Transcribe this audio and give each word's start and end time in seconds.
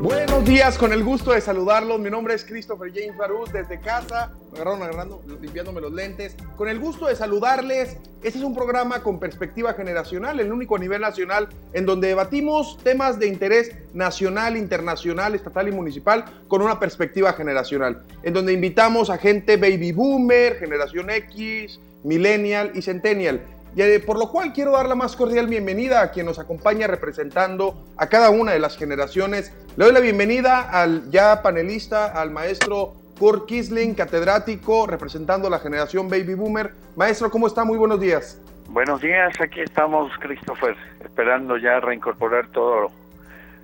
Buenos 0.00 0.44
días, 0.46 0.78
con 0.78 0.94
el 0.94 1.04
gusto 1.04 1.32
de 1.32 1.42
saludarlos. 1.42 2.00
Mi 2.00 2.08
nombre 2.08 2.32
es 2.32 2.42
Christopher 2.42 2.90
James 2.94 3.18
Baruch 3.18 3.50
desde 3.50 3.78
casa. 3.80 4.32
Agarraron 4.56 4.82
agarrando, 4.82 5.20
limpiándome 5.42 5.82
los 5.82 5.92
lentes. 5.92 6.34
Con 6.56 6.70
el 6.70 6.80
gusto 6.80 7.08
de 7.08 7.14
saludarles. 7.14 7.98
Este 8.22 8.38
es 8.38 8.44
un 8.44 8.54
programa 8.54 9.02
con 9.02 9.20
perspectiva 9.20 9.74
generacional, 9.74 10.40
el 10.40 10.50
único 10.50 10.76
a 10.76 10.78
nivel 10.78 11.02
nacional, 11.02 11.50
en 11.74 11.84
donde 11.84 12.08
debatimos 12.08 12.78
temas 12.82 13.18
de 13.18 13.26
interés 13.26 13.72
nacional, 13.92 14.56
internacional, 14.56 15.34
estatal 15.34 15.68
y 15.68 15.72
municipal 15.72 16.24
con 16.48 16.62
una 16.62 16.80
perspectiva 16.80 17.34
generacional. 17.34 18.02
En 18.22 18.32
donde 18.32 18.54
invitamos 18.54 19.10
a 19.10 19.18
gente 19.18 19.58
baby 19.58 19.92
boomer, 19.92 20.56
generación 20.56 21.10
X, 21.10 21.78
millennial 22.02 22.72
y 22.74 22.80
centennial 22.80 23.42
y 23.76 23.82
eh, 23.82 24.00
por 24.00 24.18
lo 24.18 24.32
cual 24.32 24.54
quiero 24.54 24.72
dar 24.72 24.88
la 24.88 24.94
más 24.94 25.14
cordial 25.16 25.48
bienvenida 25.48 26.00
a 26.00 26.10
quien 26.10 26.24
nos 26.24 26.38
acompaña 26.38 26.86
representando 26.86 27.84
a 27.98 28.06
cada 28.06 28.30
una 28.30 28.52
de 28.52 28.58
las 28.58 28.78
generaciones. 28.78 29.52
Le 29.76 29.84
doy 29.84 29.92
la 29.92 30.00
bienvenida 30.00 30.62
al 30.62 31.10
ya 31.10 31.42
panelista, 31.42 32.06
al 32.06 32.30
maestro 32.30 32.94
Kurt 33.18 33.46
Kisling, 33.46 33.94
catedrático, 33.94 34.86
representando 34.86 35.48
la 35.48 35.58
generación 35.58 36.08
Baby 36.08 36.34
Boomer. 36.34 36.72
Maestro, 36.96 37.30
¿cómo 37.30 37.46
está? 37.46 37.64
Muy 37.64 37.78
buenos 37.78 37.98
días. 37.98 38.40
Buenos 38.68 39.00
días, 39.00 39.32
aquí 39.40 39.60
estamos, 39.60 40.12
Christopher, 40.20 40.76
esperando 41.02 41.56
ya 41.56 41.80
reincorporar 41.80 42.48
todo 42.48 42.90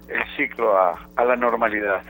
el 0.08 0.23
ciclo 0.36 0.77
a, 0.78 1.08
a 1.17 1.25
la 1.25 1.36
normalidad. 1.36 2.03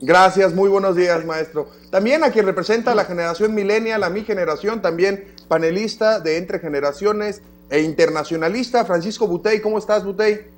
Gracias, 0.00 0.54
muy 0.54 0.68
buenos 0.68 0.96
días, 0.96 1.24
maestro. 1.24 1.68
También 1.90 2.22
a 2.24 2.30
quien 2.30 2.46
representa 2.46 2.92
a 2.92 2.94
la 2.94 3.06
generación 3.06 3.54
millennial, 3.54 4.04
a 4.04 4.10
mi 4.10 4.22
generación, 4.22 4.82
también 4.82 5.24
panelista 5.48 6.20
de 6.20 6.36
Entre 6.36 6.58
Generaciones 6.58 7.42
e 7.70 7.80
internacionalista, 7.80 8.84
Francisco 8.84 9.26
Butey. 9.26 9.60
¿Cómo 9.60 9.78
estás, 9.78 10.04
Butey? 10.04 10.53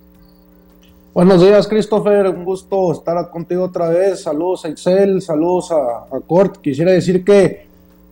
Buenos 1.16 1.40
días, 1.40 1.66
Christopher. 1.66 2.28
Un 2.28 2.44
gusto 2.44 2.92
estar 2.92 3.30
contigo 3.30 3.64
otra 3.64 3.88
vez. 3.88 4.20
Saludos 4.20 4.66
a 4.66 4.68
Excel, 4.68 5.22
saludos 5.22 5.72
a, 5.72 6.14
a 6.14 6.20
Cort. 6.20 6.58
Quisiera 6.58 6.92
decir 6.92 7.24
que 7.24 7.64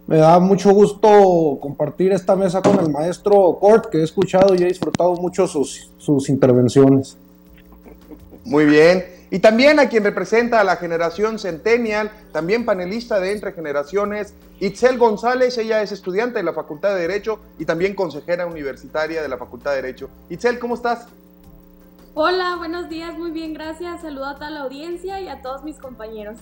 me 0.07 0.17
da 0.17 0.39
mucho 0.39 0.73
gusto 0.73 1.59
compartir 1.61 2.13
esta 2.13 2.35
mesa 2.35 2.63
con 2.63 2.81
el 2.81 2.89
maestro 2.91 3.59
Cort, 3.61 3.91
que 3.91 3.99
he 3.99 4.03
escuchado 4.03 4.55
y 4.55 4.63
he 4.63 4.69
disfrutado 4.69 5.13
mucho 5.17 5.47
sus, 5.47 5.91
sus 5.99 6.31
intervenciones. 6.31 7.19
Muy 8.43 8.65
bien. 8.65 9.05
Y 9.31 9.41
también 9.41 9.81
a 9.81 9.91
quien 9.91 10.03
representa 10.03 10.61
a 10.61 10.65
la 10.65 10.77
generación 10.77 11.39
Centennial, 11.39 12.11
también 12.33 12.65
panelista 12.65 13.21
de 13.21 13.33
Entre 13.33 13.53
Generaciones, 13.53 14.33
Itzel 14.61 14.97
González, 14.97 15.59
ella 15.59 15.83
es 15.83 15.93
estudiante 15.93 16.39
de 16.39 16.45
la 16.45 16.55
Facultad 16.55 16.95
de 16.95 17.03
Derecho 17.03 17.39
y 17.59 17.67
también 17.67 17.95
consejera 17.95 18.47
universitaria 18.47 19.21
de 19.21 19.29
la 19.29 19.37
Facultad 19.37 19.73
de 19.73 19.83
Derecho. 19.83 20.09
Itzel, 20.31 20.59
¿cómo 20.59 20.75
estás? 20.75 21.07
Hola, 22.17 22.55
buenos 22.59 22.89
días, 22.89 23.19
muy 23.19 23.33
bien, 23.33 23.55
gracias. 23.55 24.03
Saludo 24.03 24.27
a 24.27 24.35
toda 24.37 24.49
la 24.49 24.61
audiencia 24.61 25.21
y 25.21 25.27
a 25.27 25.43
todos 25.43 25.65
mis 25.65 25.79
compañeros. 25.79 26.39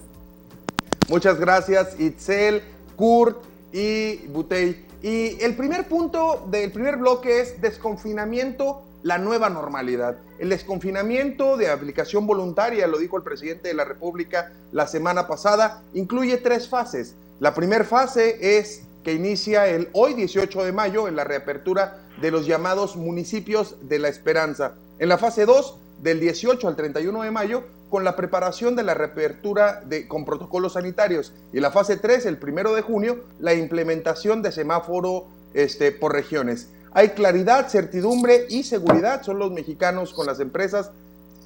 Muchas 1.09 1.41
gracias, 1.41 1.99
Itzel, 1.99 2.63
Kurt 2.95 3.39
y 3.73 4.19
Butey. 4.27 4.85
Y 5.01 5.43
el 5.43 5.57
primer 5.57 5.89
punto 5.89 6.47
del 6.51 6.71
primer 6.73 6.99
bloque 6.99 7.41
es 7.41 7.63
desconfinamiento 7.63 8.83
la 9.03 9.17
nueva 9.17 9.49
normalidad. 9.49 10.19
El 10.39 10.51
desconfinamiento 10.51 11.57
de 11.57 11.71
aplicación 11.71 12.27
voluntaria, 12.27 12.87
lo 12.87 12.99
dijo 12.99 13.17
el 13.17 13.23
presidente 13.23 13.69
de 13.69 13.75
la 13.75 13.87
República 13.87 14.53
la 14.73 14.87
semana 14.87 15.27
pasada, 15.27 15.81
incluye 15.95 16.37
tres 16.37 16.69
fases. 16.69 17.15
La 17.41 17.55
primera 17.55 17.85
fase 17.85 18.59
es 18.59 18.83
que 19.05 19.15
inicia 19.15 19.67
el 19.67 19.89
hoy 19.95 20.13
18 20.13 20.65
de 20.65 20.73
mayo 20.73 21.09
en 21.09 21.17
la 21.17 21.25
reapertura 21.25 21.97
de 22.21 22.31
los 22.31 22.45
llamados 22.45 22.95
municipios 22.95 23.77
de 23.89 23.99
la 23.99 24.09
esperanza. 24.09 24.75
En 25.03 25.09
la 25.09 25.19
fase 25.19 25.47
2, 25.47 25.75
del 26.01 26.21
18 26.21 26.69
al 26.69 26.77
31 26.77 27.23
de 27.23 27.33
mayo, 27.33 27.65
con 27.91 28.05
la 28.05 28.15
preparación 28.15 28.77
de 28.77 28.85
la 28.85 28.95
reapertura 28.95 29.83
de, 29.85 30.07
con 30.07 30.25
protocolos 30.25 30.75
sanitarios. 30.75 31.33
Y 31.53 31.59
la 31.59 31.73
fase 31.73 31.97
3, 31.97 32.25
el 32.27 32.39
1 32.41 32.73
de 32.73 32.83
junio, 32.83 33.19
la 33.41 33.53
implementación 33.53 34.43
de 34.43 34.53
semáforo 34.53 35.27
este, 35.55 35.91
por 35.91 36.13
regiones. 36.13 36.69
Hay 36.93 37.09
claridad, 37.09 37.69
certidumbre 37.69 38.47
y 38.49 38.63
seguridad, 38.63 39.25
son 39.25 39.41
los 39.41 39.51
mexicanos 39.51 40.15
con 40.15 40.25
las 40.25 40.39
empresas. 40.39 40.93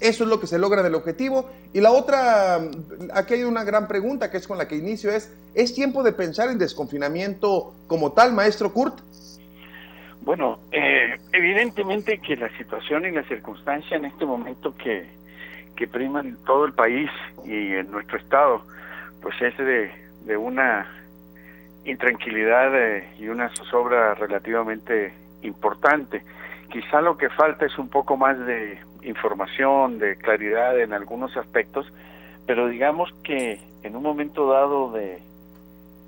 Eso 0.01 0.25
es 0.25 0.29
lo 0.29 0.39
que 0.39 0.49
se 0.49 0.59
logra 0.59 0.83
del 0.83 0.95
objetivo. 0.95 1.49
Y 1.73 1.81
la 1.81 1.93
otra, 1.93 2.61
aquí 3.15 3.33
hay 3.33 3.45
una 3.45 3.65
gran 3.65 3.89
pregunta 3.89 4.31
que 4.31 4.37
es 4.37 4.47
con 4.47 4.59
la 4.59 4.69
que 4.69 4.77
inicio, 4.77 5.11
es, 5.11 5.31
¿es 5.55 5.73
tiempo 5.73 6.03
de 6.03 6.13
pensar 6.13 6.51
en 6.51 6.59
desconfinamiento 6.59 7.73
como 7.87 8.13
tal, 8.13 8.35
maestro 8.35 8.75
Kurt? 8.75 9.01
Bueno, 10.27 10.59
eh, 10.73 11.21
evidentemente 11.33 12.19
que 12.19 12.35
la 12.35 12.49
situación 12.59 13.05
y 13.05 13.13
la 13.13 13.23
circunstancia 13.23 13.97
en 13.97 14.07
este 14.07 14.27
momento 14.27 14.77
que, 14.77 15.07
que 15.77 15.87
priman 15.87 16.27
en 16.27 16.45
todo 16.45 16.65
el 16.65 16.73
país 16.73 17.09
y 17.45 17.75
en 17.75 17.93
nuestro 17.93 18.19
estado, 18.19 18.67
pues 19.23 19.41
es 19.41 19.57
de, 19.57 19.89
de 20.23 20.37
una 20.37 20.85
intranquilidad 21.85 22.75
eh, 22.75 23.09
y 23.21 23.29
una 23.29 23.51
zozobra 23.51 24.15
relativamente 24.15 25.15
importante. 25.43 26.25
Quizá 26.73 27.01
lo 27.03 27.17
que 27.17 27.29
falta 27.29 27.65
es 27.65 27.79
un 27.79 27.89
poco 27.89 28.17
más 28.17 28.37
de 28.47 28.81
información, 29.03 30.01
de 30.01 30.17
claridad 30.17 30.77
en 30.81 30.93
algunos 30.93 31.37
aspectos, 31.37 31.87
pero 32.49 32.67
digamos 32.67 33.15
que 33.23 33.61
en 33.85 33.95
un 33.95 34.03
momento 34.03 34.51
dado 34.51 34.91
de 34.91 35.23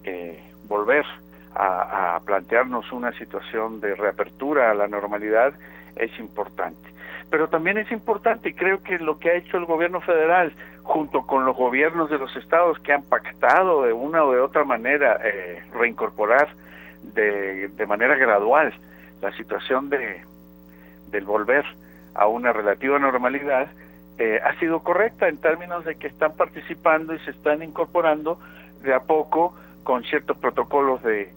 eh, 0.02 0.42
volver 0.64 1.06
a, 1.58 2.20
plantearnos 2.24 2.92
una 2.92 3.12
situación 3.12 3.80
de 3.80 3.94
reapertura 3.94 4.70
a 4.70 4.74
la 4.74 4.86
normalidad 4.86 5.52
es 5.96 6.16
importante. 6.18 6.88
Pero 7.30 7.48
también 7.48 7.78
es 7.78 7.90
importante, 7.90 8.50
y 8.50 8.54
creo 8.54 8.82
que 8.82 8.98
lo 8.98 9.18
que 9.18 9.30
ha 9.30 9.34
hecho 9.34 9.56
el 9.56 9.64
gobierno 9.64 10.00
federal, 10.00 10.52
junto 10.82 11.26
con 11.26 11.44
los 11.44 11.56
gobiernos 11.56 12.10
de 12.10 12.18
los 12.18 12.34
estados 12.36 12.78
que 12.78 12.92
han 12.92 13.02
pactado 13.02 13.82
de 13.82 13.92
una 13.92 14.24
o 14.24 14.32
de 14.32 14.40
otra 14.40 14.64
manera 14.64 15.18
eh, 15.22 15.62
reincorporar 15.72 16.48
de, 17.02 17.68
de 17.68 17.86
manera 17.86 18.14
gradual 18.14 18.72
la 19.20 19.32
situación 19.32 19.90
de 19.90 20.22
del 21.10 21.24
volver 21.24 21.64
a 22.14 22.26
una 22.26 22.52
relativa 22.52 22.98
normalidad 22.98 23.68
eh, 24.18 24.40
ha 24.44 24.58
sido 24.58 24.80
correcta 24.80 25.28
en 25.28 25.38
términos 25.38 25.84
de 25.84 25.96
que 25.96 26.08
están 26.08 26.36
participando 26.36 27.14
y 27.14 27.18
se 27.20 27.30
están 27.30 27.62
incorporando 27.62 28.38
de 28.82 28.92
a 28.92 29.00
poco 29.00 29.54
con 29.84 30.02
ciertos 30.04 30.36
protocolos 30.36 31.02
de, 31.02 31.32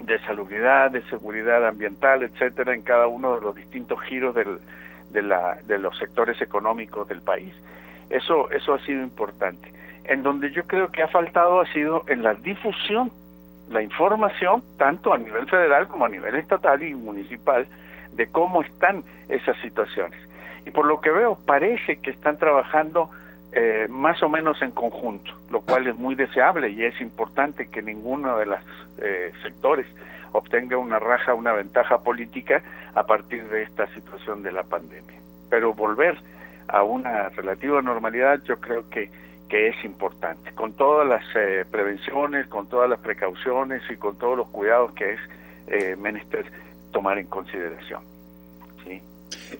de 0.00 0.18
salubridad, 0.20 0.90
de 0.90 1.02
seguridad 1.02 1.66
ambiental, 1.66 2.22
etcétera, 2.22 2.74
en 2.74 2.82
cada 2.82 3.06
uno 3.06 3.36
de 3.36 3.40
los 3.42 3.54
distintos 3.54 4.00
giros 4.02 4.34
del, 4.34 4.58
de, 5.10 5.22
la, 5.22 5.58
de 5.66 5.78
los 5.78 5.96
sectores 5.98 6.40
económicos 6.40 7.08
del 7.08 7.20
país. 7.20 7.54
Eso, 8.08 8.50
eso 8.50 8.74
ha 8.74 8.78
sido 8.80 9.02
importante. 9.02 9.72
En 10.04 10.22
donde 10.22 10.50
yo 10.50 10.64
creo 10.66 10.90
que 10.90 11.02
ha 11.02 11.08
faltado 11.08 11.60
ha 11.60 11.66
sido 11.72 12.04
en 12.08 12.22
la 12.22 12.34
difusión 12.34 13.10
la 13.70 13.82
información, 13.82 14.64
tanto 14.78 15.12
a 15.12 15.18
nivel 15.18 15.46
federal 15.46 15.86
como 15.86 16.04
a 16.04 16.08
nivel 16.08 16.34
estatal 16.34 16.82
y 16.82 16.94
municipal, 16.94 17.66
de 18.12 18.26
cómo 18.26 18.62
están 18.62 19.04
esas 19.28 19.56
situaciones. 19.58 20.18
Y 20.66 20.70
por 20.70 20.86
lo 20.86 21.00
que 21.00 21.10
veo, 21.10 21.38
parece 21.46 22.00
que 22.00 22.10
están 22.10 22.36
trabajando 22.36 23.10
eh, 23.52 23.86
más 23.88 24.22
o 24.22 24.28
menos 24.28 24.60
en 24.62 24.70
conjunto, 24.70 25.32
lo 25.50 25.60
cual 25.60 25.86
es 25.86 25.96
muy 25.96 26.14
deseable 26.14 26.70
y 26.70 26.84
es 26.84 27.00
importante 27.00 27.68
que 27.68 27.82
ninguno 27.82 28.38
de 28.38 28.46
los 28.46 28.60
eh, 28.98 29.32
sectores 29.42 29.86
obtenga 30.32 30.76
una 30.76 30.98
raja, 30.98 31.34
una 31.34 31.52
ventaja 31.52 31.98
política 31.98 32.62
a 32.94 33.04
partir 33.04 33.48
de 33.48 33.62
esta 33.62 33.86
situación 33.94 34.42
de 34.42 34.52
la 34.52 34.62
pandemia. 34.62 35.18
Pero 35.48 35.74
volver 35.74 36.16
a 36.68 36.82
una 36.84 37.28
relativa 37.30 37.82
normalidad 37.82 38.40
yo 38.44 38.60
creo 38.60 38.88
que 38.88 39.10
que 39.50 39.68
es 39.68 39.84
importante, 39.84 40.52
con 40.52 40.74
todas 40.74 41.06
las 41.06 41.24
eh, 41.34 41.64
prevenciones, 41.68 42.46
con 42.46 42.68
todas 42.68 42.88
las 42.88 43.00
precauciones 43.00 43.82
y 43.90 43.96
con 43.96 44.16
todos 44.16 44.38
los 44.38 44.48
cuidados 44.48 44.92
que 44.92 45.14
es 45.14 45.20
eh, 45.66 45.96
menester 45.96 46.46
tomar 46.92 47.18
en 47.18 47.26
consideración. 47.26 48.02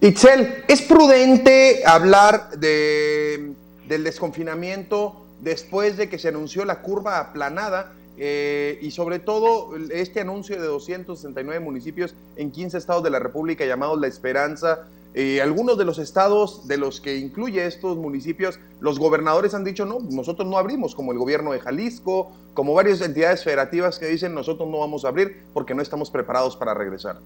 Itzel, 0.00 0.64
¿es 0.68 0.82
prudente 0.82 1.82
hablar 1.84 2.50
de, 2.50 3.52
del 3.90 4.04
desconfinamiento 4.04 5.26
después 5.42 5.98
de 5.98 6.08
que 6.08 6.18
se 6.18 6.28
anunció 6.28 6.64
la 6.64 6.80
curva 6.80 7.18
aplanada? 7.18 7.92
Eh, 8.22 8.78
y 8.82 8.90
sobre 8.90 9.18
todo 9.18 9.74
este 9.90 10.20
anuncio 10.20 10.60
de 10.60 10.66
269 10.66 11.58
municipios 11.60 12.14
en 12.36 12.50
15 12.50 12.78
estados 12.78 13.02
de 13.02 13.10
la 13.10 13.18
República 13.18 13.64
llamados 13.64 13.98
La 13.98 14.06
Esperanza, 14.06 14.86
eh, 15.12 15.40
algunos 15.42 15.76
de 15.76 15.84
los 15.84 15.98
estados 15.98 16.68
de 16.68 16.76
los 16.76 17.00
que 17.00 17.16
incluye 17.16 17.66
estos 17.66 17.96
municipios, 17.96 18.60
los 18.80 18.98
gobernadores 18.98 19.54
han 19.54 19.64
dicho, 19.64 19.84
no, 19.86 19.98
nosotros 20.00 20.46
no 20.46 20.56
abrimos, 20.56 20.94
como 20.94 21.12
el 21.12 21.18
gobierno 21.18 21.52
de 21.52 21.60
Jalisco, 21.60 22.30
como 22.54 22.74
varias 22.74 23.00
entidades 23.00 23.42
federativas 23.42 23.98
que 23.98 24.06
dicen, 24.06 24.34
nosotros 24.34 24.68
no 24.68 24.78
vamos 24.78 25.04
a 25.04 25.08
abrir 25.08 25.42
porque 25.52 25.74
no 25.74 25.82
estamos 25.82 26.10
preparados 26.10 26.56
para 26.56 26.74
regresar. 26.74 27.16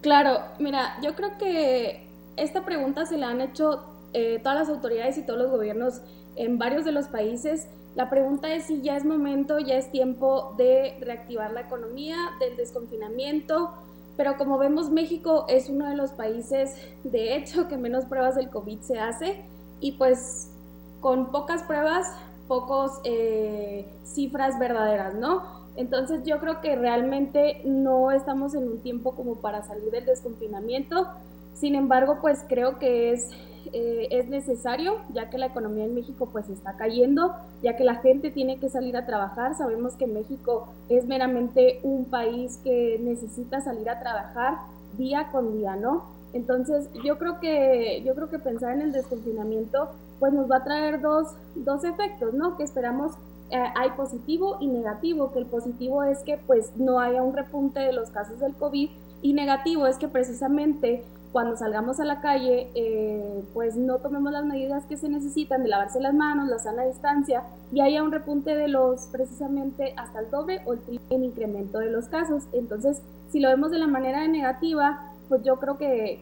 Claro, 0.00 0.40
mira, 0.58 0.98
yo 1.02 1.14
creo 1.14 1.36
que 1.36 2.06
esta 2.36 2.64
pregunta 2.64 3.06
se 3.06 3.18
la 3.18 3.28
han 3.28 3.40
hecho 3.40 3.93
eh, 4.14 4.40
todas 4.42 4.58
las 4.58 4.68
autoridades 4.68 5.18
y 5.18 5.22
todos 5.22 5.38
los 5.38 5.50
gobiernos 5.50 6.00
en 6.36 6.58
varios 6.58 6.84
de 6.84 6.92
los 6.92 7.08
países. 7.08 7.68
La 7.94 8.10
pregunta 8.10 8.52
es 8.52 8.64
si 8.64 8.80
ya 8.82 8.96
es 8.96 9.04
momento, 9.04 9.58
ya 9.58 9.76
es 9.76 9.90
tiempo 9.90 10.54
de 10.56 10.96
reactivar 11.00 11.52
la 11.52 11.60
economía, 11.60 12.16
del 12.40 12.56
desconfinamiento, 12.56 13.70
pero 14.16 14.36
como 14.36 14.58
vemos 14.58 14.90
México 14.90 15.44
es 15.48 15.68
uno 15.68 15.88
de 15.88 15.96
los 15.96 16.10
países 16.12 16.76
de 17.04 17.36
hecho 17.36 17.68
que 17.68 17.76
menos 17.76 18.04
pruebas 18.04 18.36
del 18.36 18.48
COVID 18.48 18.80
se 18.80 18.98
hace 18.98 19.44
y 19.80 19.92
pues 19.92 20.50
con 21.00 21.30
pocas 21.30 21.62
pruebas, 21.64 22.06
pocos 22.48 23.00
eh, 23.04 23.86
cifras 24.04 24.58
verdaderas, 24.58 25.14
¿no? 25.14 25.42
Entonces 25.76 26.22
yo 26.24 26.38
creo 26.38 26.60
que 26.60 26.76
realmente 26.76 27.60
no 27.64 28.10
estamos 28.10 28.54
en 28.54 28.68
un 28.68 28.78
tiempo 28.80 29.14
como 29.14 29.36
para 29.36 29.62
salir 29.62 29.90
del 29.90 30.06
desconfinamiento. 30.06 31.08
Sin 31.54 31.74
embargo, 31.74 32.18
pues 32.20 32.44
creo 32.48 32.78
que 32.78 33.12
es, 33.12 33.30
eh, 33.72 34.08
es 34.10 34.28
necesario, 34.28 34.96
ya 35.12 35.30
que 35.30 35.38
la 35.38 35.46
economía 35.46 35.84
en 35.84 35.94
México 35.94 36.28
pues 36.30 36.48
está 36.48 36.74
cayendo, 36.76 37.34
ya 37.62 37.76
que 37.76 37.84
la 37.84 37.96
gente 37.96 38.30
tiene 38.30 38.58
que 38.58 38.68
salir 38.68 38.96
a 38.96 39.06
trabajar. 39.06 39.56
Sabemos 39.56 39.94
que 39.94 40.06
México 40.06 40.68
es 40.88 41.06
meramente 41.06 41.80
un 41.82 42.04
país 42.04 42.58
que 42.62 42.98
necesita 43.02 43.60
salir 43.60 43.88
a 43.88 44.00
trabajar 44.00 44.54
día 44.96 45.28
con 45.32 45.58
día, 45.58 45.76
¿no? 45.76 46.04
Entonces 46.32 46.88
yo 47.04 47.18
creo 47.18 47.40
que, 47.40 48.02
yo 48.04 48.14
creo 48.14 48.28
que 48.28 48.38
pensar 48.38 48.74
en 48.74 48.82
el 48.82 48.92
desconfinamiento 48.92 49.90
pues 50.18 50.32
nos 50.32 50.50
va 50.50 50.58
a 50.58 50.64
traer 50.64 51.00
dos, 51.00 51.28
dos 51.54 51.84
efectos, 51.84 52.34
¿no? 52.34 52.56
Que 52.56 52.64
esperamos 52.64 53.12
eh, 53.50 53.62
hay 53.76 53.90
positivo 53.90 54.56
y 54.60 54.66
negativo, 54.66 55.32
que 55.32 55.38
el 55.38 55.46
positivo 55.46 56.02
es 56.02 56.20
que 56.20 56.38
pues 56.38 56.76
no 56.76 56.98
haya 56.98 57.22
un 57.22 57.36
repunte 57.36 57.80
de 57.80 57.92
los 57.92 58.10
casos 58.10 58.40
del 58.40 58.54
COVID 58.54 58.90
y 59.22 59.32
negativo 59.32 59.86
es 59.86 59.96
que 59.96 60.08
precisamente 60.08 61.04
cuando 61.34 61.56
salgamos 61.56 61.98
a 61.98 62.04
la 62.04 62.20
calle 62.20 62.70
pues 63.52 63.64
pues 63.64 63.76
no 63.76 63.98
tomemos 63.98 64.30
las 64.30 64.44
medidas 64.44 64.84
que 64.84 64.96
se 64.96 65.08
necesitan 65.08 65.62
de 65.62 65.70
lavarse 65.70 65.98
las 65.98 66.14
manos, 66.14 66.48
la 66.48 66.58
sana 66.58 66.84
distancia 66.84 67.42
y 67.72 67.80
haya 67.80 68.04
un 68.04 68.12
repunte 68.12 68.54
de 68.54 68.68
los 68.68 69.08
precisamente 69.10 69.94
hasta 69.96 70.20
el 70.20 70.30
doble 70.30 70.60
o 70.66 70.74
el 70.74 70.80
triple 70.80 71.16
en 71.16 71.24
incremento 71.24 71.78
de 71.78 71.90
los 71.90 72.06
casos. 72.08 72.44
Entonces, 72.52 73.00
si 73.32 73.40
lo 73.40 73.48
vemos 73.48 73.70
de 73.70 73.78
la 73.78 73.86
manera 73.86 74.28
negativa, 74.28 75.10
pues 75.28 75.42
yo 75.42 75.56
creo 75.56 75.78
que 75.78 76.20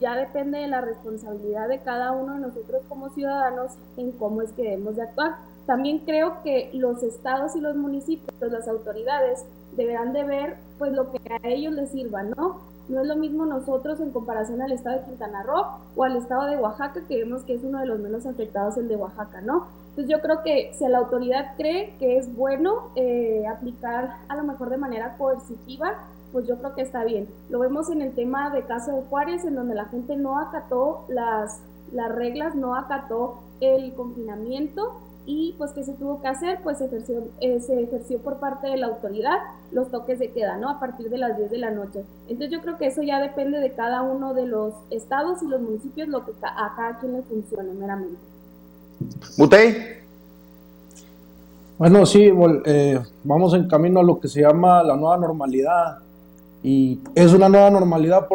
ya 0.00 0.16
depende 0.16 0.58
de 0.58 0.66
la 0.66 0.80
responsabilidad 0.80 1.68
de 1.68 1.80
cada 1.80 2.12
uno 2.12 2.34
de 2.34 2.40
nosotros 2.40 2.82
como 2.88 3.10
ciudadanos 3.10 3.72
en 3.96 4.12
cómo 4.12 4.42
es 4.42 4.50
que 4.52 4.62
debemos 4.62 4.96
de 4.96 5.02
actuar. 5.02 5.36
También 5.66 5.98
creo 6.00 6.42
que 6.42 6.70
los 6.72 7.02
estados 7.02 7.54
y 7.54 7.60
los 7.60 7.76
municipios, 7.76 8.50
las 8.50 8.66
autoridades, 8.66 9.44
deberán 9.76 10.14
de 10.14 10.24
ver 10.24 10.56
pues 10.78 10.92
lo 10.92 11.12
que 11.12 11.20
a 11.30 11.46
ellos 11.46 11.74
les 11.74 11.90
sirva, 11.90 12.22
¿no? 12.22 12.60
No 12.88 13.02
es 13.02 13.06
lo 13.06 13.16
mismo 13.16 13.44
nosotros 13.44 14.00
en 14.00 14.12
comparación 14.12 14.62
al 14.62 14.72
estado 14.72 14.98
de 14.98 15.04
Quintana 15.04 15.42
Roo 15.42 15.66
o 15.94 16.04
al 16.04 16.16
estado 16.16 16.46
de 16.46 16.56
Oaxaca, 16.56 17.02
que 17.06 17.18
vemos 17.18 17.42
que 17.42 17.54
es 17.54 17.62
uno 17.62 17.80
de 17.80 17.86
los 17.86 18.00
menos 18.00 18.24
afectados, 18.24 18.78
el 18.78 18.88
de 18.88 18.96
Oaxaca, 18.96 19.42
¿no? 19.42 19.66
Entonces 19.90 20.10
yo 20.10 20.22
creo 20.22 20.42
que 20.42 20.72
si 20.78 20.86
la 20.88 20.98
autoridad 20.98 21.54
cree 21.56 21.94
que 21.98 22.16
es 22.16 22.34
bueno 22.34 22.90
eh, 22.96 23.44
aplicar 23.46 24.16
a 24.28 24.36
lo 24.36 24.44
mejor 24.44 24.70
de 24.70 24.78
manera 24.78 25.16
coercitiva, 25.18 25.94
pues 26.32 26.46
yo 26.46 26.56
creo 26.58 26.74
que 26.74 26.82
está 26.82 27.04
bien. 27.04 27.28
Lo 27.50 27.58
vemos 27.58 27.90
en 27.90 28.00
el 28.00 28.14
tema 28.14 28.50
de 28.50 28.62
caso 28.62 28.92
de 28.92 29.02
Juárez, 29.02 29.44
en 29.44 29.54
donde 29.54 29.74
la 29.74 29.86
gente 29.86 30.16
no 30.16 30.38
acató 30.38 31.04
las, 31.08 31.60
las 31.92 32.14
reglas, 32.14 32.54
no 32.54 32.74
acató 32.74 33.40
el 33.60 33.92
confinamiento 33.94 35.00
y 35.30 35.54
pues 35.58 35.72
qué 35.72 35.84
se 35.84 35.92
tuvo 35.92 36.22
que 36.22 36.28
hacer, 36.28 36.60
pues 36.62 36.80
ejerció, 36.80 37.22
eh, 37.40 37.60
se 37.60 37.82
ejerció 37.82 38.18
por 38.18 38.38
parte 38.38 38.66
de 38.66 38.78
la 38.78 38.86
autoridad 38.86 39.36
los 39.72 39.90
toques 39.90 40.18
de 40.18 40.30
queda, 40.30 40.56
¿no? 40.56 40.70
A 40.70 40.80
partir 40.80 41.10
de 41.10 41.18
las 41.18 41.36
10 41.36 41.50
de 41.50 41.58
la 41.58 41.70
noche. 41.70 42.02
Entonces 42.28 42.50
yo 42.50 42.62
creo 42.62 42.78
que 42.78 42.86
eso 42.86 43.02
ya 43.02 43.20
depende 43.20 43.58
de 43.58 43.72
cada 43.72 44.00
uno 44.00 44.32
de 44.32 44.46
los 44.46 44.72
estados 44.88 45.42
y 45.42 45.46
los 45.46 45.60
municipios, 45.60 46.08
lo 46.08 46.24
que 46.24 46.32
a 46.40 46.72
cada 46.74 46.98
quien 46.98 47.12
le 47.12 47.22
funcione 47.24 47.74
meramente. 47.74 48.16
Butey. 49.36 49.76
Bueno, 51.76 52.06
sí, 52.06 52.32
eh, 52.64 52.98
vamos 53.22 53.52
en 53.52 53.68
camino 53.68 54.00
a 54.00 54.04
lo 54.04 54.18
que 54.18 54.28
se 54.28 54.40
llama 54.40 54.82
la 54.82 54.96
nueva 54.96 55.18
normalidad. 55.18 55.98
Y 56.62 57.00
es 57.14 57.34
una 57.34 57.50
nueva 57.50 57.68
normalidad 57.68 58.26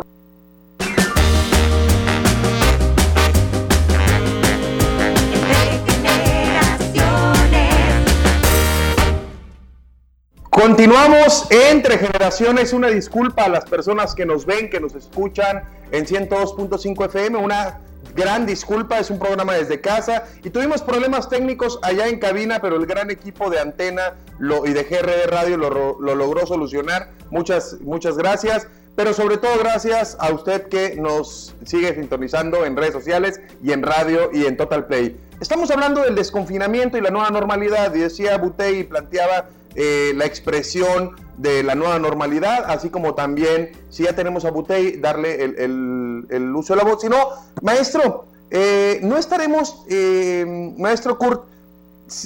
Continuamos 10.63 11.45
entre 11.51 11.97
generaciones. 11.97 12.71
Una 12.71 12.87
disculpa 12.87 13.43
a 13.43 13.49
las 13.49 13.65
personas 13.65 14.15
que 14.15 14.25
nos 14.25 14.45
ven, 14.45 14.69
que 14.69 14.79
nos 14.79 14.95
escuchan 14.95 15.61
en 15.91 16.05
102.5 16.05 17.05
FM. 17.07 17.37
Una 17.37 17.81
gran 18.15 18.45
disculpa, 18.45 18.97
es 18.97 19.09
un 19.09 19.19
programa 19.19 19.55
desde 19.55 19.81
casa 19.81 20.23
y 20.41 20.51
tuvimos 20.51 20.81
problemas 20.81 21.27
técnicos 21.27 21.79
allá 21.81 22.07
en 22.07 22.17
cabina, 22.17 22.61
pero 22.61 22.77
el 22.77 22.85
gran 22.85 23.11
equipo 23.11 23.49
de 23.49 23.59
Antena 23.59 24.13
y 24.39 24.71
de 24.71 24.83
GRD 24.83 25.27
Radio 25.27 25.57
lo, 25.57 25.99
lo 25.99 26.15
logró 26.15 26.47
solucionar. 26.47 27.09
Muchas, 27.29 27.81
muchas 27.81 28.17
gracias 28.17 28.65
pero 28.95 29.13
sobre 29.13 29.37
todo 29.37 29.57
gracias 29.57 30.15
a 30.19 30.31
usted 30.31 30.67
que 30.67 30.95
nos 30.95 31.55
sigue 31.65 31.95
sintonizando 31.95 32.65
en 32.65 32.75
redes 32.77 32.93
sociales 32.93 33.41
y 33.63 33.71
en 33.71 33.81
radio 33.81 34.29
y 34.31 34.45
en 34.45 34.55
Total 34.55 34.85
Play. 34.85 35.17
Estamos 35.41 35.71
hablando 35.71 36.01
del 36.01 36.15
desconfinamiento 36.15 36.97
y 36.97 37.01
la 37.01 37.09
nueva 37.09 37.29
normalidad, 37.31 37.93
y 37.95 37.99
decía 37.99 38.37
Butey 38.37 38.79
y 38.79 38.83
planteaba 38.83 39.45
eh, 39.75 40.13
la 40.15 40.25
expresión 40.25 41.15
de 41.37 41.63
la 41.63 41.73
nueva 41.73 41.97
normalidad, 41.97 42.65
así 42.67 42.89
como 42.89 43.15
también, 43.15 43.71
si 43.89 44.03
ya 44.03 44.13
tenemos 44.13 44.45
a 44.45 44.51
Butey, 44.51 44.97
darle 44.97 45.43
el, 45.43 46.53
uso 46.55 46.75
de 46.75 46.83
la 46.83 46.89
voz. 46.89 47.01
Si 47.01 47.09
no, 47.09 47.29
maestro, 47.61 48.25
eh, 48.51 48.99
no 49.01 49.17
estaremos, 49.17 49.83
eh, 49.89 50.73
maestro 50.77 51.17
Kurt, 51.17 51.45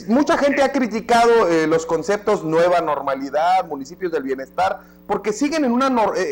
mucha 0.08 0.38
gente 0.38 0.62
ha 0.62 0.74
criticado 0.74 1.48
los 1.68 1.86
conceptos 1.86 2.44
nueva 2.44 2.82
normalidad, 2.82 3.66
municipios 3.66 4.12
del 4.12 4.24
bienestar, 4.24 4.82
porque 5.08 5.32
siguen 5.32 5.64
en, 5.64 5.72
una, 5.72 5.90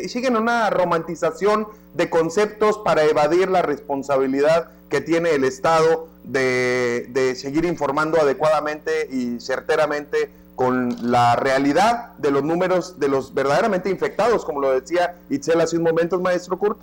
siguen 0.09 0.35
en 0.35 0.41
una 0.41 0.69
romantización 0.69 1.67
de 1.93 2.10
conceptos 2.10 2.79
para 2.79 3.05
evadir 3.05 3.50
la 3.50 3.62
responsabilidad 3.62 4.72
que 4.89 5.00
tiene 5.00 5.29
el 5.31 5.45
Estado 5.45 6.10
de, 6.25 7.05
de 7.12 7.36
seguir 7.36 7.63
informando 7.63 8.19
adecuadamente 8.19 9.07
y 9.10 9.39
certeramente 9.39 10.29
con 10.55 11.12
la 11.12 11.35
realidad 11.35 12.15
de 12.17 12.31
los 12.31 12.43
números 12.43 13.00
de 13.00 13.09
los 13.09 13.33
verdaderamente 13.33 13.89
infectados, 13.89 14.45
como 14.45 14.62
lo 14.62 14.71
decía 14.71 15.15
Itzel 15.29 15.62
hace 15.62 15.77
un 15.77 15.83
momento, 15.83 16.19
maestro 16.19 16.57
Kurt? 16.57 16.79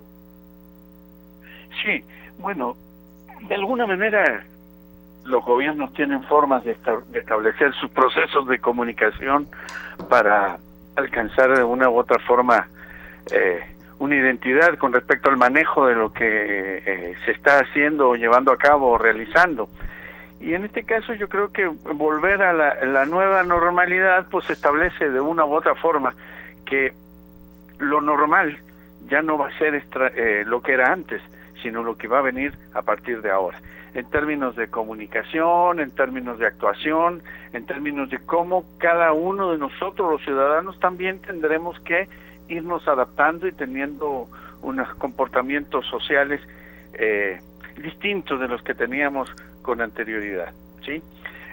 Sí, 1.82 2.04
bueno, 2.38 2.76
de 3.48 3.54
alguna 3.54 3.86
manera 3.86 4.44
los 5.24 5.44
gobiernos 5.44 5.92
tienen 5.94 6.22
formas 6.24 6.64
de, 6.64 6.76
establecer 7.14 7.72
sus 7.74 7.90
procesos 7.90 8.46
de 8.48 8.58
comunicación 8.58 9.48
para 10.08 10.58
alcanzar 10.96 11.56
de 11.56 11.64
una 11.64 11.88
u 11.88 11.98
otra 11.98 12.18
forma 12.18 12.68
eh, 13.30 13.60
una 13.98 14.16
identidad 14.16 14.76
con 14.78 14.92
respecto 14.92 15.30
al 15.30 15.36
manejo 15.36 15.86
de 15.86 15.94
lo 15.94 16.12
que 16.12 16.82
eh, 16.84 17.14
se 17.24 17.30
está 17.30 17.60
haciendo, 17.60 18.16
llevando 18.16 18.50
a 18.52 18.56
cabo 18.56 18.90
o 18.90 18.98
realizando. 18.98 19.68
Y 20.42 20.54
en 20.54 20.64
este 20.64 20.82
caso 20.82 21.14
yo 21.14 21.28
creo 21.28 21.52
que 21.52 21.66
volver 21.66 22.42
a 22.42 22.52
la, 22.52 23.06
nueva 23.06 23.44
normalidad 23.44 24.26
pues 24.28 24.50
establece 24.50 25.08
de 25.08 25.20
una 25.20 25.44
u 25.44 25.54
otra 25.54 25.76
forma 25.76 26.14
que 26.66 26.92
lo 27.78 28.00
normal 28.00 28.58
ya 29.08 29.22
no 29.22 29.38
va 29.38 29.48
a 29.48 29.58
ser 29.58 29.80
eh, 30.16 30.42
lo 30.44 30.60
que 30.60 30.72
era 30.72 30.92
antes, 30.92 31.22
sino 31.62 31.84
lo 31.84 31.96
que 31.96 32.08
va 32.08 32.18
a 32.18 32.22
venir 32.22 32.52
a 32.74 32.82
partir 32.82 33.22
de 33.22 33.30
ahora. 33.30 33.60
En 33.94 34.10
términos 34.10 34.56
de 34.56 34.66
comunicación, 34.66 35.78
en 35.78 35.92
términos 35.92 36.40
de 36.40 36.46
actuación, 36.46 37.22
en 37.52 37.64
términos 37.64 38.10
de 38.10 38.18
cómo 38.18 38.64
cada 38.78 39.12
uno 39.12 39.52
de 39.52 39.58
nosotros, 39.58 40.10
los 40.10 40.24
ciudadanos, 40.24 40.80
también 40.80 41.20
tendremos 41.20 41.78
que 41.80 42.08
irnos 42.48 42.88
adaptando 42.88 43.46
y 43.46 43.52
teniendo 43.52 44.26
unos 44.62 44.92
comportamientos 44.96 45.86
sociales 45.86 46.40
eh, 46.94 47.40
distintos 47.76 48.40
de 48.40 48.48
los 48.48 48.60
que 48.62 48.74
teníamos 48.74 49.32
con 49.62 49.80
anterioridad. 49.80 50.52
¿sí? 50.84 51.02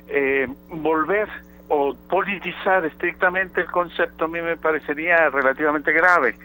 Eh, 0.08 0.48
volver 0.70 1.30
o 1.68 1.96
politizar 2.10 2.86
estrictamente 2.86 3.62
el 3.62 3.68
concepto 3.68 4.26
a 4.26 4.28
mí 4.28 4.42
me 4.42 4.58
parecería 4.58 5.30
relativamente 5.30 5.92
grave. 5.94 6.36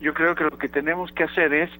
Yo 0.00 0.14
creo 0.14 0.34
que 0.34 0.44
lo 0.44 0.56
que 0.56 0.68
tenemos 0.68 1.12
que 1.12 1.24
hacer 1.24 1.52
es 1.52 1.70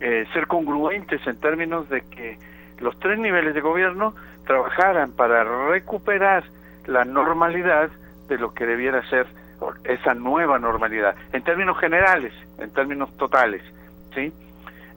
eh, 0.00 0.26
ser 0.32 0.46
congruentes 0.46 1.26
en 1.26 1.38
términos 1.40 1.88
de 1.88 2.02
que 2.02 2.38
los 2.78 2.98
tres 3.00 3.18
niveles 3.18 3.54
de 3.54 3.60
gobierno 3.60 4.14
trabajaran 4.46 5.12
para 5.12 5.44
recuperar 5.68 6.44
la 6.86 7.04
normalidad 7.04 7.90
de 8.28 8.38
lo 8.38 8.54
que 8.54 8.64
debiera 8.64 9.06
ser 9.10 9.26
esa 9.84 10.14
nueva 10.14 10.58
normalidad, 10.58 11.14
en 11.32 11.42
términos 11.42 11.78
generales, 11.78 12.32
en 12.58 12.72
términos 12.72 13.14
totales, 13.18 13.62
¿sí? 14.14 14.32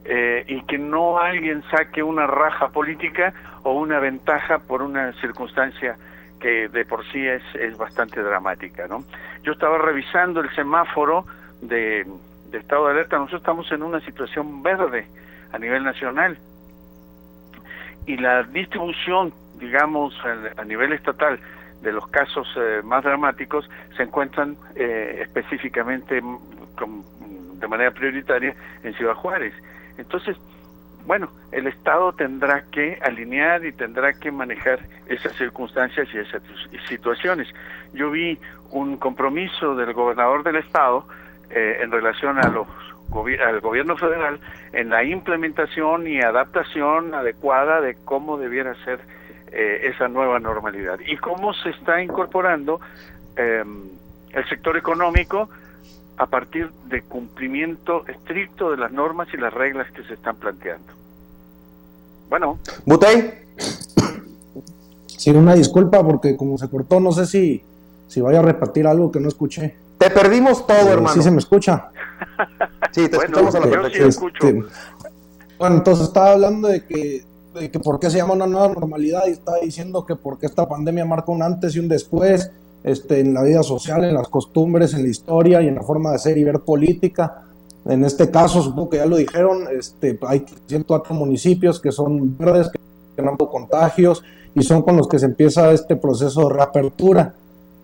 Eh, 0.06 0.44
y 0.48 0.62
que 0.62 0.78
no 0.78 1.18
alguien 1.18 1.62
saque 1.70 2.02
una 2.02 2.26
raja 2.26 2.68
política 2.68 3.34
o 3.64 3.72
una 3.72 3.98
ventaja 3.98 4.58
por 4.60 4.82
una 4.82 5.12
circunstancia 5.14 5.96
que 6.38 6.68
de 6.68 6.84
por 6.84 7.04
sí 7.10 7.26
es, 7.26 7.42
es 7.54 7.76
bastante 7.76 8.22
dramática. 8.22 8.86
¿no? 8.86 9.04
Yo 9.42 9.52
estaba 9.52 9.78
revisando 9.78 10.40
el 10.40 10.54
semáforo 10.54 11.24
de, 11.62 12.06
estado 12.52 12.86
de 12.86 12.92
alerta, 12.92 13.16
nosotros 13.16 13.40
estamos 13.40 13.72
en 13.72 13.82
una 13.82 14.00
situación 14.00 14.62
verde 14.62 15.06
a 15.52 15.58
nivel 15.58 15.82
nacional 15.82 16.36
y 18.06 18.16
la 18.18 18.42
distribución, 18.42 19.32
digamos, 19.58 20.14
a, 20.56 20.64
nivel 20.64 20.92
estatal 20.92 21.40
de 21.80 21.92
los 21.92 22.06
casos 22.08 22.46
eh, 22.56 22.82
más 22.84 23.02
dramáticos 23.02 23.68
se 23.96 24.02
encuentran 24.02 24.56
eh, 24.74 25.20
específicamente 25.22 26.20
de 26.20 27.68
manera 27.68 27.90
prioritaria 27.92 28.54
en 28.82 28.92
Ciudad 28.94 29.14
Juárez. 29.14 29.54
Entonces, 29.96 30.36
bueno, 31.06 31.28
el 31.52 31.66
Estado 31.66 32.12
tendrá 32.12 32.64
que 32.70 32.98
alinear 33.02 33.64
y 33.64 33.72
tendrá 33.72 34.12
que 34.14 34.30
manejar 34.30 34.80
esas 35.06 35.32
circunstancias 35.36 36.08
y 36.14 36.18
esas 36.18 36.42
situaciones. 36.88 37.48
Yo 37.92 38.10
vi 38.10 38.38
un 38.70 38.96
compromiso 38.96 39.74
del 39.76 39.92
gobernador 39.92 40.42
del 40.42 40.56
Estado 40.56 41.06
eh, 41.50 41.80
en 41.82 41.90
relación 41.90 42.38
a 42.38 42.48
los 42.48 42.66
al 43.46 43.60
gobierno 43.60 43.96
federal 43.96 44.40
en 44.72 44.88
la 44.88 45.04
implementación 45.04 46.08
y 46.08 46.20
adaptación 46.20 47.14
adecuada 47.14 47.80
de 47.80 47.96
cómo 48.04 48.38
debiera 48.38 48.74
ser 48.84 48.98
eh, 49.52 49.92
esa 49.94 50.08
nueva 50.08 50.40
normalidad 50.40 50.98
y 51.06 51.16
cómo 51.18 51.54
se 51.54 51.70
está 51.70 52.02
incorporando 52.02 52.80
em, 53.36 53.84
el 54.32 54.48
sector 54.48 54.76
económico 54.76 55.48
a 56.16 56.26
partir 56.26 56.70
de 56.88 57.02
cumplimiento 57.02 58.06
estricto 58.06 58.70
de 58.70 58.76
las 58.76 58.92
normas 58.92 59.28
y 59.32 59.36
las 59.36 59.52
reglas 59.52 59.90
que 59.92 60.04
se 60.04 60.14
están 60.14 60.36
planteando. 60.36 60.92
Bueno. 62.30 62.58
Butey. 62.84 63.32
Sí, 65.06 65.30
una 65.30 65.54
disculpa 65.54 66.04
porque 66.04 66.36
como 66.36 66.58
se 66.58 66.68
cortó, 66.68 67.00
no 67.00 67.12
sé 67.12 67.26
si, 67.26 67.62
si 68.08 68.20
vaya 68.20 68.40
a 68.40 68.42
repartir 68.42 68.86
algo 68.86 69.10
que 69.10 69.20
no 69.20 69.28
escuché. 69.28 69.74
Te 69.98 70.10
perdimos 70.10 70.66
todo, 70.66 70.88
hermano. 70.90 71.14
Sí 71.14 71.22
se 71.22 71.30
me 71.30 71.38
escucha. 71.38 71.88
Sí, 72.90 73.08
te 73.08 73.16
escuchamos 73.16 73.54
a 73.54 73.60
la 73.60 73.66
perfección. 73.66 74.08
Este, 74.08 74.64
bueno, 75.58 75.76
entonces 75.76 76.06
estaba 76.06 76.32
hablando 76.32 76.68
de 76.68 76.84
que, 76.84 77.24
de 77.54 77.70
que 77.70 77.78
por 77.80 77.98
qué 77.98 78.10
se 78.10 78.18
llama 78.18 78.34
una 78.34 78.46
nueva 78.46 78.68
normalidad 78.68 79.22
y 79.26 79.30
estaba 79.30 79.58
diciendo 79.58 80.04
que 80.04 80.14
porque 80.16 80.46
esta 80.46 80.68
pandemia 80.68 81.04
marca 81.04 81.32
un 81.32 81.42
antes 81.42 81.74
y 81.74 81.78
un 81.78 81.88
después 81.88 82.50
este, 82.84 83.20
en 83.20 83.32
la 83.32 83.42
vida 83.42 83.62
social, 83.62 84.04
en 84.04 84.14
las 84.14 84.28
costumbres, 84.28 84.92
en 84.92 85.02
la 85.02 85.08
historia 85.08 85.62
y 85.62 85.68
en 85.68 85.74
la 85.74 85.82
forma 85.82 86.12
de 86.12 86.18
ser 86.18 86.36
y 86.36 86.44
ver 86.44 86.60
política. 86.60 87.42
En 87.86 88.04
este 88.04 88.30
caso, 88.30 88.62
supongo 88.62 88.90
que 88.90 88.96
ya 88.98 89.06
lo 89.06 89.16
dijeron, 89.16 89.64
este, 89.76 90.18
hay 90.26 90.44
104 90.66 91.14
municipios 91.14 91.80
que 91.80 91.90
son 91.90 92.36
verdes, 92.36 92.70
que 93.16 93.22
han 93.22 93.36
contagios 93.36 94.22
y 94.54 94.62
son 94.62 94.82
con 94.82 94.96
los 94.96 95.08
que 95.08 95.18
se 95.18 95.26
empieza 95.26 95.72
este 95.72 95.96
proceso 95.96 96.48
de 96.48 96.54
reapertura. 96.54 97.34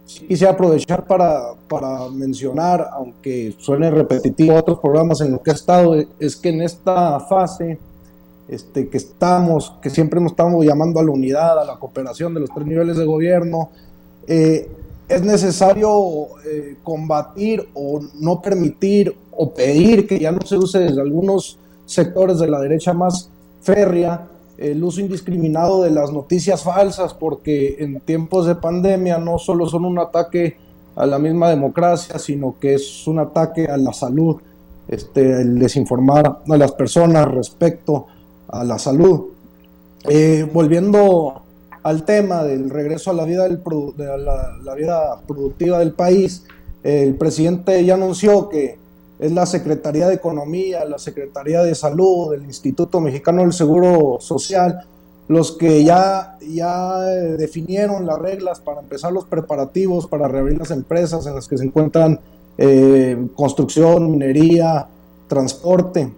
Sí 0.05 0.27
quisiera 0.27 0.53
aprovechar 0.53 1.07
para, 1.07 1.55
para 1.69 2.09
mencionar, 2.11 2.89
aunque 2.93 3.55
suene 3.59 3.91
repetitivo 3.91 4.57
otros 4.57 4.81
programas 4.81 5.21
en 5.21 5.33
los 5.33 5.41
que 5.41 5.51
he 5.51 5.55
estado, 5.55 5.95
es 6.19 6.37
que 6.37 6.51
en 6.51 6.63
esta 6.63 7.21
fase 7.21 7.79
este, 8.49 8.89
que 8.89 8.97
estamos, 8.97 9.73
que 9.81 9.89
siempre 9.89 10.19
hemos 10.19 10.33
estado 10.33 10.63
llamando 10.63 11.01
a 11.01 11.05
la 11.05 11.11
unidad, 11.11 11.59
a 11.59 11.65
la 11.65 11.79
cooperación 11.79 12.35
de 12.35 12.41
los 12.41 12.51
tres 12.51 12.67
niveles 12.67 12.97
de 12.97 13.05
gobierno, 13.05 13.71
eh, 14.27 14.69
es 15.11 15.23
necesario 15.23 16.29
eh, 16.47 16.77
combatir 16.85 17.69
o 17.75 18.01
no 18.21 18.41
permitir 18.41 19.15
o 19.33 19.53
pedir 19.53 20.07
que 20.07 20.19
ya 20.19 20.31
no 20.31 20.41
se 20.43 20.57
use 20.57 20.79
desde 20.79 21.01
algunos 21.01 21.59
sectores 21.85 22.39
de 22.39 22.49
la 22.49 22.61
derecha 22.61 22.93
más 22.93 23.29
férrea 23.61 24.29
el 24.57 24.85
uso 24.85 25.01
indiscriminado 25.01 25.83
de 25.83 25.91
las 25.91 26.13
noticias 26.13 26.63
falsas, 26.63 27.15
porque 27.15 27.77
en 27.79 27.99
tiempos 28.01 28.47
de 28.47 28.55
pandemia 28.55 29.17
no 29.19 29.39
solo 29.39 29.67
son 29.67 29.87
un 29.87 29.99
ataque 29.99 30.59
a 30.97 31.07
la 31.07 31.19
misma 31.19 31.49
democracia, 31.49 32.19
sino 32.19 32.57
que 32.61 32.75
es 32.75 33.07
un 33.07 33.19
ataque 33.19 33.67
a 33.67 33.79
la 33.79 33.95
salud, 33.95 34.37
este, 34.87 35.41
el 35.41 35.59
desinformar 35.59 36.41
a 36.47 36.57
las 36.59 36.73
personas 36.73 37.27
respecto 37.27 38.07
a 38.49 38.63
la 38.63 38.79
salud. 38.79 39.29
Eh, 40.05 40.49
volviendo 40.53 41.43
al 41.83 42.05
tema 42.05 42.45
del 42.45 42.71
regreso 42.71 43.11
a 43.11 43.15
la 43.15 43.25
vida, 43.25 43.49
de 43.49 43.59
la, 44.19 44.75
vida 44.75 45.21
productiva 45.27 45.79
del 45.79 45.93
país, 45.93 46.45
el 46.83 47.15
presidente 47.15 47.85
ya 47.85 47.95
anunció 47.95 48.49
que 48.49 48.79
es 49.19 49.33
la 49.33 49.47
Secretaría 49.47 50.09
de 50.09 50.15
Economía, 50.15 50.85
la 50.85 50.99
Secretaría 50.99 51.63
de 51.63 51.75
Salud, 51.75 52.33
el 52.33 52.45
Instituto 52.45 53.01
Mexicano 53.01 53.43
del 53.43 53.53
Seguro 53.53 54.19
Social, 54.21 54.81
los 55.29 55.53
que 55.53 55.85
ya, 55.85 56.39
ya 56.41 56.99
definieron 56.99 58.07
las 58.07 58.19
reglas 58.19 58.61
para 58.61 58.81
empezar 58.81 59.13
los 59.13 59.27
preparativos 59.27 60.07
para 60.07 60.27
reabrir 60.27 60.59
las 60.59 60.71
empresas 60.71 61.27
en 61.27 61.35
las 61.35 61.47
que 61.47 61.57
se 61.57 61.65
encuentran 61.65 62.19
eh, 62.59 63.29
construcción, 63.37 64.11
minería, 64.11 64.87
transporte. 65.29 66.13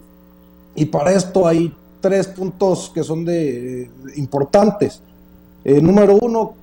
Y 0.75 0.87
para 0.87 1.13
esto 1.13 1.47
hay 1.47 1.75
tres 2.01 2.27
puntos 2.27 2.91
que 2.95 3.05
son 3.05 3.25
de, 3.25 3.91
importantes. 4.17 5.03
Eh, 5.65 5.81
número 5.81 6.17
uno, 6.21 6.55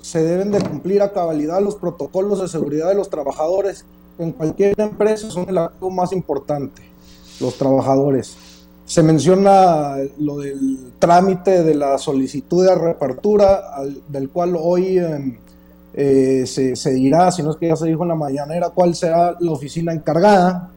se 0.00 0.22
deben 0.22 0.50
de 0.50 0.60
cumplir 0.60 1.02
a 1.02 1.12
cabalidad 1.12 1.60
los 1.60 1.76
protocolos 1.76 2.40
de 2.40 2.48
seguridad 2.48 2.88
de 2.88 2.94
los 2.94 3.10
trabajadores. 3.10 3.84
En 4.18 4.32
cualquier 4.32 4.78
empresa 4.78 5.30
son 5.30 5.48
el 5.48 5.58
acto 5.58 5.90
más 5.90 6.12
importante, 6.12 6.82
los 7.40 7.56
trabajadores. 7.56 8.36
Se 8.84 9.02
menciona 9.02 9.96
lo 10.18 10.38
del 10.38 10.92
trámite 10.98 11.62
de 11.62 11.74
la 11.74 11.96
solicitud 11.96 12.66
de 12.66 12.74
reapertura, 12.74 13.62
del 14.08 14.30
cual 14.30 14.56
hoy 14.60 14.98
em, 14.98 15.36
eh, 15.94 16.44
se, 16.46 16.74
se, 16.74 16.90
dirá, 16.94 17.30
si 17.30 17.42
no 17.42 17.50
es 17.50 17.56
que 17.56 17.68
ya 17.68 17.76
se 17.76 17.86
dijo 17.86 18.02
en 18.02 18.08
la 18.08 18.14
mañanera, 18.16 18.70
cuál 18.70 18.94
será 18.94 19.36
la 19.38 19.52
oficina 19.52 19.92
encargada. 19.92 20.70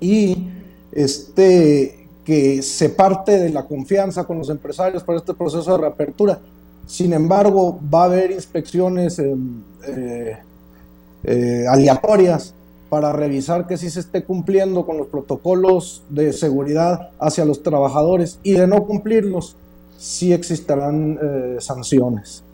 Y 0.00 0.48
este, 0.92 2.08
que 2.24 2.62
se 2.62 2.88
parte 2.88 3.38
de 3.38 3.50
la 3.50 3.64
confianza 3.66 4.24
con 4.24 4.38
los 4.38 4.50
empresarios 4.50 5.04
para 5.04 5.18
este 5.18 5.34
proceso 5.34 5.72
de 5.72 5.78
reapertura. 5.78 6.40
Sin 6.86 7.12
embargo, 7.12 7.80
va 7.92 8.02
a 8.02 8.04
haber 8.04 8.30
inspecciones 8.30 9.18
em, 9.18 9.62
eh, 9.86 10.38
eh, 11.24 11.64
aleatorias 11.68 12.54
para 12.88 13.12
revisar 13.12 13.66
que 13.66 13.76
sí 13.76 13.90
se 13.90 14.00
esté 14.00 14.22
cumpliendo 14.22 14.86
con 14.86 14.96
los 14.96 15.08
protocolos 15.08 16.04
de 16.08 16.32
seguridad 16.32 17.10
hacia 17.18 17.44
los 17.44 17.64
trabajadores 17.64 18.38
y 18.44 18.52
de 18.52 18.68
no 18.68 18.84
cumplirlos, 18.84 19.56
sí 19.98 20.32
existirán 20.32 21.18
eh, 21.20 21.56
sanciones. 21.58 22.44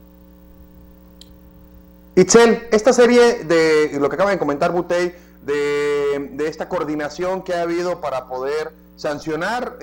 Itzel, 2.16 2.62
esta 2.72 2.94
serie 2.94 3.44
de 3.44 3.98
lo 4.00 4.08
que 4.08 4.14
acaba 4.14 4.30
de 4.30 4.38
comentar 4.38 4.72
Butey, 4.72 5.12
de, 5.44 6.30
de 6.32 6.48
esta 6.48 6.68
coordinación 6.68 7.42
que 7.42 7.54
ha 7.54 7.62
habido 7.62 8.00
para 8.00 8.28
poder 8.28 8.72
sancionar 8.96 9.78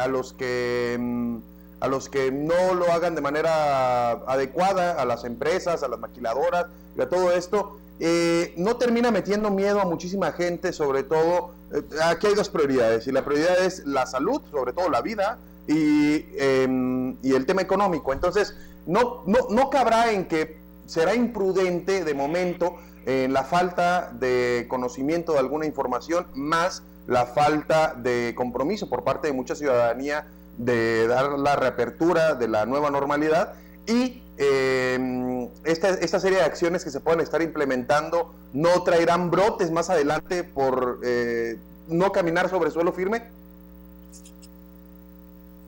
a 0.00 0.06
los 0.08 0.32
que 0.32 0.96
mm, 0.98 1.36
a 1.82 1.88
los 1.88 2.08
que 2.08 2.30
no 2.30 2.74
lo 2.74 2.92
hagan 2.92 3.16
de 3.16 3.20
manera 3.20 4.12
adecuada, 4.12 5.02
a 5.02 5.04
las 5.04 5.24
empresas, 5.24 5.82
a 5.82 5.88
las 5.88 5.98
maquiladoras, 5.98 6.66
y 6.96 7.02
a 7.02 7.08
todo 7.08 7.32
esto, 7.32 7.76
eh, 7.98 8.54
no 8.56 8.76
termina 8.76 9.10
metiendo 9.10 9.50
miedo 9.50 9.80
a 9.80 9.84
muchísima 9.84 10.30
gente, 10.30 10.72
sobre 10.72 11.02
todo, 11.02 11.50
eh, 11.74 11.82
aquí 12.04 12.28
hay 12.28 12.34
dos 12.34 12.50
prioridades, 12.50 13.08
y 13.08 13.12
la 13.12 13.24
prioridad 13.24 13.64
es 13.64 13.84
la 13.84 14.06
salud, 14.06 14.42
sobre 14.52 14.72
todo 14.72 14.90
la 14.90 15.00
vida, 15.00 15.38
y, 15.66 16.24
em, 16.38 17.16
y 17.20 17.34
el 17.34 17.46
tema 17.46 17.62
económico. 17.62 18.12
Entonces, 18.12 18.54
no, 18.86 19.24
no, 19.26 19.48
no 19.50 19.68
cabrá 19.68 20.12
en 20.12 20.26
que 20.26 20.58
será 20.86 21.16
imprudente 21.16 22.04
de 22.04 22.14
momento 22.14 22.76
en 23.06 23.32
la 23.32 23.42
falta 23.42 24.12
de 24.12 24.66
conocimiento 24.68 25.32
de 25.32 25.40
alguna 25.40 25.66
información, 25.66 26.28
más 26.34 26.84
la 27.08 27.26
falta 27.26 27.92
de 27.96 28.34
compromiso 28.36 28.88
por 28.88 29.02
parte 29.02 29.26
de 29.26 29.32
mucha 29.32 29.56
ciudadanía 29.56 30.28
de 30.58 31.06
dar 31.06 31.38
la 31.38 31.56
reapertura 31.56 32.34
de 32.34 32.48
la 32.48 32.66
nueva 32.66 32.90
normalidad 32.90 33.54
y 33.86 34.22
em, 34.36 35.48
esta, 35.64 36.20
serie 36.20 36.38
de 36.38 36.44
acciones 36.44 36.84
que 36.84 36.90
se 36.90 37.00
pueden 37.00 37.20
estar 37.20 37.42
implementando 37.42 38.34
no 38.52 38.82
traerán 38.82 39.30
brotes 39.30 39.70
más 39.70 39.90
adelante 39.90 40.44
por 40.44 41.00
eh, 41.04 41.58
no 41.88 42.12
caminar 42.12 42.48
sobre 42.48 42.70
suelo 42.70 42.92
firme? 42.92 43.22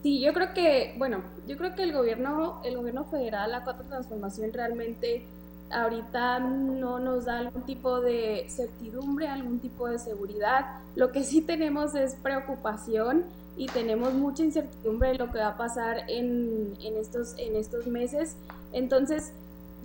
Sí, 0.02 0.20
yo 0.20 0.34
creo 0.34 0.52
que, 0.52 0.94
bueno, 0.98 1.22
yo 1.46 1.56
creo 1.56 1.74
que 1.74 1.82
el 1.82 1.92
gobierno, 1.92 2.60
el 2.62 2.76
gobierno 2.76 3.04
federal, 3.06 3.50
la 3.50 3.64
cuarta 3.64 3.84
transformación 3.84 4.52
realmente 4.52 5.24
ahorita 5.70 6.40
no 6.40 6.98
nos 6.98 7.24
da 7.24 7.38
algún 7.38 7.62
tipo 7.62 8.00
de 8.00 8.46
certidumbre, 8.48 9.28
algún 9.28 9.60
tipo 9.60 9.88
de 9.88 9.98
seguridad. 9.98 10.66
Lo 10.94 11.10
que 11.10 11.24
sí 11.24 11.40
tenemos 11.40 11.94
es 11.94 12.16
preocupación 12.16 13.24
y 13.56 13.66
tenemos 13.66 14.12
mucha 14.14 14.42
incertidumbre 14.42 15.10
de 15.10 15.18
lo 15.18 15.30
que 15.30 15.38
va 15.38 15.48
a 15.48 15.56
pasar 15.56 16.04
en, 16.08 16.74
en 16.80 16.96
estos, 16.96 17.34
en 17.38 17.56
estos 17.56 17.86
meses. 17.86 18.36
Entonces, 18.72 19.32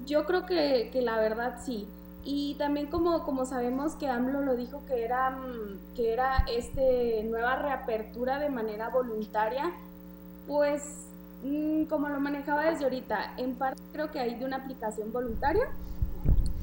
yo 0.05 0.25
creo 0.25 0.45
que, 0.45 0.89
que, 0.91 1.01
la 1.01 1.19
verdad 1.19 1.59
sí. 1.63 1.87
Y 2.25 2.55
también 2.55 2.87
como, 2.87 3.23
como 3.23 3.45
sabemos 3.45 3.93
que 3.93 4.07
AMLO 4.07 4.41
lo 4.41 4.55
dijo 4.55 4.81
que 4.87 5.03
era, 5.03 5.29
mm, 5.31 5.95
que 5.95 6.13
era 6.13 6.45
este 6.51 7.23
nueva 7.23 7.55
reapertura 7.57 8.39
de 8.39 8.49
manera 8.49 8.89
voluntaria, 8.89 9.71
pues 10.47 10.83
mm, 11.43 11.83
como 11.83 12.09
lo 12.09 12.19
manejaba 12.19 12.65
desde 12.71 12.85
ahorita, 12.85 13.33
en 13.37 13.55
parte 13.55 13.81
creo 13.93 14.11
que 14.11 14.19
hay 14.19 14.35
de 14.35 14.45
una 14.45 14.57
aplicación 14.57 15.13
voluntaria, 15.13 15.67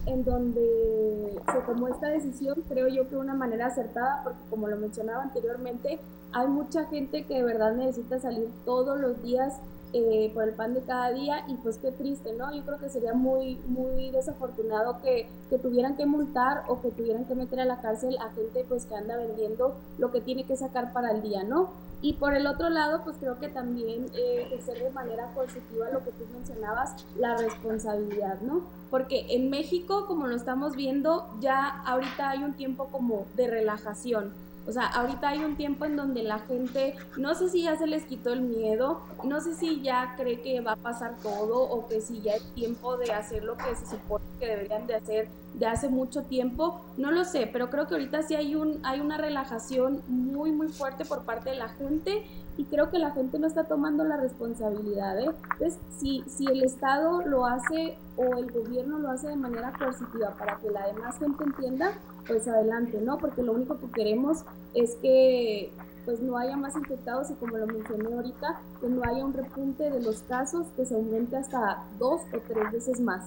en 0.06 0.24
donde 0.24 1.40
se 1.52 1.60
tomó 1.60 1.88
esta 1.88 2.08
decisión, 2.08 2.62
creo 2.68 2.88
yo 2.88 3.04
que 3.04 3.16
de 3.16 3.20
una 3.20 3.34
manera 3.34 3.66
acertada, 3.66 4.22
porque 4.22 4.38
como 4.50 4.68
lo 4.68 4.76
mencionaba 4.76 5.22
anteriormente, 5.22 5.98
hay 6.36 6.48
mucha 6.48 6.84
gente 6.84 7.24
que 7.24 7.36
de 7.36 7.42
verdad 7.42 7.74
necesita 7.74 8.20
salir 8.20 8.50
todos 8.66 9.00
los 9.00 9.22
días 9.22 9.54
eh, 9.94 10.30
por 10.34 10.44
el 10.44 10.52
pan 10.52 10.74
de 10.74 10.82
cada 10.82 11.10
día 11.10 11.46
y 11.48 11.54
pues 11.54 11.78
qué 11.78 11.90
triste, 11.92 12.34
¿no? 12.34 12.54
Yo 12.54 12.62
creo 12.62 12.78
que 12.78 12.90
sería 12.90 13.14
muy, 13.14 13.56
muy 13.68 14.10
desafortunado 14.10 15.00
que, 15.00 15.26
que, 15.48 15.56
tuvieran 15.56 15.96
que 15.96 16.04
multar 16.04 16.64
o 16.68 16.82
que 16.82 16.90
tuvieran 16.90 17.24
que 17.24 17.34
meter 17.34 17.60
a 17.60 17.64
la 17.64 17.80
cárcel 17.80 18.18
a 18.18 18.28
gente 18.34 18.66
pues 18.68 18.84
que 18.84 18.94
anda 18.94 19.16
vendiendo 19.16 19.76
lo 19.96 20.12
que 20.12 20.20
tiene 20.20 20.44
que 20.44 20.58
sacar 20.58 20.92
para 20.92 21.10
el 21.12 21.22
día, 21.22 21.42
¿no? 21.42 21.70
Y 22.02 22.14
por 22.14 22.34
el 22.34 22.46
otro 22.46 22.68
lado, 22.68 23.00
pues 23.02 23.16
creo 23.18 23.38
que 23.40 23.48
también 23.48 24.10
eh, 24.14 24.60
de 24.66 24.90
manera 24.90 25.28
positiva 25.34 25.88
lo 25.90 26.04
que 26.04 26.10
tú 26.10 26.24
mencionabas, 26.34 27.02
la 27.18 27.38
responsabilidad, 27.38 28.42
¿no? 28.42 28.60
Porque 28.90 29.24
en 29.30 29.48
México, 29.48 30.04
como 30.06 30.26
lo 30.26 30.36
estamos 30.36 30.76
viendo, 30.76 31.26
ya 31.40 31.82
ahorita 31.86 32.28
hay 32.28 32.44
un 32.44 32.52
tiempo 32.52 32.88
como 32.92 33.24
de 33.36 33.46
relajación 33.46 34.34
o 34.66 34.72
sea, 34.72 34.86
ahorita 34.86 35.28
hay 35.28 35.44
un 35.44 35.56
tiempo 35.56 35.84
en 35.84 35.96
donde 35.96 36.22
la 36.22 36.40
gente, 36.40 36.96
no 37.16 37.34
sé 37.34 37.48
si 37.48 37.62
ya 37.62 37.76
se 37.76 37.86
les 37.86 38.04
quitó 38.04 38.32
el 38.32 38.40
miedo, 38.40 39.00
no 39.22 39.40
sé 39.40 39.54
si 39.54 39.80
ya 39.80 40.14
cree 40.16 40.40
que 40.40 40.60
va 40.60 40.72
a 40.72 40.76
pasar 40.76 41.16
todo 41.22 41.62
o 41.62 41.86
que 41.86 42.00
si 42.00 42.20
ya 42.20 42.34
es 42.34 42.42
tiempo 42.54 42.96
de 42.96 43.12
hacer 43.12 43.44
lo 43.44 43.56
que 43.56 43.74
se 43.76 43.86
supone 43.86 44.24
que 44.40 44.46
deberían 44.46 44.86
de 44.86 44.96
hacer 44.96 45.28
de 45.54 45.66
hace 45.66 45.88
mucho 45.88 46.22
tiempo, 46.22 46.80
no 46.96 47.10
lo 47.12 47.24
sé, 47.24 47.48
pero 47.50 47.70
creo 47.70 47.86
que 47.86 47.94
ahorita 47.94 48.22
sí 48.24 48.34
hay, 48.34 48.56
un, 48.56 48.80
hay 48.84 49.00
una 49.00 49.16
relajación 49.16 50.02
muy, 50.08 50.50
muy 50.52 50.68
fuerte 50.68 51.04
por 51.04 51.24
parte 51.24 51.50
de 51.50 51.56
la 51.56 51.68
gente 51.68 52.26
y 52.58 52.64
creo 52.64 52.90
que 52.90 52.98
la 52.98 53.12
gente 53.12 53.38
no 53.38 53.46
está 53.46 53.64
tomando 53.64 54.04
la 54.04 54.16
responsabilidad. 54.16 55.18
¿eh? 55.20 55.30
Entonces, 55.52 55.78
si, 55.98 56.24
si 56.26 56.46
el 56.46 56.62
Estado 56.62 57.22
lo 57.22 57.46
hace 57.46 57.96
o 58.16 58.36
el 58.36 58.50
gobierno 58.50 58.98
lo 58.98 59.10
hace 59.10 59.28
de 59.28 59.36
manera 59.36 59.72
positiva 59.72 60.34
para 60.38 60.56
que 60.56 60.70
la 60.70 60.86
demás 60.86 61.18
gente 61.18 61.44
entienda, 61.44 61.92
pues 62.26 62.46
adelante, 62.48 62.98
¿no? 63.00 63.18
Porque 63.18 63.42
lo 63.42 63.52
único 63.52 63.78
que 63.78 63.90
queremos 63.90 64.38
es 64.74 64.96
que 65.02 65.70
pues 66.04 66.20
no 66.20 66.38
haya 66.38 66.56
más 66.56 66.76
infectados 66.76 67.30
y 67.30 67.34
como 67.34 67.56
lo 67.56 67.66
mencioné 67.66 68.14
ahorita, 68.14 68.60
que 68.80 68.86
no 68.88 69.02
haya 69.02 69.24
un 69.24 69.34
repunte 69.34 69.90
de 69.90 70.00
los 70.00 70.22
casos 70.22 70.66
que 70.76 70.86
se 70.86 70.94
aumente 70.94 71.36
hasta 71.36 71.82
dos 71.98 72.20
o 72.32 72.38
tres 72.46 72.70
veces 72.72 73.00
más. 73.00 73.24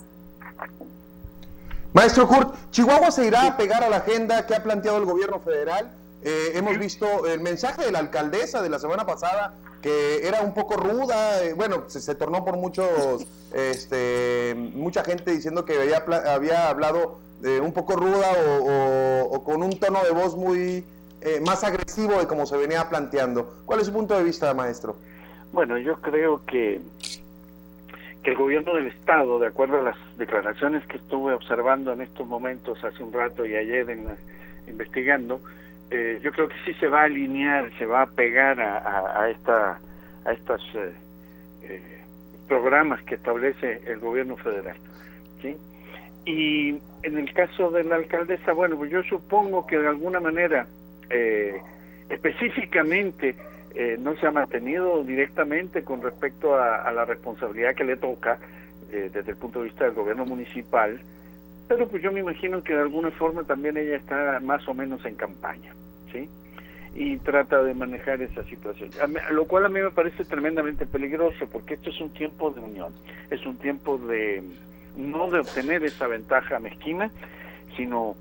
Maestro 1.91 2.27
Kurt, 2.27 2.55
Chihuahua 2.71 3.11
se 3.11 3.25
irá 3.25 3.47
a 3.47 3.57
pegar 3.57 3.83
a 3.83 3.89
la 3.89 3.97
agenda 3.97 4.45
que 4.45 4.55
ha 4.55 4.63
planteado 4.63 4.97
el 4.97 5.05
gobierno 5.05 5.39
federal. 5.39 5.91
Eh, 6.21 6.51
hemos 6.55 6.77
visto 6.77 7.25
el 7.25 7.41
mensaje 7.41 7.83
de 7.83 7.91
la 7.91 7.99
alcaldesa 7.99 8.61
de 8.61 8.69
la 8.69 8.79
semana 8.79 9.05
pasada 9.05 9.55
que 9.81 10.27
era 10.27 10.41
un 10.41 10.53
poco 10.53 10.75
ruda, 10.75 11.41
eh, 11.43 11.53
bueno, 11.53 11.85
se, 11.87 12.15
tornó 12.15 12.43
por 12.43 12.57
muchos, 12.57 13.25
este, 13.53 14.53
mucha 14.55 15.03
gente 15.03 15.31
diciendo 15.31 15.65
que 15.65 15.79
había, 15.81 16.03
había 16.33 16.69
hablado 16.69 17.19
eh, 17.43 17.59
un 17.59 17.71
poco 17.71 17.95
ruda 17.95 18.33
o, 18.61 19.43
con 19.43 19.63
un 19.63 19.79
tono 19.79 20.03
de 20.03 20.11
voz 20.11 20.35
muy 20.35 20.83
eh, 21.21 21.39
más 21.45 21.63
agresivo 21.63 22.19
de 22.19 22.27
como 22.27 22.45
se 22.45 22.57
venía 22.57 22.89
planteando. 22.89 23.61
¿Cuál 23.65 23.79
es 23.79 23.87
su 23.87 23.93
punto 23.93 24.17
de 24.17 24.23
vista, 24.23 24.53
maestro? 24.53 24.97
Bueno, 25.53 25.77
yo 25.77 25.95
creo 26.01 26.45
que, 26.45 26.81
que 28.23 28.31
el 28.31 28.37
gobierno 28.37 28.75
del 28.75 28.87
Estado, 28.87 29.39
de 29.39 29.47
acuerdo 29.47 29.79
a 29.79 29.83
las 29.83 29.97
declaraciones 30.17 30.85
que 30.85 30.97
estuve 30.97 31.33
observando 31.33 31.93
en 31.93 32.01
estos 32.01 32.27
momentos 32.27 32.83
hace 32.83 33.01
un 33.01 33.13
rato 33.13 33.45
y 33.45 33.55
ayer 33.55 33.89
en 33.89 34.07
investigando, 34.67 35.41
eh, 35.89 36.19
yo 36.21 36.31
creo 36.31 36.49
que 36.49 36.55
sí 36.65 36.73
se 36.75 36.87
va 36.87 37.01
a 37.01 37.05
alinear, 37.05 37.71
se 37.79 37.85
va 37.85 38.03
a 38.03 38.05
pegar 38.05 38.59
a, 38.59 39.21
a, 39.21 39.29
esta, 39.29 39.79
a 40.25 40.31
estos 40.33 40.61
programas 42.47 43.01
que 43.03 43.15
establece 43.15 43.81
el 43.85 43.99
gobierno 43.99 44.35
federal. 44.35 44.75
¿sí? 45.41 45.55
Y 46.25 46.79
en 47.03 47.17
el 47.17 47.33
caso 47.33 47.71
de 47.71 47.83
la 47.83 47.95
alcaldesa, 47.95 48.53
bueno, 48.53 48.77
pues 48.77 48.91
yo 48.91 49.03
supongo 49.03 49.65
que 49.65 49.77
de 49.77 49.87
alguna 49.87 50.19
manera, 50.19 50.67
eh, 51.09 51.59
específicamente, 52.09 53.35
eh, 53.75 53.97
no 53.99 54.15
se 54.17 54.27
ha 54.27 54.31
mantenido 54.31 55.03
directamente 55.03 55.83
con 55.83 56.01
respecto 56.01 56.55
a, 56.55 56.91
la 56.91 57.05
responsabilidad 57.05 57.75
que 57.75 57.83
le 57.83 57.97
toca 57.97 58.39
eh, 58.91 59.09
desde 59.13 59.31
el 59.31 59.37
punto 59.37 59.59
de 59.59 59.65
vista 59.65 59.85
del 59.85 59.93
gobierno 59.93 60.25
municipal, 60.25 60.99
pero 61.67 61.87
pues 61.87 62.01
yo 62.01 62.11
me 62.11 62.19
imagino 62.19 62.63
que 62.63 62.73
de 62.73 62.81
alguna 62.81 63.11
forma 63.11 63.43
también 63.43 63.77
ella 63.77 63.95
está 63.95 64.39
más 64.41 64.67
o 64.67 64.73
menos 64.73 65.05
en 65.05 65.15
campaña, 65.15 65.73
¿sí? 66.11 66.27
Y 66.95 67.17
trata 67.17 67.61
de 67.61 67.75
manejar 67.75 68.21
esa 68.21 68.43
situación, 68.45 68.89
lo 69.31 69.45
cual 69.45 69.67
a 69.67 69.69
mí 69.69 69.79
me 69.79 69.91
parece 69.91 70.25
tremendamente 70.25 70.87
peligroso, 70.87 71.47
porque 71.51 71.75
esto 71.75 71.91
es 71.91 72.01
un 72.01 72.11
tiempo 72.11 72.49
de 72.49 72.61
unión, 72.61 72.91
es 73.29 73.45
un 73.45 73.57
tiempo 73.57 73.99
de 73.99 74.43
no 74.95 75.29
de 75.29 75.39
obtener 75.39 75.83
esa 75.83 76.07
ventaja 76.07 76.59
mezquina, 76.59 77.11
sino 77.75 78.15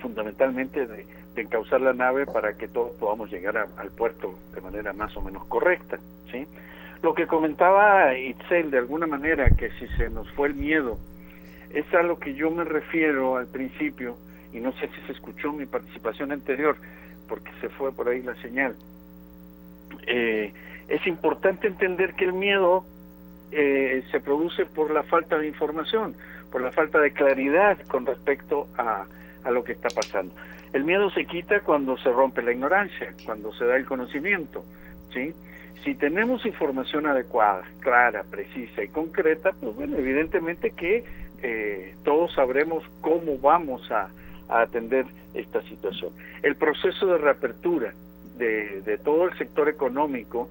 fundamentalmente 0.00 0.86
de, 0.86 1.06
encauzar 1.36 1.82
la 1.82 1.92
nave 1.92 2.24
para 2.24 2.56
que 2.56 2.66
todos 2.66 2.92
podamos 2.92 3.30
llegar 3.30 3.58
al 3.58 3.90
puerto 3.90 4.38
de 4.54 4.60
manera 4.62 4.94
más 4.94 5.14
o 5.18 5.20
menos 5.20 5.44
correcta. 5.44 5.98
¿sí? 6.32 6.46
Lo 7.02 7.14
que 7.14 7.26
comentaba 7.26 8.16
Itzel 8.16 8.70
de 8.70 8.78
alguna 8.78 9.06
manera, 9.06 9.50
que 9.50 9.70
si 9.72 9.86
se 9.98 10.08
nos 10.08 10.30
fue 10.30 10.48
el 10.48 10.54
miedo, 10.54 10.98
es 11.74 11.92
a 11.92 12.02
lo 12.02 12.18
que 12.18 12.32
yo 12.32 12.50
me 12.50 12.64
refiero 12.64 13.36
al 13.36 13.48
principio, 13.48 14.16
y 14.52 14.60
no 14.60 14.72
sé 14.72 14.88
si 14.88 15.06
se 15.06 15.12
escuchó 15.12 15.52
mi 15.52 15.66
participación 15.66 16.32
anterior, 16.32 16.76
porque 17.28 17.50
se 17.60 17.68
fue 17.68 17.92
por 17.92 18.08
ahí 18.08 18.22
la 18.22 18.34
señal. 18.36 18.74
Eh, 20.06 20.52
es 20.88 21.06
importante 21.06 21.66
entender 21.66 22.14
que 22.14 22.24
el 22.24 22.32
miedo 22.32 22.86
eh, 23.52 24.02
se 24.10 24.20
produce 24.20 24.66
por 24.66 24.90
la 24.90 25.02
falta 25.02 25.38
de 25.38 25.46
información, 25.46 26.14
por 26.50 26.62
la 26.62 26.72
falta 26.72 27.00
de 27.00 27.12
claridad 27.12 27.78
con 27.88 28.06
respecto 28.06 28.68
a, 28.76 29.06
a 29.44 29.50
lo 29.50 29.64
que 29.64 29.72
está 29.72 29.90
pasando. 29.90 30.34
El 30.72 30.84
miedo 30.84 31.10
se 31.10 31.24
quita 31.24 31.60
cuando 31.60 31.96
se 31.98 32.10
rompe 32.10 32.42
la 32.42 32.52
ignorancia, 32.52 33.14
cuando 33.24 33.52
se 33.54 33.64
da 33.64 33.76
el 33.76 33.86
conocimiento, 33.86 34.64
¿sí? 35.12 35.32
Si 35.84 35.94
tenemos 35.94 36.44
información 36.44 37.06
adecuada, 37.06 37.62
clara, 37.80 38.24
precisa 38.28 38.82
y 38.82 38.88
concreta, 38.88 39.52
pues 39.60 39.76
bueno, 39.76 39.96
evidentemente 39.96 40.72
que 40.72 41.04
eh, 41.42 41.94
todos 42.04 42.34
sabremos 42.34 42.82
cómo 43.00 43.38
vamos 43.38 43.88
a, 43.92 44.08
a 44.48 44.60
atender 44.62 45.06
esta 45.34 45.62
situación. 45.62 46.12
El 46.42 46.56
proceso 46.56 47.06
de 47.06 47.18
reapertura, 47.18 47.94
de, 48.38 48.98
todo 49.04 49.24
el 49.24 49.36
sector 49.38 49.68
económico, 49.68 50.48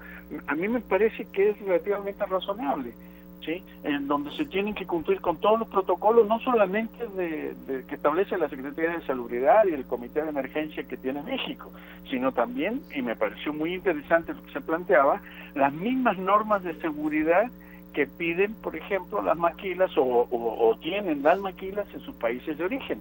a 0.47 0.55
mí 0.55 0.67
me 0.67 0.81
parece 0.81 1.25
que 1.25 1.49
es 1.49 1.59
relativamente 1.59 2.25
razonable. 2.25 2.93
¿Sí? 3.41 3.63
en 3.83 4.07
donde 4.07 4.31
se 4.31 4.45
tienen 4.45 4.73
que 4.73 4.87
cumplir 4.87 5.21
con 5.21 5.37
todos 5.37 5.59
los 5.59 5.67
protocolos, 5.67 6.27
no 6.27 6.39
solamente 6.39 7.05
de, 7.09 7.85
que 7.87 7.93
establece 7.93 8.39
la 8.39 8.49
Secretaría 8.49 8.97
de 8.97 9.05
Salubridad 9.05 9.67
y 9.67 9.73
el 9.73 9.85
Comité 9.85 10.23
de 10.23 10.29
Emergencia 10.29 10.87
que 10.87 10.97
tiene 10.97 11.21
México, 11.21 11.71
sino 12.09 12.31
también, 12.31 12.81
y 12.95 13.03
me 13.03 13.15
pareció 13.15 13.53
muy 13.53 13.75
interesante 13.75 14.33
lo 14.33 14.41
que 14.41 14.51
se 14.51 14.61
planteaba, 14.61 15.21
las 15.53 15.71
mismas 15.71 16.17
normas 16.17 16.63
de 16.63 16.73
seguridad 16.81 17.51
que 17.93 18.07
piden, 18.07 18.55
por 18.55 18.75
ejemplo, 18.75 19.21
las 19.21 19.37
maquilas 19.37 19.95
o, 19.95 20.27
o 20.31 20.77
tienen 20.81 21.21
las 21.21 21.37
maquilas 21.39 21.85
en 21.93 21.99
sus 21.99 22.15
países 22.15 22.57
de 22.57 22.63
origen, 22.63 22.99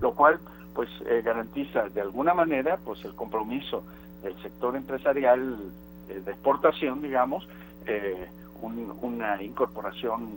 lo 0.00 0.16
cual 0.16 0.40
pues 0.74 0.88
eh, 1.06 1.22
garantiza 1.22 1.88
de 1.88 2.00
alguna 2.00 2.34
manera 2.34 2.78
pues 2.84 3.04
el 3.04 3.14
compromiso 3.14 3.84
del 4.22 4.40
sector 4.42 4.76
empresarial 4.76 5.72
eh, 6.08 6.20
de 6.24 6.30
exportación 6.30 7.00
digamos 7.02 7.48
eh, 7.86 8.28
una 8.62 9.42
incorporación 9.42 10.36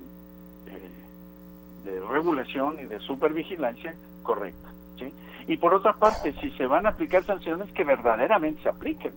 de 1.84 2.00
regulación 2.00 2.78
y 2.82 2.86
de 2.86 3.00
supervigilancia 3.00 3.94
correcta 4.24 4.70
¿sí? 4.98 5.14
y 5.48 5.58
por 5.58 5.74
otra 5.74 5.94
parte 5.94 6.34
si 6.40 6.52
se 6.52 6.66
van 6.66 6.86
a 6.86 6.90
aplicar 6.90 7.26
sanciones 7.26 7.70
que 7.74 7.84
verdaderamente 7.84 8.64
se 8.64 8.70
apliquen 8.70 9.12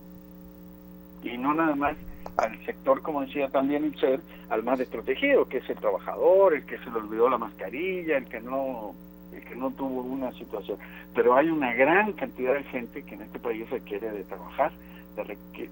y 1.23 1.37
no 1.37 1.53
nada 1.53 1.75
más 1.75 1.95
al 2.37 2.63
sector, 2.65 3.01
como 3.01 3.21
decía 3.21 3.49
también 3.49 3.95
ser 3.97 4.21
al 4.49 4.63
más 4.63 4.77
desprotegido, 4.77 5.47
que 5.47 5.57
es 5.57 5.69
el 5.69 5.77
trabajador, 5.77 6.53
el 6.53 6.65
que 6.65 6.77
se 6.77 6.89
le 6.89 6.97
olvidó 6.97 7.29
la 7.29 7.37
mascarilla, 7.37 8.17
el 8.17 8.25
que 8.25 8.39
no 8.39 8.93
que 9.31 9.55
no 9.55 9.71
tuvo 9.71 10.01
una 10.01 10.31
situación. 10.33 10.77
Pero 11.13 11.35
hay 11.35 11.49
una 11.49 11.73
gran 11.73 12.13
cantidad 12.13 12.53
de 12.53 12.63
gente 12.63 13.03
que 13.03 13.15
en 13.15 13.23
este 13.23 13.39
país 13.39 13.69
requiere 13.69 14.11
de 14.11 14.23
trabajar, 14.23 14.71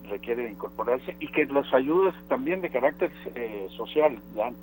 requiere 0.09 0.43
de 0.43 0.51
incorporarse 0.51 1.15
y 1.19 1.27
que 1.27 1.45
las 1.45 1.71
ayudas 1.73 2.15
también 2.27 2.61
de 2.61 2.69
carácter 2.69 3.11
eh, 3.35 3.67
social, 3.75 4.17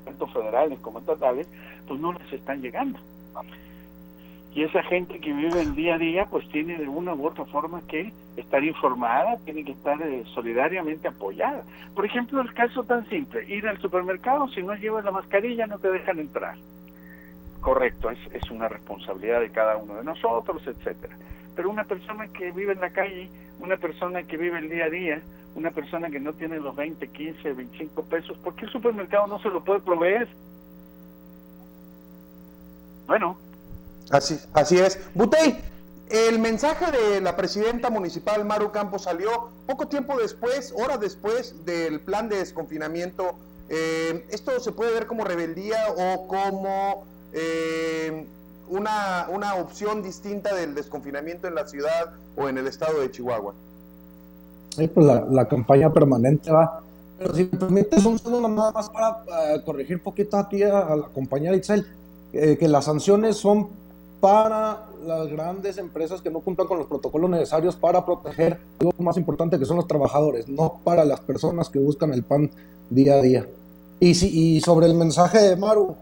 tanto 0.05 0.27
federales 0.27 0.79
como 0.81 0.99
estatales, 0.99 1.47
pues 1.87 2.01
no 2.01 2.13
les 2.13 2.33
están 2.33 2.61
llegando. 2.61 2.99
Y 4.55 4.65
esa 4.65 4.83
gente 4.83 5.19
que 5.19 5.33
vive 5.33 5.63
el 5.63 5.75
día 5.75 5.95
a 5.95 5.99
día, 5.99 6.27
pues 6.27 6.47
tiene 6.49 6.77
de 6.77 6.87
una 6.87 7.15
u 7.15 7.27
otra 7.27 7.47
forma 7.47 7.81
que 7.89 8.13
estar 8.37 8.63
informada, 8.63 9.39
tiene 9.45 9.65
que 9.65 9.73
estar 9.73 10.01
eh, 10.03 10.25
solidariamente 10.35 11.09
apoyada. 11.09 11.63
Por 11.95 12.05
ejemplo, 12.05 12.43
el 12.43 12.53
caso 12.53 12.85
tan 12.85 13.09
simple, 13.09 13.47
ir 13.49 13.67
al 13.67 13.79
supermercado, 13.79 14.49
si 14.49 14.63
no 14.63 14.75
llevas 14.75 15.05
la 15.05 15.11
mascarilla 15.11 15.67
no 15.67 15.79
te 15.79 15.91
dejan 15.91 16.19
entrar 16.19 16.57
correcto, 17.63 18.11
es, 18.11 18.19
es 18.35 18.51
una 18.51 18.69
responsabilidad 18.69 19.41
de 19.41 19.51
cada 19.51 19.79
uno 19.79 19.95
de 19.95 20.05
nosotros, 20.05 20.63
etcétera. 20.67 21.17
Pero 21.57 21.71
una 21.71 21.85
persona 21.85 22.29
que 22.29 22.53
vive 22.53 22.75
en 22.75 22.81
la 22.81 22.91
calle, 22.91 23.31
una 23.61 23.79
persona 23.79 24.23
que 24.25 24.37
vive 24.37 24.59
el 24.59 24.69
día 24.69 24.85
a 24.85 24.91
día, 24.91 25.23
una 25.55 25.71
persona 25.71 26.11
que 26.11 26.21
no 26.21 26.33
tiene 26.33 26.59
los 26.59 26.77
20, 26.77 27.09
15, 27.09 27.53
25 27.53 28.03
pesos, 28.05 28.37
¿por 28.39 28.55
qué 28.55 28.67
el 28.67 28.73
supermercado 28.73 29.27
no 29.27 29.41
se 29.41 29.49
lo 29.49 29.65
puede 29.65 29.81
proveer? 29.81 30.29
Bueno. 33.07 33.37
Así, 34.11 34.39
así 34.55 34.79
es. 34.79 34.99
Butey, 35.15 35.59
el 36.09 36.39
mensaje 36.39 36.91
de 36.91 37.21
la 37.21 37.37
presidenta 37.37 37.91
municipal 37.91 38.45
Maru 38.45 38.71
Campos 38.73 39.05
salió 39.05 39.51
poco 39.67 39.89
tiempo 39.89 40.19
después, 40.19 40.75
horas 40.77 41.01
después 41.01 41.65
del 41.65 42.01
plan 42.01 42.29
de 42.29 42.39
desconfinamiento. 42.39 43.35
Eh, 43.69 44.27
¿Esto 44.31 44.59
se 44.61 44.73
puede 44.73 44.93
ver 44.93 45.07
como 45.07 45.25
rebeldía 45.25 45.87
o 45.97 46.27
como 46.27 47.07
eh, 47.33 48.27
una, 48.69 49.27
una 49.31 49.55
opción 49.57 50.03
distinta 50.03 50.55
del 50.55 50.75
desconfinamiento 50.75 51.47
en 51.47 51.55
la 51.55 51.67
ciudad 51.67 52.13
o 52.37 52.49
en 52.49 52.59
el 52.59 52.67
estado 52.67 53.01
de 53.01 53.11
Chihuahua? 53.11 53.55
Pues 54.77 55.07
la, 55.31 55.49
campaña 55.49 55.93
permanente 55.93 56.51
va. 56.51 56.81
Pero 57.19 57.35
si 57.35 57.45
me 57.45 57.59
permites 57.59 58.05
un 58.05 58.19
segundo 58.19 58.49
nada 58.49 58.73
más 58.73 58.89
para 58.89 59.63
corregir 59.65 59.97
un 59.97 60.03
poquito 60.03 60.39
aquí 60.39 60.63
a, 60.63 60.97
la 60.97 61.09
compañera 61.15 61.55
Itzel, 61.55 61.87
eh, 62.33 62.57
que 62.59 62.67
las 62.69 62.87
sanciones 62.87 63.37
son 63.37 63.69
para 64.21 64.87
las 65.05 65.29
grandes 65.29 65.79
empresas 65.79 66.23
que 66.23 66.31
no 66.31 66.41
cumplan 66.41 66.69
con 66.69 66.79
los 66.79 66.87
protocolos 66.87 67.29
necesarios 67.29 67.77
para 67.77 68.05
proteger 68.07 68.59
lo 68.79 68.93
más 68.99 69.17
importante 69.17 69.59
que 69.59 69.67
son 69.67 69.77
los 69.77 69.89
trabajadores, 69.89 70.49
no 70.49 70.81
para 70.85 71.05
las 71.05 71.21
personas 71.21 71.69
que 71.69 71.79
buscan 71.79 72.13
el 72.15 72.23
pan 72.23 72.51
día 72.89 73.15
a 73.15 73.23
día. 73.23 73.47
Y, 74.01 74.15
si, 74.15 74.57
y 74.57 74.61
sobre 74.61 74.87
el 74.87 74.95
mensaje 74.95 75.39
de 75.39 75.57
Maru, 75.57 75.97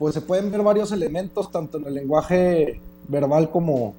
pues 0.00 0.14
se 0.14 0.22
pueden 0.22 0.50
ver 0.50 0.62
varios 0.62 0.92
elementos, 0.92 1.52
tanto 1.52 1.76
en 1.76 1.86
el 1.86 1.92
lenguaje 1.92 2.80
verbal 3.06 3.50
como 3.50 3.94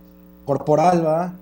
corporal, 0.46 1.06
¿va? 1.06 1.36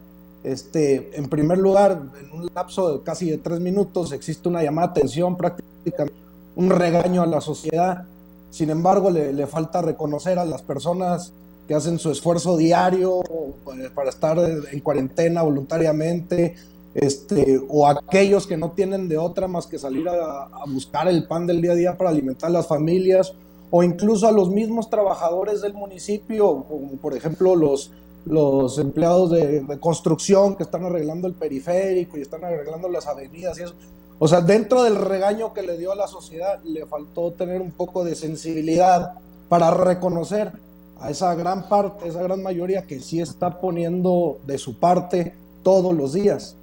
Este, 0.43 1.17
en 1.17 1.29
primer 1.29 1.57
lugar, 1.57 2.01
en 2.21 2.37
un 2.37 2.49
lapso 2.53 2.97
de 2.97 3.03
casi 3.03 3.29
de 3.29 3.37
tres 3.37 3.61
minutos 3.61 4.11
existe 4.11 4.49
una 4.49 4.61
llamada 4.61 4.87
de 4.87 4.91
atención, 4.99 5.37
prácticamente 5.37 6.13
un 6.57 6.71
regaño 6.71 7.21
a 7.21 7.25
la 7.25 7.39
sociedad. 7.39 8.03
Sin 8.51 8.69
embargo, 8.69 9.09
le, 9.09 9.47
falta 9.47 9.81
reconocer 9.81 10.37
a 10.37 10.43
las 10.43 10.61
personas 10.61 11.31
que 11.65 11.73
hacen 11.73 11.97
su 11.97 12.11
esfuerzo 12.11 12.57
diario 12.57 13.21
eh, 13.21 13.89
para 13.95 14.09
estar 14.09 14.37
en 14.39 14.79
cuarentena 14.81 15.41
voluntariamente, 15.41 16.57
este, 16.95 17.61
o 17.69 17.87
aquellos 17.87 18.45
que 18.45 18.57
no 18.57 18.71
tienen 18.71 19.07
de 19.07 19.17
otra 19.17 19.47
más 19.47 19.67
que 19.67 19.79
salir 19.79 20.09
a, 20.09 20.47
a 20.47 20.65
buscar 20.67 21.07
el 21.07 21.25
pan 21.27 21.47
del 21.47 21.61
día 21.61 21.71
a 21.71 21.75
día 21.75 21.97
para 21.97 22.09
alimentar 22.09 22.49
a 22.49 22.53
las 22.53 22.67
familias, 22.67 23.33
o 23.71 23.83
incluso 23.83 24.27
a 24.27 24.31
los 24.31 24.49
mismos 24.49 24.89
trabajadores 24.89 25.61
del 25.61 25.73
municipio, 25.73 26.65
como 26.67 26.91
por 26.97 27.15
ejemplo 27.15 27.55
los, 27.55 27.91
los 28.25 28.77
empleados 28.79 29.31
de, 29.31 29.65
construcción 29.79 30.55
que 30.55 30.63
están 30.63 30.85
arreglando 30.85 31.27
el 31.27 31.33
periférico 31.33 32.17
y 32.17 32.21
están 32.21 32.43
arreglando 32.43 32.89
las 32.89 33.07
avenidas 33.07 33.59
y 33.59 33.63
eso. 33.63 33.75
O 34.17 34.27
sea, 34.27 34.41
dentro 34.41 34.83
del 34.83 34.95
regaño 34.95 35.53
que 35.53 35.61
le 35.61 35.77
dio 35.77 35.91
a 35.91 35.95
la 35.95 36.07
sociedad, 36.07 36.61
le 36.63 36.85
faltó 36.85 37.31
tener 37.31 37.61
un 37.61 37.71
poco 37.71 38.03
de 38.03 38.15
sensibilidad 38.15 39.13
para 39.47 39.71
reconocer 39.71 40.51
a 40.99 41.09
esa 41.09 41.33
gran 41.35 41.69
parte, 41.69 42.07
esa 42.07 42.21
gran 42.21 42.43
mayoría 42.43 42.85
que 42.85 42.99
sí 42.99 43.21
está 43.21 43.61
poniendo 43.61 44.39
de 44.45 44.57
su 44.57 44.77
parte 44.77 45.33
todos 45.63 45.95
los 45.95 46.13
días. 46.13 46.55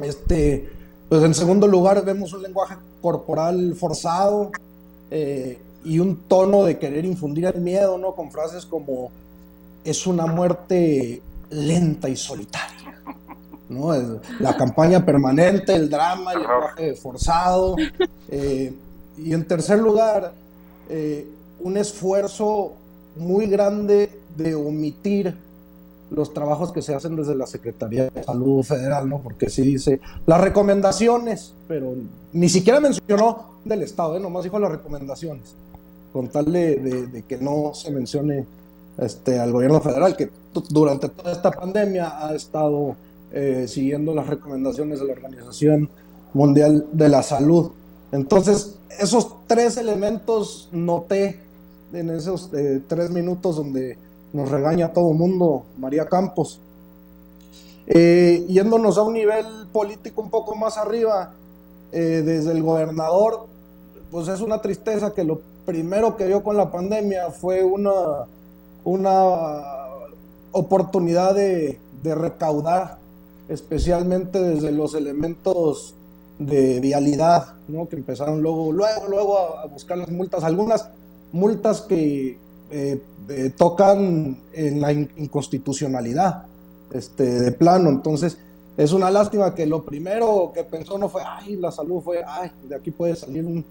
Este, 0.00 0.68
pues 1.08 1.22
en 1.22 1.34
segundo 1.34 1.68
lugar 1.68 2.04
vemos 2.04 2.32
un 2.32 2.42
lenguaje 2.42 2.74
corporal 3.00 3.76
forzado, 3.76 4.50
eh, 5.10 5.58
y 5.84 5.98
un 5.98 6.16
tono 6.28 6.64
de 6.64 6.78
querer 6.78 7.04
infundir 7.04 7.46
el 7.46 7.60
miedo, 7.60 7.98
¿no? 7.98 8.14
Con 8.14 8.30
frases 8.30 8.66
como 8.66 9.10
es 9.84 10.06
una 10.06 10.26
muerte 10.26 11.20
lenta 11.50 12.08
y 12.08 12.16
solitaria, 12.16 13.02
¿no? 13.68 13.92
La 14.40 14.56
campaña 14.56 15.04
permanente, 15.04 15.74
el 15.74 15.90
drama, 15.90 16.32
el 16.32 16.40
lenguaje 16.40 16.94
forzado. 16.94 17.76
Eh, 18.28 18.72
y 19.18 19.34
en 19.34 19.46
tercer 19.46 19.78
lugar, 19.78 20.32
eh, 20.88 21.26
un 21.60 21.76
esfuerzo 21.76 22.74
muy 23.16 23.46
grande 23.46 24.10
de 24.36 24.54
omitir 24.54 25.36
los 26.10 26.32
trabajos 26.32 26.72
que 26.72 26.82
se 26.82 26.94
hacen 26.94 27.16
desde 27.16 27.34
la 27.34 27.46
Secretaría 27.46 28.08
de 28.08 28.22
Salud 28.22 28.62
Federal, 28.62 29.08
¿no? 29.08 29.18
Porque 29.18 29.50
sí 29.50 29.62
dice 29.62 30.00
las 30.26 30.40
recomendaciones, 30.40 31.54
pero 31.68 31.94
ni 32.32 32.48
siquiera 32.48 32.80
mencionó 32.80 33.52
del 33.64 33.82
Estado, 33.82 34.16
¿eh? 34.16 34.20
nomás 34.20 34.44
dijo 34.44 34.58
las 34.58 34.70
recomendaciones 34.70 35.54
con 36.12 36.28
tal 36.28 36.52
de, 36.52 37.24
que 37.26 37.38
no 37.38 37.72
se 37.74 37.90
mencione 37.90 38.44
este, 38.98 39.38
al 39.38 39.52
gobierno 39.52 39.80
federal, 39.80 40.16
que 40.16 40.30
durante 40.68 41.08
toda 41.08 41.32
esta 41.32 41.50
pandemia 41.50 42.26
ha 42.26 42.34
estado 42.34 42.94
eh, 43.32 43.64
siguiendo 43.66 44.14
las 44.14 44.26
recomendaciones 44.26 45.00
de 45.00 45.06
la 45.06 45.12
Organización 45.14 45.88
Mundial 46.34 46.86
de 46.92 47.08
la 47.08 47.22
Salud. 47.22 47.70
Entonces, 48.12 48.76
esos 49.00 49.34
tres 49.46 49.78
elementos 49.78 50.68
noté 50.70 51.40
en 51.94 52.10
esos 52.10 52.50
eh, 52.52 52.82
tres 52.86 53.10
minutos 53.10 53.56
donde 53.56 53.96
nos 54.34 54.50
regaña 54.50 54.92
todo 54.92 55.12
mundo 55.14 55.64
María 55.78 56.06
Campos. 56.06 56.58
Eh, 57.86 58.44
yéndonos 58.48 58.98
a 58.98 59.02
un 59.02 59.14
nivel 59.14 59.46
político 59.72 60.20
un 60.20 60.30
poco 60.30 60.54
más 60.54 60.76
arriba, 60.76 61.32
desde 61.90 62.52
el 62.52 62.62
gobernador, 62.62 63.44
pues 64.10 64.26
es 64.28 64.40
una 64.40 64.62
tristeza 64.62 65.12
que 65.12 65.24
lo 65.24 65.42
primero 65.64 66.16
que 66.16 66.26
vio 66.26 66.42
con 66.42 66.56
la 66.56 66.70
pandemia 66.70 67.30
fue 67.30 67.62
una, 67.62 67.92
una 68.84 69.72
oportunidad 70.52 71.34
de, 71.34 71.78
recaudar, 72.02 72.98
especialmente 73.48 74.40
desde 74.40 74.72
los 74.72 74.94
elementos 74.94 75.94
de 76.38 76.80
vialidad, 76.80 77.54
¿no? 77.68 77.88
que 77.88 77.94
empezaron 77.94 78.42
luego, 78.42 78.72
luego, 78.72 79.08
luego 79.08 79.58
a, 79.58 79.66
buscar 79.66 79.98
las 79.98 80.10
multas, 80.10 80.42
algunas 80.42 80.88
multas 81.30 81.82
que 81.82 82.38
eh, 82.70 83.02
eh, 83.28 83.52
tocan 83.56 84.36
en 84.52 84.80
la 84.80 84.92
inconstitucionalidad 84.92 86.46
este, 86.92 87.24
de 87.24 87.52
plano, 87.52 87.88
entonces 87.88 88.36
es 88.76 88.92
una 88.92 89.10
lástima 89.10 89.54
que 89.54 89.66
lo 89.66 89.84
primero 89.84 90.50
que 90.52 90.64
pensó 90.64 90.98
no 90.98 91.08
fue, 91.08 91.22
ay, 91.24 91.56
la 91.56 91.70
salud 91.70 92.00
fue, 92.00 92.24
ay, 92.26 92.50
de 92.68 92.74
aquí 92.74 92.90
puede 92.90 93.14
salir 93.14 93.64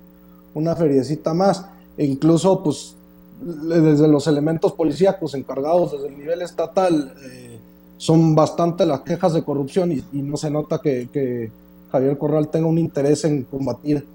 una 0.54 0.76
feriecita 0.76 1.34
más 1.34 1.66
e 1.98 2.06
incluso 2.06 2.64
pues 2.64 2.96
desde 3.42 4.08
los 4.08 4.28
elementos 4.28 4.74
policíacos 4.74 5.34
encargados 5.34 5.94
desde 5.94 6.08
el 6.08 6.18
nivel 6.18 6.42
estatal 6.42 7.14
eh, 7.24 7.60
son 7.98 8.36
bastante 8.36 8.86
las 8.86 9.02
quejas 9.02 9.34
de 9.34 9.44
corrupción 9.44 9.92
y, 9.92 10.04
no 10.22 10.38
se 10.38 10.50
nota 10.50 10.80
que, 10.80 11.52
Javier 11.92 12.18
Corral 12.18 12.48
tenga 12.48 12.68
un 12.68 12.78
interés 12.78 13.26
en 13.26 13.44
combatir 13.44 14.06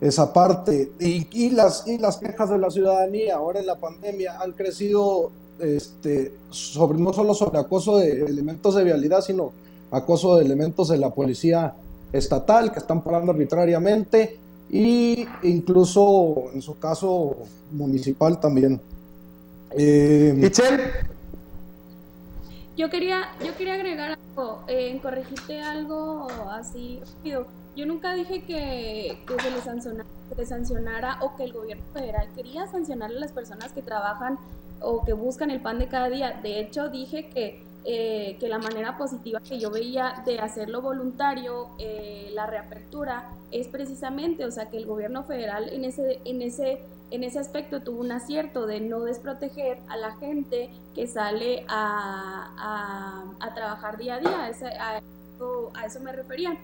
esa 0.00 0.32
parte. 0.32 0.90
Y, 0.98 1.50
las, 1.50 1.86
y 1.86 1.98
las 1.98 2.16
quejas 2.16 2.48
de 2.48 2.58
la 2.58 2.70
ciudadanía 2.70 3.36
ahora 3.36 3.60
en 3.60 3.66
la 3.66 3.76
pandemia 3.76 4.40
han 4.40 4.52
crecido 4.52 5.30
este, 5.60 6.32
sobre, 6.50 6.98
no 6.98 7.12
solo 7.12 7.34
sobre 7.34 7.58
acoso 7.58 7.98
de 7.98 8.24
elementos 8.24 8.74
de 8.74 8.82
vialidad 8.82 9.20
sino 9.20 9.52
acoso 9.90 10.36
de 10.36 10.44
elementos 10.44 10.88
de 10.88 10.96
la 10.96 11.10
policía 11.10 11.74
estatal 12.12 12.72
que 12.72 12.78
están 12.78 13.02
parando 13.02 13.32
arbitrariamente 13.32 14.38
y 14.70 15.26
incluso 15.42 16.50
en 16.54 16.62
su 16.62 16.78
caso 16.78 17.36
municipal 17.72 18.38
también. 18.38 18.80
Eh, 19.72 20.50
Yo 22.76 22.88
quería, 22.88 23.28
yo 23.44 23.54
quería 23.56 23.74
agregar 23.74 24.18
algo, 24.36 24.60
eh, 24.68 24.98
corregirte 25.02 25.60
algo 25.60 26.28
así 26.50 27.00
Yo 27.24 27.86
nunca 27.86 28.14
dije 28.14 28.42
que, 28.42 29.18
se, 29.42 29.50
le 29.50 29.60
sancionara, 29.60 30.08
se 30.36 30.46
sancionara 30.46 31.18
o 31.20 31.36
que 31.36 31.44
el 31.44 31.52
gobierno 31.52 31.84
federal 31.92 32.28
quería 32.34 32.66
sancionar 32.68 33.10
a 33.10 33.14
las 33.14 33.32
personas 33.32 33.72
que 33.72 33.82
trabajan 33.82 34.38
o 34.80 35.04
que 35.04 35.12
buscan 35.12 35.50
el 35.50 35.60
pan 35.60 35.78
de 35.78 35.88
cada 35.88 36.08
día. 36.08 36.40
De 36.42 36.58
hecho, 36.60 36.88
dije 36.88 37.28
que 37.28 37.62
eh, 37.84 38.36
que 38.38 38.48
la 38.48 38.58
manera 38.58 38.98
positiva 38.98 39.40
que 39.40 39.58
yo 39.58 39.70
veía 39.70 40.22
de 40.26 40.38
hacerlo 40.38 40.82
voluntario, 40.82 41.68
eh, 41.78 42.30
la 42.34 42.46
reapertura, 42.46 43.30
es 43.50 43.68
precisamente, 43.68 44.44
o 44.44 44.50
sea, 44.50 44.70
que 44.70 44.76
el 44.76 44.86
gobierno 44.86 45.24
federal 45.24 45.68
en 45.70 45.84
ese, 45.84 46.20
en 46.24 46.42
ese, 46.42 46.82
en 47.10 47.24
ese 47.24 47.38
aspecto 47.38 47.80
tuvo 47.80 48.00
un 48.00 48.12
acierto 48.12 48.66
de 48.66 48.80
no 48.80 49.00
desproteger 49.00 49.78
a 49.88 49.96
la 49.96 50.12
gente 50.16 50.70
que 50.94 51.06
sale 51.06 51.64
a, 51.68 53.34
a, 53.40 53.54
trabajar 53.54 53.96
día 53.96 54.16
a 54.16 54.18
día, 54.20 54.44
a, 54.44 54.48
eso, 54.50 54.66
a 55.74 55.86
eso 55.86 56.00
me 56.00 56.12
refería. 56.12 56.56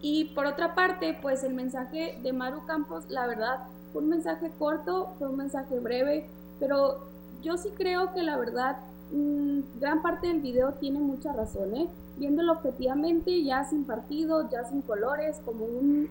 Y 0.00 0.26
por 0.26 0.46
otra 0.46 0.74
parte, 0.74 1.16
pues 1.20 1.42
el 1.44 1.54
mensaje 1.54 2.18
de 2.22 2.32
Maru 2.32 2.64
Campos, 2.66 3.04
la 3.08 3.26
verdad, 3.26 3.60
fue 3.92 4.02
un 4.02 4.10
mensaje 4.10 4.50
corto, 4.58 5.14
fue 5.18 5.28
un 5.28 5.36
mensaje 5.38 5.78
breve, 5.80 6.26
pero 6.60 7.08
yo 7.42 7.56
sí 7.56 7.70
creo 7.76 8.12
que 8.12 8.22
la 8.22 8.36
verdad 8.36 8.76
Mm, 9.10 9.60
gran 9.80 10.02
parte 10.02 10.26
del 10.26 10.40
video 10.40 10.72
tiene 10.74 10.98
mucha 10.98 11.32
razón, 11.32 11.74
¿eh? 11.74 11.88
Viéndolo 12.18 12.52
objetivamente, 12.52 13.42
ya 13.42 13.64
sin 13.64 13.84
partido, 13.84 14.50
ya 14.50 14.64
sin 14.68 14.82
colores, 14.82 15.40
como 15.44 15.64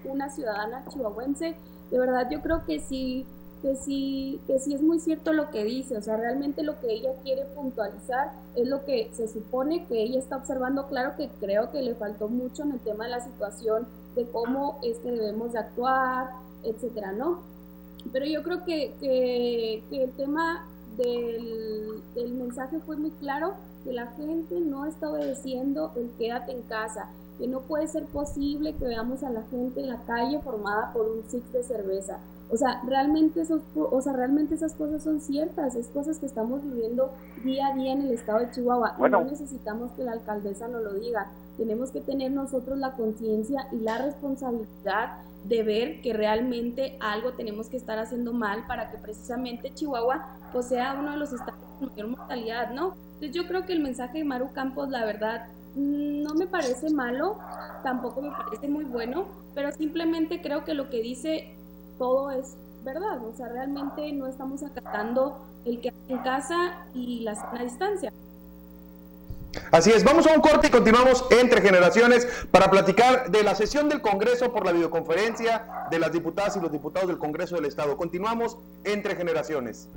una 0.06 0.30
ciudadana 0.30 0.84
chihuahuense, 0.90 1.56
de 1.92 2.00
verdad 2.00 2.28
yo 2.32 2.42
creo 2.42 2.66
que 2.66 2.80
sí, 2.80 3.26
que 3.62 3.76
sí, 3.76 4.40
que 4.48 4.60
sí 4.60 4.74
es 4.74 4.82
muy 4.82 5.00
cierto 5.00 5.32
lo 5.34 5.52
que 5.52 5.64
dice, 5.64 5.98
o 5.98 6.02
sea, 6.02 6.18
realmente 6.18 6.64
lo 6.64 6.80
que 6.80 6.92
ella 6.92 7.12
quiere 7.24 7.46
puntualizar 7.46 8.32
es 8.56 8.68
lo 8.68 8.84
que 8.86 9.12
se 9.14 9.28
supone 9.28 9.86
que 9.86 10.02
ella 10.02 10.20
está 10.20 10.38
observando, 10.38 10.88
claro 10.88 11.16
que 11.18 11.30
creo 11.40 11.72
que 11.72 11.82
le 11.82 11.94
faltó 11.94 12.30
mucho 12.30 12.64
en 12.64 12.72
el 12.72 12.80
tema 12.80 13.04
de 13.04 13.12
la 13.12 13.24
situación, 13.24 13.86
de 14.16 14.26
cómo 14.30 14.80
es 14.82 14.98
que 15.00 15.12
debemos 15.12 15.54
de 15.54 15.60
actuar, 15.60 16.30
etcétera, 16.64 17.12
¿no? 17.12 17.42
Pero 18.12 18.26
yo 18.26 18.42
creo 18.42 18.64
que 18.64 19.84
el 19.92 20.12
tema 20.14 20.66
del, 20.98 22.34
mensaje 22.34 22.80
fue 22.86 22.98
muy 22.98 23.12
claro 23.12 23.54
que 23.84 23.94
la 23.94 24.08
gente 24.08 24.60
no 24.60 24.86
está 24.86 25.10
obedeciendo 25.10 25.92
el 25.96 26.10
quédate 26.18 26.52
en 26.52 26.62
casa, 26.64 27.10
que 27.38 27.48
no 27.48 27.62
puede 27.62 27.88
ser 27.88 28.06
posible 28.06 28.74
que 28.74 28.86
veamos 28.86 29.24
a 29.24 29.30
la 29.30 29.44
gente 29.44 29.82
en 29.82 29.90
la 29.90 30.02
calle 30.04 30.40
formada 30.40 30.92
por 30.94 31.08
un 31.08 31.24
six 31.30 31.52
de 31.54 31.64
cerveza. 31.64 32.18
O 32.50 32.56
sea, 32.56 32.82
realmente, 32.86 33.42
esos, 33.42 33.62
o 33.76 34.02
sea, 34.02 34.14
realmente 34.14 34.56
esas 34.56 34.74
cosas 34.74 35.04
son 35.04 35.20
ciertas, 35.20 35.76
es 35.76 35.88
cosas 35.88 36.18
que 36.20 36.26
estamos 36.26 36.64
viviendo 36.64 37.12
día 37.44 37.68
a 37.68 37.76
día 37.76 37.92
en 37.94 38.04
el 38.04 38.12
estado 38.12 38.40
de 38.40 38.52
Chihuahua. 38.52 38.96
No 39.10 39.24
necesitamos 39.26 39.92
que 39.92 40.04
la 40.04 40.14
alcaldesa 40.14 40.68
nos 40.68 40.82
lo 40.82 40.94
diga, 40.94 41.28
tenemos 41.58 41.91
que 41.91 42.02
tener 42.02 42.32
nosotros 42.32 42.78
la 42.78 42.91
conciencia 42.91 43.67
y 43.72 43.78
la 43.78 43.98
responsabilidad 43.98 45.17
de 45.43 45.63
ver 45.63 46.02
que 46.02 46.13
realmente 46.13 46.98
algo 47.00 47.34
tenemos 47.34 47.67
que 47.70 47.78
estar 47.78 48.00
haciendo 48.00 48.34
mal 48.34 48.65
para 48.67 48.91
que 48.91 48.98
precisamente 48.98 49.74
Chihuahua 49.74 50.26
pues, 50.52 50.67
sea 50.67 50.96
uno 51.00 51.12
de 51.12 51.17
los 51.17 51.34
estados 51.34 51.60
con 51.80 51.89
mayor 51.89 52.08
mortalidad, 52.10 52.72
¿no? 52.72 52.96
Entonces 53.13 53.32
yo 53.32 53.48
creo 53.48 53.65
que 53.65 53.74
el 53.74 53.80
mensaje 53.80 54.20
de 54.20 54.24
Maru 54.24 54.52
Campos, 54.54 54.89
la 54.89 55.06
verdad, 55.06 55.48
no 55.76 56.34
me 56.34 56.48
parece 56.48 56.89
malo, 56.89 57.38
tampoco 57.84 58.22
me 58.22 58.32
parece 58.32 58.67
muy 58.67 58.84
bueno, 58.84 59.26
pero 59.54 59.72
simplemente 59.72 60.41
creo 60.41 60.65
que 60.65 60.74
lo 60.74 60.89
que 60.89 61.02
dice 61.02 61.56
todo 61.98 62.32
es 62.32 62.58
verdad, 62.84 63.24
o 63.26 63.34
sea, 63.34 63.48
realmente 63.50 64.12
no 64.13 64.28
estamos 64.28 64.63
acatando 64.63 65.38
el 65.65 65.82
que 65.82 65.93
en 66.08 66.17
casa 66.20 66.86
y 66.93 67.22
la, 67.22 67.34
la 67.54 67.63
distancia. 67.63 68.12
Así 69.72 69.91
es, 69.91 70.04
vamos 70.04 70.28
a 70.28 70.34
un 70.34 70.41
corte 70.41 70.67
y 70.67 70.70
continuamos 70.70 71.26
entre 71.30 71.62
generaciones 71.62 72.28
para 72.52 72.70
platicar 72.72 73.30
de 73.30 73.43
la 73.43 73.56
sesión 73.56 73.89
del 73.89 74.02
Congreso 74.02 74.52
por 74.52 74.65
la 74.65 74.72
videoconferencia 74.72 75.88
de 75.91 76.00
las 76.00 76.12
diputadas 76.12 76.56
y 76.58 76.60
los 76.60 76.72
diputados 76.72 77.08
del 77.08 77.17
Congreso 77.17 77.56
del 77.56 77.65
Estado. 77.65 77.98
Continuamos 77.98 78.58
entre 78.84 79.15
generaciones. 79.15 79.89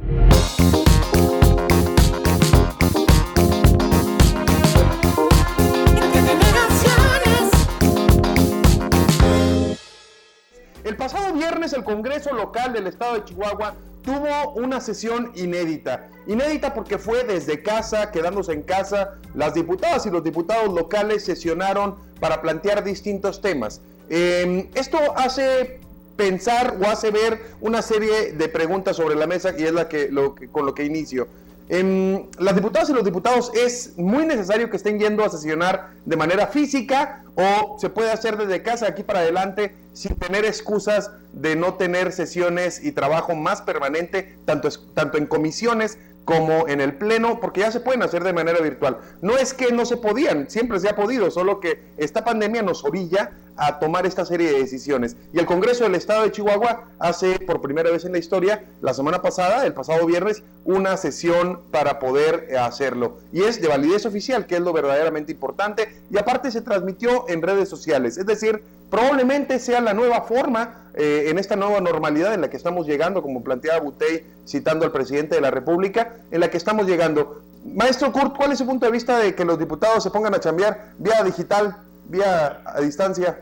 El 10.82 10.96
pasado 10.96 11.32
viernes 11.34 11.72
el 11.72 11.84
Congreso 11.84 12.32
local 12.34 12.72
del 12.72 12.86
Estado 12.86 13.14
de 13.14 13.24
Chihuahua 13.24 13.74
tuvo 14.02 14.52
una 14.52 14.80
sesión 14.80 15.32
inédita. 15.34 16.08
Inédita 16.26 16.74
porque 16.74 16.98
fue 16.98 17.24
desde 17.24 17.62
casa, 17.62 18.10
quedándose 18.10 18.52
en 18.52 18.62
casa. 18.62 19.18
Las 19.34 19.54
diputadas 19.54 20.06
y 20.06 20.10
los 20.10 20.22
diputados 20.22 20.72
locales 20.72 21.24
sesionaron 21.24 21.96
para 22.20 22.40
plantear 22.40 22.84
distintos 22.84 23.40
temas. 23.40 23.80
Em, 24.08 24.68
esto 24.74 24.98
hace 25.16 25.80
pensar 26.16 26.76
o 26.82 26.86
hace 26.86 27.10
ver 27.10 27.40
una 27.60 27.80
serie 27.80 28.32
de 28.32 28.48
preguntas 28.48 28.96
sobre 28.96 29.14
la 29.14 29.26
mesa 29.26 29.54
y 29.56 29.64
es 29.64 29.72
la 29.72 29.88
que, 29.88 30.08
lo 30.08 30.34
con 30.52 30.66
lo 30.66 30.74
que 30.74 30.84
inicio. 30.84 31.28
Eh, 31.72 32.26
las 32.40 32.56
diputadas 32.56 32.90
y 32.90 32.92
los 32.92 33.04
diputados 33.04 33.52
es 33.54 33.96
muy 33.96 34.26
necesario 34.26 34.68
que 34.70 34.76
estén 34.76 34.98
yendo 34.98 35.24
a 35.24 35.28
sesionar 35.28 35.90
de 36.04 36.16
manera 36.16 36.48
física 36.48 37.22
o 37.36 37.78
se 37.78 37.88
puede 37.88 38.10
hacer 38.10 38.36
desde 38.36 38.60
casa 38.60 38.88
aquí 38.88 39.04
para 39.04 39.20
adelante 39.20 39.76
sin 39.92 40.16
tener 40.16 40.44
excusas 40.44 41.12
de 41.32 41.54
no 41.54 41.74
tener 41.74 42.10
sesiones 42.10 42.84
y 42.84 42.90
trabajo 42.90 43.36
más 43.36 43.62
permanente, 43.62 44.36
tanto, 44.46 44.68
tanto 44.94 45.16
en 45.16 45.26
comisiones 45.26 45.96
como 46.24 46.66
en 46.66 46.80
el 46.80 46.94
pleno, 46.94 47.38
porque 47.38 47.60
ya 47.60 47.70
se 47.70 47.78
pueden 47.78 48.02
hacer 48.02 48.24
de 48.24 48.32
manera 48.32 48.60
virtual. 48.60 48.98
No 49.22 49.36
es 49.36 49.54
que 49.54 49.72
no 49.72 49.86
se 49.86 49.96
podían, 49.96 50.50
siempre 50.50 50.80
se 50.80 50.88
ha 50.88 50.96
podido, 50.96 51.30
solo 51.30 51.60
que 51.60 51.82
esta 51.96 52.24
pandemia 52.24 52.62
nos 52.62 52.84
orilla 52.84 53.30
a 53.60 53.78
tomar 53.78 54.06
esta 54.06 54.24
serie 54.24 54.50
de 54.50 54.58
decisiones. 54.58 55.16
Y 55.34 55.38
el 55.38 55.44
Congreso 55.44 55.84
del 55.84 55.94
Estado 55.94 56.22
de 56.22 56.32
Chihuahua 56.32 56.88
hace 56.98 57.38
por 57.40 57.60
primera 57.60 57.90
vez 57.90 58.06
en 58.06 58.12
la 58.12 58.18
historia, 58.18 58.64
la 58.80 58.94
semana 58.94 59.20
pasada, 59.20 59.66
el 59.66 59.74
pasado 59.74 60.06
viernes, 60.06 60.42
una 60.64 60.96
sesión 60.96 61.60
para 61.70 61.98
poder 61.98 62.46
eh, 62.48 62.56
hacerlo. 62.56 63.18
Y 63.32 63.42
es 63.42 63.60
de 63.60 63.68
validez 63.68 64.06
oficial, 64.06 64.46
que 64.46 64.54
es 64.54 64.62
lo 64.62 64.72
verdaderamente 64.72 65.32
importante. 65.32 66.02
Y 66.10 66.16
aparte 66.16 66.50
se 66.50 66.62
transmitió 66.62 67.28
en 67.28 67.42
redes 67.42 67.68
sociales. 67.68 68.16
Es 68.16 68.24
decir, 68.24 68.64
probablemente 68.88 69.58
sea 69.58 69.82
la 69.82 69.92
nueva 69.92 70.22
forma 70.22 70.88
eh, 70.94 71.26
en 71.28 71.38
esta 71.38 71.54
nueva 71.54 71.82
normalidad 71.82 72.32
en 72.32 72.40
la 72.40 72.48
que 72.48 72.56
estamos 72.56 72.86
llegando, 72.86 73.20
como 73.20 73.44
planteaba 73.44 73.78
Butey 73.80 74.24
citando 74.46 74.86
al 74.86 74.92
presidente 74.92 75.34
de 75.34 75.42
la 75.42 75.50
República, 75.50 76.16
en 76.30 76.40
la 76.40 76.48
que 76.48 76.56
estamos 76.56 76.86
llegando. 76.86 77.42
Maestro 77.62 78.10
Kurt, 78.10 78.38
¿cuál 78.38 78.52
es 78.52 78.58
su 78.58 78.66
punto 78.66 78.86
de 78.86 78.92
vista 78.92 79.18
de 79.18 79.34
que 79.34 79.44
los 79.44 79.58
diputados 79.58 80.02
se 80.02 80.10
pongan 80.10 80.34
a 80.34 80.40
chambear 80.40 80.92
vía 80.96 81.22
digital, 81.22 81.76
vía 82.08 82.62
a 82.64 82.80
distancia? 82.80 83.38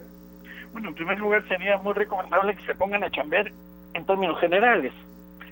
Bueno, 0.78 0.90
en 0.90 0.94
primer 0.94 1.18
lugar 1.18 1.42
sería 1.48 1.76
muy 1.78 1.92
recomendable 1.92 2.54
que 2.54 2.64
se 2.64 2.74
pongan 2.76 3.02
a 3.02 3.10
chambear 3.10 3.50
en 3.94 4.06
términos 4.06 4.38
generales, 4.38 4.92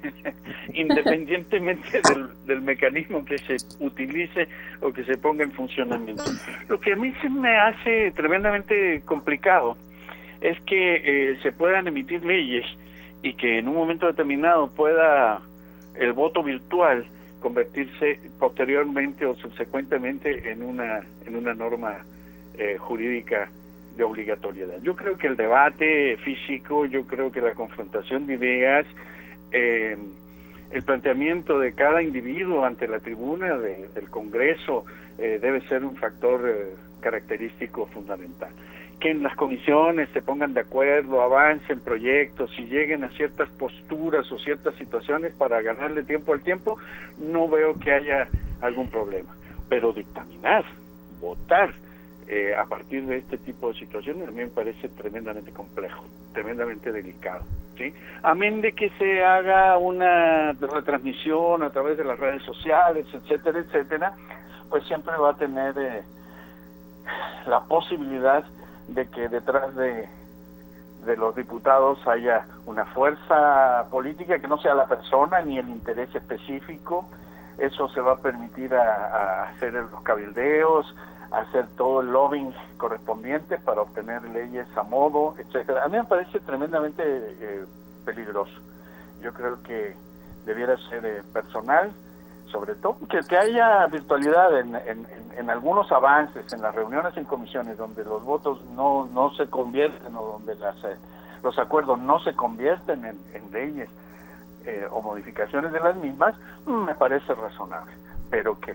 independientemente 0.73 2.01
del, 2.47 2.63
mecanismo 2.63 3.25
que 3.25 3.37
se 3.39 3.57
utilice 3.81 4.47
o 4.81 4.93
que 4.93 5.03
se 5.03 5.19
ponga 5.19 5.43
en 5.43 5.51
funcionamiento. 5.51 6.23
Lo 6.69 6.79
que 6.79 6.93
a 6.93 6.97
mí 6.97 7.13
se 7.21 7.29
me 7.29 7.57
hace 7.57 8.13
tremendamente 8.13 9.03
complicado 9.05 9.77
es 10.41 10.61
que 10.61 10.95
eh, 11.33 11.39
se 11.43 11.51
puedan 11.51 11.89
emitir 11.89 12.25
leyes 12.25 12.65
y 13.21 13.35
que 13.35 13.59
en 13.59 13.67
un 13.67 13.75
momento 13.75 14.07
determinado 14.07 14.71
pueda 14.71 15.41
el 15.97 16.13
voto 16.13 16.45
virtual 16.45 17.05
convertirse 17.41 18.21
posteriormente 18.39 19.27
o 19.27 19.35
subsecuentemente 19.35 20.53
en 20.53 20.63
una 20.63 21.01
en 21.27 21.35
una 21.35 21.53
norma 21.53 21.97
eh, 22.57 22.77
jurídica 22.79 23.51
de 23.97 24.05
obligatoriedad. 24.05 24.81
Yo 24.83 24.95
creo 24.95 25.17
que 25.17 25.27
el 25.27 25.37
debate 25.37 26.17
físico, 26.19 26.87
yo 26.87 27.07
creo 27.07 27.33
que 27.33 27.41
la 27.41 27.55
confrontación 27.55 28.27
de 28.27 28.35
ideas, 28.35 28.87
eh, 29.53 29.97
el 30.71 30.83
planteamiento 30.83 31.59
de 31.59 31.73
cada 31.73 32.03
individuo 32.03 32.65
ante 32.65 32.89
la 32.89 33.01
tribuna 33.01 33.57
del 33.57 34.11
Congreso 34.11 34.85
eh, 35.19 35.39
debe 35.41 35.61
ser 35.69 35.85
un 35.85 35.97
factor 35.97 36.49
eh, 36.49 36.75
característico 37.01 37.87
fundamental. 37.87 38.51
Que 39.01 39.11
en 39.11 39.23
las 39.23 39.37
comisiones 39.37 40.09
se 40.13 40.23
pongan 40.23 40.55
de 40.55 40.61
acuerdo, 40.61 41.23
avancen 41.23 41.81
proyectos 41.81 42.51
y 42.59 42.65
lleguen 42.65 43.05
a 43.05 43.11
ciertas 43.11 43.49
posturas 43.51 44.31
o 44.33 44.39
ciertas 44.39 44.75
situaciones 44.75 45.33
para 45.35 45.61
ganarle 45.63 46.03
tiempo 46.03 46.33
al 46.33 46.41
tiempo, 46.41 46.79
no 47.19 47.49
veo 47.49 47.79
que 47.79 47.93
haya 47.93 48.29
algún 48.61 48.89
problema. 48.89 49.35
Pero 49.69 49.93
dictaminar, 49.93 50.65
votar, 51.21 51.75
eh, 52.29 52.57
a 52.57 52.65
partir 52.65 53.07
de 53.07 53.19
este 53.19 53.39
tipo 53.39 53.69
de 53.69 53.79
situaciones 53.79 54.27
a 54.27 54.31
mí 54.33 54.39
me 54.39 54.49
parece 54.49 54.89
tremendamente 54.89 55.53
complejo, 55.53 56.05
tremendamente 56.33 56.91
delicado. 56.91 57.45
¿sí? 57.77 57.95
Amén 58.23 58.61
de 58.63 58.73
que 58.73 58.91
se 58.99 59.25
haga 59.25 59.79
una 59.79 60.53
retransmisión 60.53 61.63
a 61.63 61.71
través 61.71 61.97
de 61.97 62.05
las 62.05 62.19
redes 62.19 62.43
sociales, 62.43 63.07
etcétera, 63.13 63.61
etcétera, 63.61 64.13
pues 64.69 64.85
siempre 64.87 65.17
va 65.17 65.31
a 65.31 65.37
tener 65.37 65.79
eh, 65.79 66.03
la 67.47 67.61
posibilidad 67.61 68.45
de 68.89 69.09
que 69.09 69.29
detrás 69.29 69.77
de, 69.77 70.09
de 71.05 71.17
los 71.17 71.37
diputados 71.37 72.05
haya 72.09 72.45
una 72.67 72.87
fuerza 72.87 73.87
política 73.89 74.41
que 74.41 74.49
no 74.49 74.59
sea 74.59 74.75
la 74.75 74.87
persona 74.87 75.43
ni 75.43 75.59
el 75.59 75.69
interés 75.69 76.13
específico. 76.13 77.09
Eso 77.59 77.89
se 77.89 78.01
va 78.01 78.15
a 78.15 78.17
permitir 78.17 78.75
a 78.75 79.45
hacer 79.45 79.73
los 79.75 80.03
cabildeos, 80.03 80.93
hacer 81.31 81.67
todo 81.77 82.01
el 82.01 82.09
lobbying 82.13 82.53
correspondiente 82.77 83.59
para 83.59 83.83
obtener 83.83 84.23
leyes 84.31 84.67
a 84.77 84.83
modo, 84.83 85.35
etcétera. 85.39 85.85
A 85.85 85.89
mí 85.89 85.99
me 85.99 86.05
parece 86.05 86.41
tremendamente 86.41 87.03
eh, 87.05 87.65
peligroso. 88.05 88.53
Yo 89.21 89.33
creo 89.33 89.63
que 89.63 89.97
debiera 90.45 90.77
ser 90.89 91.05
eh, 91.05 91.23
personal, 91.33 91.91
sobre 92.51 92.75
todo 92.77 92.99
que, 93.09 93.21
que 93.29 93.37
haya 93.37 93.87
virtualidad 93.87 94.61
en, 94.61 94.77
en, 94.77 95.51
algunos 95.51 95.91
avances, 95.93 96.53
en 96.53 96.63
las 96.63 96.75
reuniones 96.75 97.17
en 97.17 97.25
comisiones 97.25 97.77
donde 97.77 98.05
los 98.05 98.25
votos 98.25 98.65
no, 98.77 99.07
no 99.07 99.33
se 99.35 99.49
convierten 99.49 100.15
o 100.17 100.23
donde 100.23 100.55
las, 100.57 100.77
eh, 100.85 100.97
los 101.43 101.59
acuerdos 101.59 101.99
no 101.99 102.21
se 102.21 102.35
convierten 102.35 103.05
en, 103.05 103.53
leyes 103.53 103.89
o 104.91 105.01
modificaciones 105.01 105.73
de 105.73 105.79
las 105.79 105.95
mismas, 105.97 106.35
me 106.67 106.95
parece 106.97 107.33
razonable, 107.35 107.93
pero 108.29 108.59
que 108.59 108.75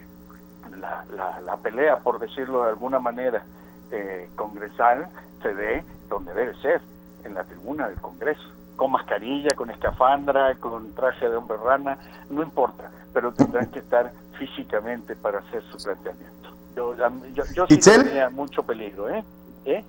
la, 0.80 1.06
la, 1.42 1.58
pelea, 1.58 2.00
por 2.00 2.20
decirlo 2.20 2.64
de 2.64 2.70
alguna 2.70 3.00
manera, 3.00 3.44
eh, 3.92 4.30
congresal 4.36 5.08
se 5.42 5.54
dé 5.54 5.84
donde 6.10 6.34
debe 6.34 6.56
ser, 6.62 6.82
en 7.24 7.34
la 7.34 7.44
tribuna 7.44 7.88
del 7.88 8.00
Congreso, 8.00 8.48
con 8.76 8.92
mascarilla, 8.92 9.52
con 9.56 9.70
escafandra, 9.70 10.56
con 10.56 10.94
traje 10.94 11.30
de 11.30 11.36
hombre 11.36 11.58
rana, 11.58 11.98
no 12.30 12.42
importa, 12.42 12.90
pero 13.14 13.32
tendrán 13.32 13.68
que 13.68 13.80
estar 13.80 14.12
físicamente 14.38 15.16
para 15.16 15.40
hacer 15.40 15.64
su 15.72 15.78
planteamiento. 15.78 16.50
Yo, 16.76 16.96
yo, 16.96 17.44
yo 17.54 17.66
sí 17.68 17.78
tenía 17.78 18.30
mucho 18.30 18.64
peligro, 18.64 19.10
¿eh? 19.10 19.24
¿eh? 19.66 19.84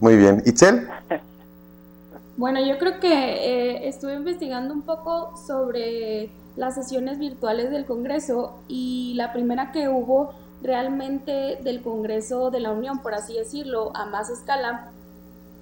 Muy 0.00 0.16
bien. 0.16 0.42
¿Itzel? 0.44 0.88
bueno, 2.36 2.60
yo 2.64 2.78
creo 2.78 3.00
que 3.00 3.08
eh, 3.08 3.88
estuve 3.88 4.14
investigando 4.14 4.74
un 4.74 4.82
poco 4.82 5.36
sobre 5.36 6.30
las 6.56 6.74
sesiones 6.74 7.18
virtuales 7.18 7.70
del 7.70 7.84
Congreso 7.84 8.54
y 8.68 9.14
la 9.14 9.32
primera 9.32 9.72
que 9.72 9.88
hubo 9.88 10.32
realmente 10.62 11.58
del 11.62 11.82
Congreso 11.82 12.50
de 12.50 12.60
la 12.60 12.72
Unión, 12.72 13.00
por 13.00 13.14
así 13.14 13.34
decirlo, 13.34 13.94
a 13.94 14.06
más 14.06 14.30
escala, 14.30 14.90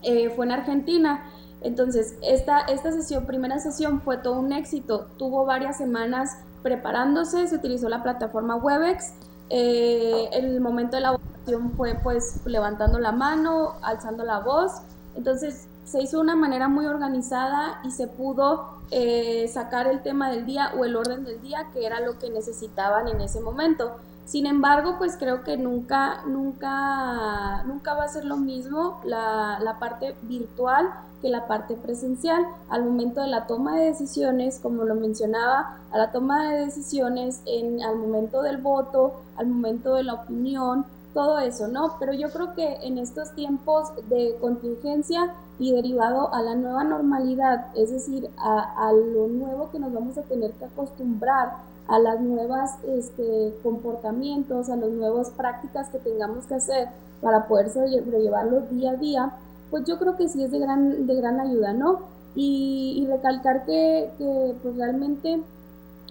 eh, 0.02 0.30
fue 0.30 0.46
en 0.46 0.52
Argentina. 0.52 1.24
Entonces, 1.62 2.14
esta, 2.22 2.60
esta 2.60 2.92
sesión, 2.92 3.26
primera 3.26 3.58
sesión, 3.58 4.02
fue 4.02 4.18
todo 4.18 4.38
un 4.38 4.52
éxito. 4.52 5.06
Tuvo 5.18 5.44
varias 5.44 5.78
semanas 5.78 6.38
preparándose, 6.62 7.46
se 7.46 7.56
utilizó 7.56 7.88
la 7.88 8.02
plataforma 8.02 8.56
Webex 8.56 9.12
Eh, 9.50 10.30
el 10.32 10.60
momento 10.62 10.96
de 10.96 11.02
la 11.02 11.10
votación 11.12 11.72
fue 11.76 11.94
pues 12.02 12.40
levantando 12.46 12.98
la 12.98 13.12
mano, 13.12 13.74
alzando 13.82 14.24
la 14.24 14.40
voz. 14.40 14.72
Entonces 15.16 15.68
se 15.84 16.02
hizo 16.02 16.18
de 16.18 16.22
una 16.22 16.36
manera 16.36 16.68
muy 16.68 16.86
organizada 16.86 17.80
y 17.84 17.90
se 17.90 18.06
pudo 18.06 18.78
eh, 18.90 19.48
sacar 19.52 19.86
el 19.86 20.02
tema 20.02 20.30
del 20.30 20.46
día 20.46 20.72
o 20.78 20.84
el 20.84 20.96
orden 20.96 21.24
del 21.24 21.40
día, 21.40 21.66
que 21.72 21.86
era 21.86 22.00
lo 22.00 22.18
que 22.18 22.30
necesitaban 22.30 23.08
en 23.08 23.20
ese 23.20 23.40
momento. 23.40 23.96
Sin 24.24 24.46
embargo, 24.46 24.96
pues 24.96 25.16
creo 25.18 25.44
que 25.44 25.58
nunca, 25.58 26.22
nunca, 26.26 27.62
nunca 27.64 27.94
va 27.94 28.04
a 28.04 28.08
ser 28.08 28.24
lo 28.24 28.38
mismo 28.38 29.00
la, 29.04 29.58
la, 29.60 29.78
parte 29.78 30.16
virtual 30.22 30.88
que 31.20 31.28
la 31.28 31.46
parte 31.46 31.74
presencial. 31.74 32.46
Al 32.70 32.84
momento 32.84 33.20
de 33.20 33.26
la 33.28 33.46
toma 33.46 33.76
de 33.76 33.84
decisiones, 33.84 34.60
como 34.60 34.84
lo 34.84 34.94
mencionaba, 34.94 35.76
a 35.92 35.98
la 35.98 36.10
toma 36.10 36.50
de 36.50 36.64
decisiones, 36.64 37.42
en, 37.44 37.82
al 37.82 37.96
momento 37.96 38.42
del 38.42 38.56
voto, 38.56 39.20
al 39.36 39.46
momento 39.46 39.94
de 39.94 40.04
la 40.04 40.14
opinión, 40.14 40.86
todo 41.14 41.38
eso, 41.38 41.68
¿no? 41.68 41.96
Pero 41.98 42.12
yo 42.12 42.30
creo 42.30 42.54
que 42.54 42.78
en 42.82 42.98
estos 42.98 43.34
tiempos 43.34 43.92
de 44.08 44.36
contingencia 44.40 45.32
y 45.58 45.72
derivado 45.72 46.34
a 46.34 46.42
la 46.42 46.56
nueva 46.56 46.84
normalidad, 46.84 47.68
es 47.76 47.92
decir, 47.92 48.28
a, 48.36 48.92
lo 48.92 49.28
nuevo 49.28 49.70
que 49.70 49.78
nos 49.78 49.92
vamos 49.92 50.18
a 50.18 50.22
tener 50.22 50.50
que 50.52 50.64
acostumbrar, 50.66 51.52
a 51.86 51.98
las 51.98 52.18
nuevas 52.20 52.78
este, 52.88 53.54
comportamientos, 53.62 54.70
a 54.70 54.76
las 54.76 54.88
nuevas 54.88 55.30
prácticas 55.30 55.90
que 55.90 55.98
tengamos 55.98 56.46
que 56.46 56.54
hacer 56.54 56.88
para 57.20 57.46
poder 57.46 57.70
llevarlos 57.72 58.70
día 58.70 58.92
a 58.92 58.96
día, 58.96 59.32
pues 59.70 59.84
yo 59.84 59.98
creo 59.98 60.16
que 60.16 60.28
sí 60.28 60.42
es 60.42 60.50
de 60.50 60.58
gran, 60.58 61.06
de 61.06 61.14
gran 61.14 61.40
ayuda, 61.40 61.72
¿no? 61.72 62.00
Y, 62.34 63.06
recalcar 63.08 63.64
que, 63.64 64.10
que, 64.18 64.54
pues 64.62 64.76
realmente 64.76 65.42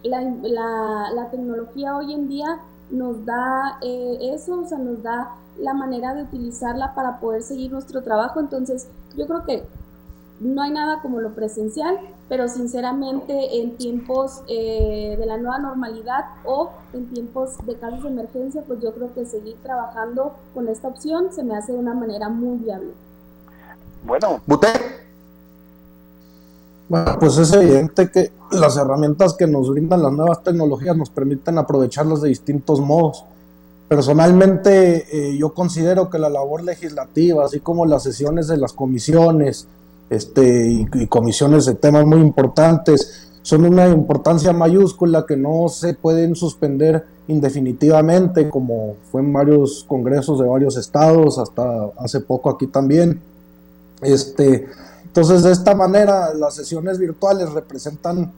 la, 0.04 0.22
la, 0.22 1.12
la, 1.14 1.30
tecnología 1.32 1.98
hoy 1.98 2.14
en 2.14 2.30
día 2.30 2.60
nos 2.94 3.26
da 3.26 3.80
eh, 3.82 4.18
eso, 4.34 4.62
o 4.62 4.68
sea, 4.68 4.78
nos 4.78 5.02
da 5.04 5.32
la 5.60 5.74
manera 5.74 6.14
de 6.14 6.24
utilizarla 6.24 6.94
para 6.96 7.20
poder 7.20 7.42
seguir 7.42 7.72
nuestro 7.72 8.02
trabajo, 8.02 8.40
entonces 8.40 8.88
yo 9.18 9.28
creo 9.28 9.44
que 9.46 9.64
no 10.40 10.62
hay 10.62 10.72
nada 10.72 11.02
como 11.02 11.20
lo 11.20 11.34
presencial, 11.34 12.00
pero 12.30 12.48
sinceramente 12.48 13.62
en 13.62 13.78
tiempos 13.78 14.42
eh, 14.48 15.16
de 15.18 15.26
la 15.26 15.38
nueva 15.38 15.60
normalidad 15.60 16.26
o 16.46 16.72
en 16.94 17.08
tiempos 17.08 17.58
de 17.66 17.76
casos 17.76 18.04
de 18.04 18.10
emergencia, 18.10 18.64
pues 18.68 18.82
yo 18.82 18.94
creo 18.94 19.14
que 19.14 19.26
seguir 19.26 19.56
trabajando 19.64 20.34
con 20.54 20.68
esta 20.68 20.88
opción 20.88 21.32
se 21.32 21.44
me 21.44 21.56
hace 21.56 21.74
de 21.74 21.80
una 21.80 21.94
manera 21.94 22.30
muy 22.30 22.58
viable. 22.58 22.92
Bueno, 24.06 24.42
Bute. 24.46 25.03
Pues 27.20 27.38
es 27.40 27.52
evidente 27.54 28.12
que 28.12 28.32
las 28.52 28.78
herramientas 28.78 29.34
que 29.34 29.48
nos 29.48 29.68
brindan 29.68 30.04
las 30.04 30.14
nuevas 30.14 30.44
tecnologías 30.44 30.96
nos 30.96 31.10
permiten 31.10 31.58
aprovecharlas 31.58 32.22
de 32.22 32.30
distintos 32.30 32.80
modos. 32.80 33.26
Personalmente, 33.88 35.08
eh, 35.12 35.36
yo 35.36 35.56
considero 35.56 36.12
que 36.12 36.20
la 36.20 36.30
labor 36.30 36.64
legislativa, 36.64 37.46
así 37.46 37.62
como 37.62 37.88
las 37.88 38.04
sesiones 38.04 38.48
de 38.48 38.58
las 38.58 38.74
comisiones, 38.74 39.66
este, 40.12 40.86
y, 40.94 41.08
comisiones 41.08 41.66
de 41.66 41.74
temas 41.74 42.06
muy 42.06 42.20
importantes, 42.20 43.32
son 43.42 43.66
una 43.66 43.88
importancia 43.88 44.54
mayúscula 44.54 45.26
que 45.28 45.36
no 45.36 45.70
se 45.70 45.96
pueden 45.96 46.36
suspender 46.36 47.06
indefinitivamente, 47.28 48.50
como 48.52 48.98
fue 49.12 49.22
en 49.22 49.34
varios 49.34 49.84
congresos 49.88 50.40
de 50.40 50.46
varios 50.46 50.78
estados, 50.78 51.40
hasta 51.40 51.90
hace 51.98 52.20
poco 52.20 52.52
aquí 52.52 52.68
también. 52.68 53.20
Este, 54.04 54.68
entonces, 55.14 55.44
de 55.44 55.52
esta 55.52 55.76
manera, 55.76 56.34
las 56.34 56.56
sesiones 56.56 56.98
virtuales 56.98 57.52
representan 57.52 58.32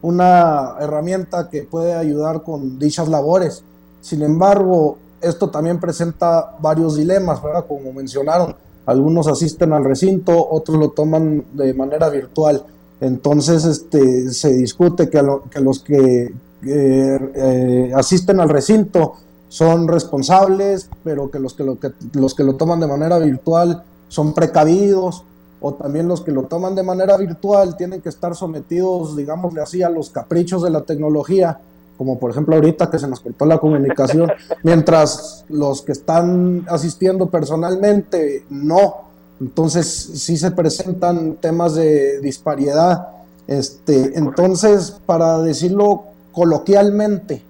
una 0.00 0.76
herramienta 0.80 1.50
que 1.50 1.64
puede 1.64 1.92
ayudar 1.92 2.42
con 2.42 2.78
dichas 2.78 3.06
labores. 3.08 3.62
Sin 4.00 4.22
embargo, 4.22 4.96
esto 5.20 5.50
también 5.50 5.78
presenta 5.78 6.56
varios 6.58 6.96
dilemas, 6.96 7.42
¿verdad? 7.42 7.66
Como 7.68 7.92
mencionaron 7.92 8.56
algunos 8.86 9.28
asisten 9.28 9.72
al 9.72 9.84
recinto, 9.84 10.48
otros 10.50 10.78
lo 10.78 10.90
toman 10.90 11.44
de 11.52 11.74
manera 11.74 12.08
virtual. 12.08 12.64
Entonces 13.00 13.64
este, 13.64 14.30
se 14.30 14.52
discute 14.54 15.08
que, 15.08 15.22
los 15.60 15.80
que 15.80 16.32
eh, 16.66 17.92
asisten 17.94 18.40
al 18.40 18.48
recinto 18.48 19.14
son 19.48 19.86
responsables, 19.86 20.88
pero 21.04 21.30
que 21.30 21.38
los 21.38 21.54
que, 21.54 21.64
lo, 21.64 21.78
que 21.78 21.92
los 22.14 22.34
que 22.34 22.44
lo 22.44 22.56
toman 22.56 22.80
de 22.80 22.86
manera 22.86 23.18
virtual 23.18 23.84
son 24.08 24.34
precavidos, 24.34 25.24
o 25.62 25.74
también 25.74 26.08
los 26.08 26.20
que 26.20 26.32
lo 26.32 26.42
toman 26.42 26.74
de 26.74 26.82
manera 26.82 27.16
virtual 27.16 27.76
tienen 27.76 28.02
que 28.02 28.08
estar 28.08 28.34
sometidos, 28.34 29.16
digámosle 29.16 29.62
así, 29.62 29.82
a 29.82 29.88
los 29.88 30.10
caprichos 30.10 30.62
de 30.62 30.70
la 30.70 30.82
tecnología 30.82 31.58
como 32.02 32.18
por 32.18 32.32
ejemplo 32.32 32.56
ahorita 32.56 32.90
que 32.90 32.98
se 32.98 33.06
nos 33.06 33.20
cortó 33.20 33.46
la 33.46 33.58
comunicación, 33.58 34.28
mientras 34.64 35.44
los 35.48 35.82
que 35.82 35.92
están 35.92 36.66
asistiendo 36.68 37.28
personalmente 37.28 38.44
no. 38.50 39.12
Entonces 39.40 39.86
sí 39.86 40.36
se 40.36 40.50
presentan 40.50 41.34
temas 41.34 41.76
de 41.76 42.20
disparidad. 42.20 43.08
Este, 43.46 44.18
entonces, 44.18 44.96
para 45.06 45.38
decirlo 45.42 46.02
coloquialmente, 46.32 47.42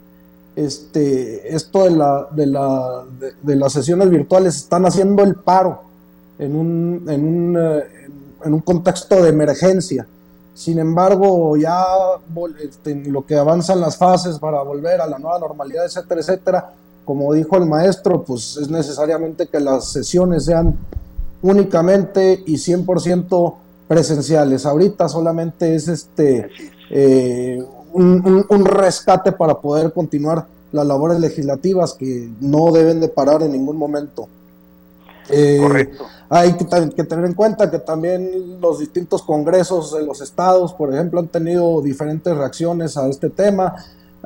este, 0.55 1.55
esto 1.55 1.85
de, 1.85 1.90
la, 1.92 2.29
de, 2.31 2.46
la, 2.46 3.05
de, 3.42 3.57
las 3.57 3.72
sesiones 3.72 4.11
virtuales 4.11 4.57
están 4.57 4.85
haciendo 4.85 5.22
el 5.22 5.35
paro 5.35 5.81
en 6.38 6.56
un, 6.56 7.04
en 7.08 7.24
un, 7.24 7.56
eh, 7.58 7.84
en 8.44 8.54
un 8.54 8.60
contexto 8.60 9.22
de 9.22 9.30
emergencia. 9.30 10.06
Sin 10.54 10.78
embargo, 10.78 11.56
ya 11.56 11.84
este, 12.62 12.94
lo 12.94 13.24
que 13.24 13.36
avanzan 13.36 13.80
las 13.80 13.96
fases 13.96 14.38
para 14.38 14.62
volver 14.62 15.00
a 15.00 15.06
la 15.06 15.18
nueva 15.18 15.38
normalidad, 15.38 15.86
etcétera, 15.86 16.20
etcétera, 16.20 16.72
como 17.04 17.32
dijo 17.32 17.56
el 17.56 17.66
maestro, 17.66 18.22
pues 18.22 18.56
es 18.56 18.68
necesariamente 18.68 19.46
que 19.48 19.60
las 19.60 19.90
sesiones 19.90 20.44
sean 20.44 20.76
únicamente 21.42 22.42
y 22.46 22.54
100% 22.54 23.54
presenciales. 23.88 24.64
Ahorita 24.66 25.08
solamente 25.08 25.74
es 25.74 25.88
este 25.88 26.50
eh, 26.90 27.64
un, 27.92 28.64
rescate 28.64 29.32
para 29.32 29.54
poder 29.60 29.92
continuar 29.92 30.46
las 30.70 30.86
labores 30.86 31.18
legislativas 31.20 31.94
que 31.94 32.30
no 32.40 32.72
deben 32.72 33.00
de 33.00 33.08
parar 33.08 33.42
en 33.42 33.52
ningún 33.52 33.76
momento. 33.76 34.28
Eh, 35.28 35.58
Correcto. 35.61 36.06
Hay 36.35 36.54
que, 36.54 36.64
tener 36.64 37.26
en 37.26 37.35
cuenta 37.35 37.70
que 37.70 37.78
también 37.78 38.58
los 38.58 38.78
distintos 38.78 39.22
congresos 39.22 39.92
de 39.92 40.02
los 40.02 40.22
estados, 40.22 40.72
por 40.72 40.90
ejemplo, 40.90 41.20
han 41.20 41.28
tenido 41.28 41.82
diferentes 41.82 42.35
reacciones 42.35 42.96
a 42.96 43.06
este 43.06 43.28
tema. 43.28 43.74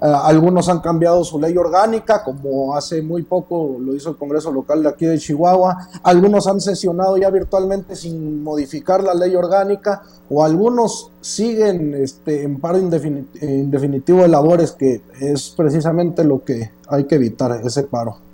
Eh, 0.01 0.07
algunos 0.07 0.69
han 0.69 0.79
cambiado 0.79 1.25
su 1.25 1.41
ley 1.41 1.57
orgánica, 1.57 2.23
como 2.23 2.77
hace 2.77 3.03
muy 3.03 3.25
poco 3.25 3.77
lo 3.81 3.93
hizo 3.93 4.11
el 4.11 4.17
Congreso 4.19 4.53
local 4.53 4.85
de 4.85 4.89
aquí 4.91 5.05
de 5.05 5.19
Chihuahua. 5.19 5.89
Algunos 6.05 6.47
han 6.47 6.61
sesionado 6.61 7.17
ya 7.17 7.29
virtualmente 7.29 7.97
sin 7.97 8.41
modificar 8.45 9.03
la 9.03 9.13
ley 9.13 9.35
orgánica, 9.35 10.05
o 10.31 10.45
algunos 10.45 11.11
siguen 11.21 11.93
este, 11.95 12.45
en 12.45 12.61
paro 12.61 12.79
indefinitivo 12.79 14.23
de 14.23 14.29
labores, 14.29 14.71
que 14.71 15.03
es 15.21 15.53
precisamente 15.57 16.23
lo 16.23 16.45
que 16.45 16.71
hay 16.89 17.03
que 17.07 17.17
evitar, 17.17 17.61
ese 17.65 17.83
paro. 17.83 18.26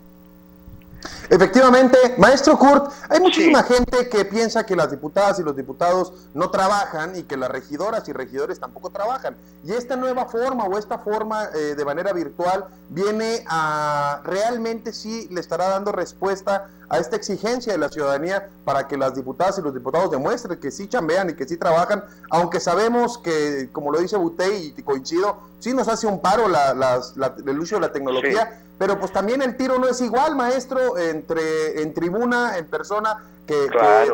Efectivamente, 1.28 1.96
maestro 2.18 2.58
Kurt, 2.58 2.92
hay 3.08 3.20
muchísima 3.20 3.62
gente 3.62 4.08
que 4.08 4.24
piensa 4.24 4.64
que 4.64 4.76
las 4.76 4.90
diputadas 4.90 5.38
y 5.38 5.42
los 5.42 5.56
diputados 5.56 6.12
no 6.34 6.50
trabajan 6.50 7.16
y 7.16 7.22
que 7.22 7.36
las 7.36 7.50
regidoras 7.50 8.08
y 8.08 8.12
regidores 8.12 8.60
tampoco 8.60 8.90
trabajan. 8.90 9.36
Y 9.64 9.72
esta 9.72 9.96
nueva 9.96 10.26
forma 10.26 10.64
o 10.64 10.78
esta 10.78 10.98
forma 10.98 11.48
eh, 11.54 11.74
de 11.74 11.84
manera 11.84 12.12
virtual 12.12 12.66
viene 12.88 13.44
a 13.48 14.20
realmente 14.24 14.92
sí 14.92 15.28
le 15.30 15.40
estará 15.40 15.68
dando 15.68 15.92
respuesta 15.92 16.68
a 16.92 16.98
esta 16.98 17.16
exigencia 17.16 17.72
de 17.72 17.78
la 17.78 17.88
ciudadanía 17.88 18.48
para 18.66 18.86
que 18.86 18.98
las 18.98 19.14
diputadas 19.14 19.58
y 19.58 19.62
los 19.62 19.72
diputados 19.72 20.10
demuestren 20.10 20.60
que 20.60 20.70
sí 20.70 20.88
chambean 20.88 21.30
y 21.30 21.32
que 21.34 21.46
sí 21.46 21.56
trabajan, 21.56 22.04
aunque 22.30 22.60
sabemos 22.60 23.16
que, 23.16 23.70
como 23.72 23.90
lo 23.90 23.98
dice 23.98 24.18
Butey 24.18 24.74
y 24.76 24.82
coincido, 24.82 25.38
sí 25.58 25.72
nos 25.72 25.88
hace 25.88 26.06
un 26.06 26.20
paro 26.20 26.44
el 26.46 27.58
uso 27.58 27.76
de 27.76 27.80
la 27.80 27.92
tecnología. 27.92 28.60
Pero 28.78 28.98
pues 28.98 29.10
también 29.10 29.40
el 29.40 29.56
tiro 29.56 29.78
no 29.78 29.88
es 29.88 30.02
igual, 30.02 30.36
maestro, 30.36 30.98
entre 30.98 31.80
en 31.80 31.94
tribuna, 31.94 32.58
en 32.58 32.66
persona, 32.66 33.16
que, 33.46 33.54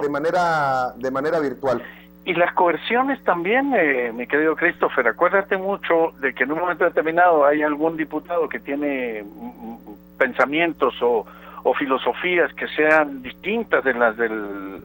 de 0.01 0.09
manera 0.09 0.93
de 0.97 1.11
manera 1.11 1.41
virtual. 1.41 1.83
Y 2.25 2.35
las 2.35 2.53
coerciones 2.53 3.25
también, 3.25 3.73
eh, 3.75 4.13
mi 4.13 4.27
querido 4.27 4.55
Christopher, 4.55 5.09
acuérdate 5.09 5.57
mucho 5.57 6.13
de 6.21 6.33
que 6.33 6.45
en 6.45 6.53
un 6.53 6.61
momento 6.61 6.85
determinado 6.85 7.45
hay 7.45 7.63
algún 7.63 7.97
diputado 7.97 8.49
que 8.49 8.61
tiene 8.61 9.25
mm, 9.25 9.47
mm, 9.47 9.79
pensamientos 10.19 10.95
o, 11.01 11.25
o 11.69 11.75
filosofías 11.75 12.53
que 12.55 12.67
sean 12.69 13.23
distintas 13.23 13.85
de 13.85 13.93
las 13.93 14.17
del 14.17 14.83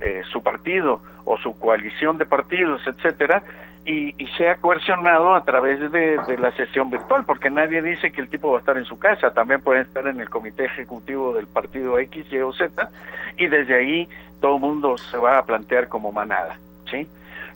eh, 0.00 0.22
su 0.30 0.40
partido 0.40 1.00
o 1.24 1.36
su 1.38 1.58
coalición 1.58 2.16
de 2.16 2.26
partidos, 2.26 2.80
etcétera, 2.86 3.42
y, 3.84 4.12
sea 4.36 4.56
coercionado 4.56 5.34
a 5.34 5.44
través 5.44 5.90
de, 5.90 6.18
la 6.38 6.52
sesión 6.52 6.90
virtual, 6.90 7.24
porque 7.24 7.50
nadie 7.50 7.80
dice 7.82 8.12
que 8.12 8.20
el 8.20 8.28
tipo 8.28 8.50
va 8.50 8.58
a 8.58 8.60
estar 8.60 8.76
en 8.76 8.84
su 8.84 8.98
casa, 8.98 9.32
también 9.32 9.60
puede 9.62 9.80
estar 9.82 10.06
en 10.06 10.20
el 10.20 10.28
comité 10.28 10.66
ejecutivo 10.66 11.32
del 11.32 11.46
partido 11.46 11.98
X, 11.98 12.26
Y 12.30 12.38
o 12.38 12.52
Z, 12.52 12.90
y 13.38 13.46
desde 13.46 13.74
ahí 13.74 14.08
todo 14.40 14.56
el 14.56 14.60
mundo 14.60 14.98
se 14.98 15.16
va 15.16 15.38
a 15.38 15.44
plantear 15.44 15.88
como 15.88 16.12
manada, 16.12 16.58
¿sí? 16.90 17.08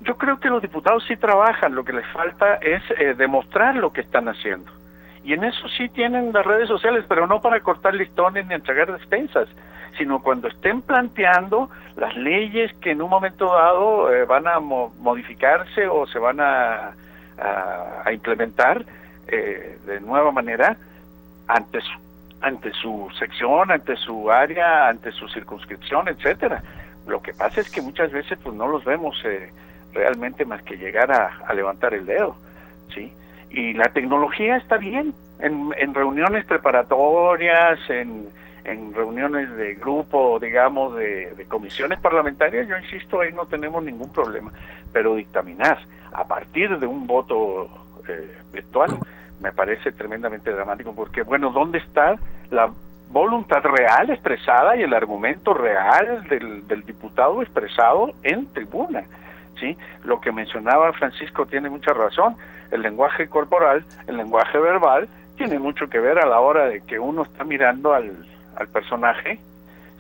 Yo 0.03 0.17
creo 0.17 0.41
que 0.41 0.49
los 0.49 0.63
diputados 0.63 1.05
sí 1.07 1.17
trabajan, 1.17 1.75
lo 1.75 1.85
que 1.85 1.93
les 1.93 2.07
falta 2.07 2.55
es 2.57 2.83
eh, 2.99 3.15
demostrar 3.15 3.77
lo 3.77 3.93
que 3.93 4.01
están 4.01 4.29
haciendo. 4.29 4.80
Y 5.25 5.35
en 5.35 5.45
eso 5.45 5.69
sí 5.77 5.89
tienen 5.89 6.33
las 6.33 6.47
redes 6.47 6.69
sociales, 6.69 7.05
pero 7.09 7.27
no 7.27 7.41
para 7.41 7.61
cortar 7.61 7.95
listones 7.95 8.47
ni 8.47 8.55
entregar 8.55 8.91
despensas, 8.93 9.49
sino 9.99 10.23
cuando 10.23 10.49
estén 10.49 10.83
planteando 10.83 11.69
las 11.97 12.17
leyes 12.17 12.73
que 12.81 12.93
en 12.93 13.03
un 13.03 13.11
momento 13.11 13.53
dado 13.53 14.13
eh, 14.13 14.25
van 14.25 14.47
a 14.49 14.61
modificarse 14.61 15.87
o 15.89 16.07
se 16.07 16.19
van 16.19 16.41
a, 16.41 16.93
a, 18.05 18.13
implementar 18.13 18.85
eh, 19.29 19.79
de 19.85 20.01
nueva 20.01 20.33
manera 20.33 20.77
ante 21.47 21.81
su, 21.81 21.91
ante 22.41 22.73
su 22.73 23.09
sección, 23.19 23.71
ante 23.71 23.97
su 23.97 24.31
área, 24.31 24.89
ante 24.89 25.13
su 25.13 25.29
circunscripción, 25.29 26.09
etcétera. 26.09 26.63
Lo 27.07 27.21
que 27.21 27.35
pasa 27.35 27.61
es 27.61 27.71
que 27.71 27.83
muchas 27.83 28.13
veces 28.13 28.39
pues 28.43 28.55
no 28.55 28.69
los 28.69 28.85
vemos 28.85 29.21
eh, 29.25 29.51
realmente 29.93 30.45
más 30.45 30.63
que 30.63 30.77
llegar 30.77 31.11
a, 31.11 31.53
levantar 31.55 31.95
el 31.95 32.07
dedo, 32.07 32.37
¿sí? 32.95 33.13
Y 33.51 33.75
la 33.75 33.89
tecnología 33.93 34.57
está 34.57 34.77
bien 34.77 35.13
en, 35.41 35.71
en 35.77 35.95
reuniones 35.95 36.45
preparatorias, 36.45 37.79
en, 37.89 38.29
en 38.65 38.95
reuniones 38.95 39.51
de 39.57 39.75
grupo, 39.75 40.39
digamos, 40.39 40.97
de, 40.97 41.47
comisiones 41.49 41.99
parlamentarias, 42.01 42.69
yo 42.69 42.77
insisto, 42.79 43.21
ahí 43.21 43.33
no 43.33 43.47
tenemos 43.47 43.83
ningún 43.83 44.13
problema, 44.13 44.53
pero 44.93 45.15
dictaminar 45.15 45.79
a 46.13 46.25
partir 46.25 46.79
de 46.79 46.87
un 46.87 47.07
voto 47.07 47.69
eh, 48.09 48.37
virtual 48.53 48.99
me 49.41 49.53
parece 49.53 49.93
tremendamente 49.93 50.53
dramático, 50.53 50.95
porque, 50.95 51.23
bueno, 51.23 51.51
¿dónde 51.51 51.79
está 51.79 52.17
la 52.51 52.71
voluntad 53.11 53.63
real 53.63 54.11
expresada 54.11 54.77
y 54.77 54.83
el 54.83 54.93
argumento 54.93 55.55
real 55.55 56.25
del, 56.29 56.69
del 56.69 56.85
diputado 56.85 57.43
expresado 57.43 58.13
en 58.23 58.53
tribuna? 58.53 59.05
¿sí? 59.59 59.77
Lo 60.05 60.21
que 60.21 60.31
mencionaba 60.31 60.93
Francisco 60.93 61.47
tiene 61.47 61.71
mucha 61.71 61.93
razón, 61.93 62.37
el 62.71 62.83
lenguaje 62.83 63.29
corporal, 63.29 63.85
el 64.07 64.17
lenguaje 64.17 64.59
verbal, 64.59 65.09
tiene 65.37 65.59
mucho 65.59 65.89
que 65.89 65.99
ver 65.99 66.19
a 66.19 66.27
la 66.27 66.41
hora 66.41 66.67
de 66.67 66.83
que 66.83 66.99
uno 66.99 67.23
está 67.23 67.45
mirando 67.45 67.95
al, 67.95 68.27
al 68.57 68.69
personaje, 68.69 69.41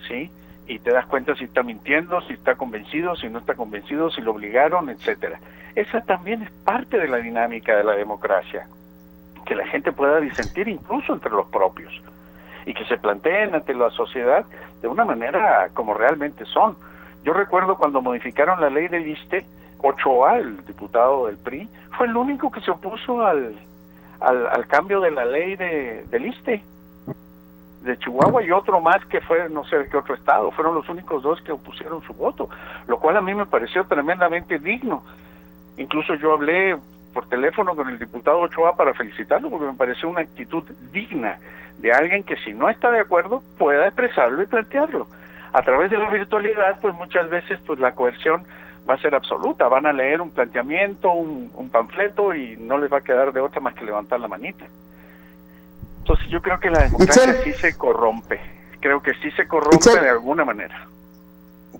¿sí? 0.06 0.30
Y 0.66 0.78
te 0.78 0.92
das 0.92 1.06
cuenta 1.06 1.34
si 1.34 1.44
está 1.44 1.62
mintiendo, 1.62 2.20
si 2.22 2.34
está 2.34 2.54
convencido, 2.54 3.16
si 3.16 3.28
no 3.28 3.38
está 3.38 3.54
convencido, 3.54 4.10
si 4.10 4.20
lo 4.20 4.32
obligaron, 4.32 4.88
etcétera. 4.90 5.40
Esa 5.74 6.00
también 6.02 6.42
es 6.42 6.50
parte 6.64 6.98
de 6.98 7.08
la 7.08 7.18
dinámica 7.18 7.76
de 7.76 7.84
la 7.84 7.92
democracia, 7.92 8.66
que 9.46 9.54
la 9.54 9.66
gente 9.66 9.92
pueda 9.92 10.20
disentir 10.20 10.68
incluso 10.68 11.12
entre 11.12 11.30
los 11.30 11.46
propios 11.48 11.92
y 12.66 12.74
que 12.74 12.84
se 12.84 12.98
planteen 12.98 13.54
ante 13.54 13.74
la 13.74 13.90
sociedad 13.90 14.44
de 14.82 14.88
una 14.88 15.04
manera 15.04 15.70
como 15.74 15.94
realmente 15.94 16.44
son. 16.44 16.76
Yo 17.24 17.32
recuerdo 17.32 17.76
cuando 17.76 18.00
modificaron 18.02 18.60
la 18.60 18.70
ley 18.70 18.88
del 18.88 19.08
ISTE, 19.08 19.44
Ochoa, 19.82 20.38
el 20.38 20.64
diputado 20.66 21.26
del 21.26 21.36
PRI, 21.38 21.68
fue 21.96 22.06
el 22.06 22.16
único 22.16 22.50
que 22.50 22.60
se 22.60 22.70
opuso 22.70 23.24
al, 23.24 23.54
al, 24.20 24.66
cambio 24.66 25.00
de 25.00 25.10
la 25.10 25.24
ley 25.24 25.56
de, 25.56 26.04
del 26.10 26.26
ISTE 26.26 26.62
de 27.82 27.98
Chihuahua 27.98 28.42
y 28.42 28.50
otro 28.50 28.80
más 28.80 29.04
que 29.06 29.20
fue 29.22 29.48
no 29.48 29.64
sé 29.64 29.78
de 29.78 29.88
qué 29.88 29.96
otro 29.96 30.14
estado. 30.14 30.50
Fueron 30.50 30.74
los 30.74 30.88
únicos 30.88 31.22
dos 31.22 31.40
que 31.40 31.52
opusieron 31.52 32.02
su 32.02 32.12
voto, 32.12 32.48
lo 32.86 32.98
cual 32.98 33.16
a 33.16 33.22
mí 33.22 33.34
me 33.34 33.46
pareció 33.46 33.84
tremendamente 33.84 34.58
digno. 34.58 35.02
Incluso 35.78 36.14
yo 36.14 36.34
hablé 36.34 36.76
por 37.14 37.26
teléfono 37.28 37.74
con 37.74 37.88
el 37.88 37.98
diputado 37.98 38.40
Ochoa 38.40 38.76
para 38.76 38.94
felicitarlo 38.94 39.50
porque 39.50 39.66
me 39.66 39.74
pareció 39.74 40.08
una 40.08 40.20
actitud 40.20 40.62
digna 40.92 41.38
de 41.78 41.92
alguien 41.92 42.22
que 42.22 42.36
si 42.36 42.52
no 42.52 42.68
está 42.68 42.90
de 42.90 43.00
acuerdo 43.00 43.42
pueda 43.58 43.86
expresarlo 43.86 44.42
y 44.42 44.46
plantearlo. 44.46 45.06
A 45.52 45.62
través 45.62 45.90
de 45.90 45.98
la 45.98 46.10
virtualidad, 46.10 46.78
pues 46.80 46.94
muchas 46.94 47.28
veces 47.28 47.58
pues 47.66 47.80
la 47.80 47.92
coerción 47.92 48.44
va 48.88 48.94
a 48.94 48.98
ser 48.98 49.14
absoluta, 49.14 49.68
van 49.68 49.86
a 49.86 49.92
leer 49.92 50.20
un 50.20 50.30
planteamiento, 50.30 51.10
un, 51.12 51.50
un 51.54 51.70
panfleto 51.70 52.34
y 52.34 52.56
no 52.56 52.78
les 52.78 52.92
va 52.92 52.98
a 52.98 53.00
quedar 53.02 53.32
de 53.32 53.40
otra 53.40 53.60
más 53.60 53.74
que 53.74 53.84
levantar 53.84 54.20
la 54.20 54.28
manita. 54.28 54.66
Entonces 55.98 56.26
yo 56.28 56.40
creo 56.42 56.58
que 56.58 56.70
la 56.70 56.84
democracia 56.84 57.42
sí 57.44 57.52
se 57.52 57.76
corrompe, 57.76 58.40
creo 58.80 59.02
que 59.02 59.12
sí 59.14 59.30
se 59.32 59.46
corrompe 59.46 60.00
de 60.00 60.08
alguna 60.08 60.44
manera. 60.44 60.86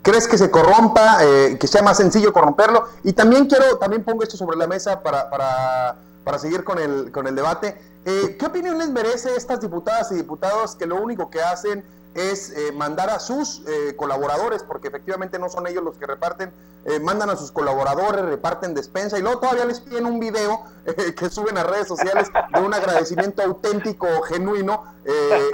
¿Crees 0.03 0.29
que 0.29 0.39
se 0.39 0.51
corrompa, 0.51 1.19
eh, 1.23 1.57
que 1.59 1.67
sea 1.67 1.83
más 1.83 1.97
sencillo 1.97 2.33
corromperlo? 2.33 2.85
Y 3.03 3.13
también 3.13 3.47
quiero, 3.47 3.77
también 3.79 4.05
pongo 4.05 4.23
esto 4.23 4.37
sobre 4.37 4.57
la 4.57 4.67
mesa 4.67 5.03
para, 5.03 5.29
para, 5.29 5.97
para 6.25 6.39
seguir 6.39 6.65
con 6.65 6.79
el, 6.79 7.11
con 7.13 7.27
el 7.27 7.35
debate. 7.35 7.77
Eh, 8.07 8.37
¿Qué 8.39 8.47
opinión 8.47 8.79
les 8.79 8.89
merece 8.91 9.35
estas 9.37 9.61
diputadas 9.61 10.11
y 10.13 10.15
diputados 10.15 10.77
que 10.77 10.87
lo 10.87 10.97
único 10.97 11.29
que 11.29 11.43
hacen 11.43 11.85
es 12.15 12.51
eh, 12.51 12.73
mandar 12.73 13.09
a 13.11 13.21
sus 13.21 13.63
eh, 13.67 13.95
colaboradores, 13.97 14.63
porque 14.63 14.89
efectivamente 14.89 15.39
no 15.39 15.49
son 15.49 15.67
ellos 15.67 15.85
los 15.85 15.97
que 15.97 16.07
reparten, 16.07 16.53
eh, 16.85 16.99
mandan 16.99 17.31
a 17.31 17.37
sus 17.37 17.53
colaboradores, 17.53 18.25
reparten 18.25 18.75
despensa 18.75 19.19
y 19.19 19.23
luego 19.23 19.39
todavía 19.39 19.65
les 19.65 19.81
piden 19.81 20.07
un 20.07 20.19
video 20.19 20.61
que 21.17 21.29
suben 21.29 21.57
a 21.59 21.63
redes 21.63 21.87
sociales 21.87 22.29
de 22.53 22.61
un 22.61 22.75
agradecimiento 22.75 23.43
auténtico, 23.43 24.23
genuino, 24.23 24.85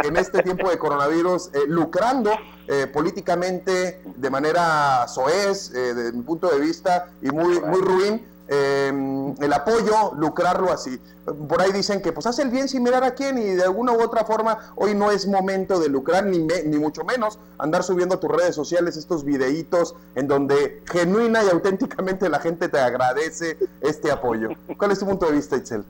en 0.04 0.16
este 0.16 0.42
tiempo 0.42 0.68
de 0.68 0.76
coronavirus, 0.76 1.50
lucrando 1.68 2.32
políticamente 2.92 4.02
de 4.04 4.30
manera 4.30 5.06
soez, 5.08 5.70
desde 5.70 6.12
mi 6.12 6.22
punto 6.22 6.48
de 6.48 6.58
vista, 6.58 7.10
y 7.22 7.30
muy, 7.30 7.60
muy 7.60 7.80
ruin 7.80 8.26
Em, 8.48 9.34
el 9.42 9.52
apoyo, 9.52 10.12
lucrarlo 10.16 10.72
así. 10.72 11.00
Por 11.48 11.60
ahí 11.60 11.72
dicen 11.72 12.00
que 12.00 12.12
pues 12.12 12.26
hace 12.26 12.42
el 12.42 12.50
bien 12.50 12.68
sin 12.68 12.84
mirar 12.84 13.02
a 13.02 13.14
quién 13.14 13.38
y 13.38 13.42
de 13.42 13.64
alguna 13.64 13.92
u 13.92 14.00
otra 14.00 14.24
forma 14.24 14.72
hoy 14.76 14.94
no 14.94 15.10
es 15.10 15.26
momento 15.26 15.80
de 15.80 15.88
lucrar 15.88 16.24
ni, 16.24 16.38
ni 16.38 16.78
mucho 16.78 17.02
menos 17.02 17.40
andar 17.58 17.82
subiendo 17.82 18.14
a 18.14 18.20
tus 18.20 18.30
redes 18.30 18.54
sociales 18.54 18.96
estos 18.96 19.24
videitos 19.24 19.96
en 20.14 20.28
donde 20.28 20.80
genuina 20.86 21.42
y 21.42 21.48
auténticamente 21.48 22.28
la 22.28 22.38
gente 22.38 22.68
te 22.68 22.78
agradece 22.78 23.58
este 23.80 24.12
apoyo. 24.12 24.50
¿Cuál 24.78 24.92
es 24.92 25.00
tu 25.00 25.06
punto 25.06 25.26
de 25.26 25.32
vista, 25.32 25.56
Itzel? 25.56 25.84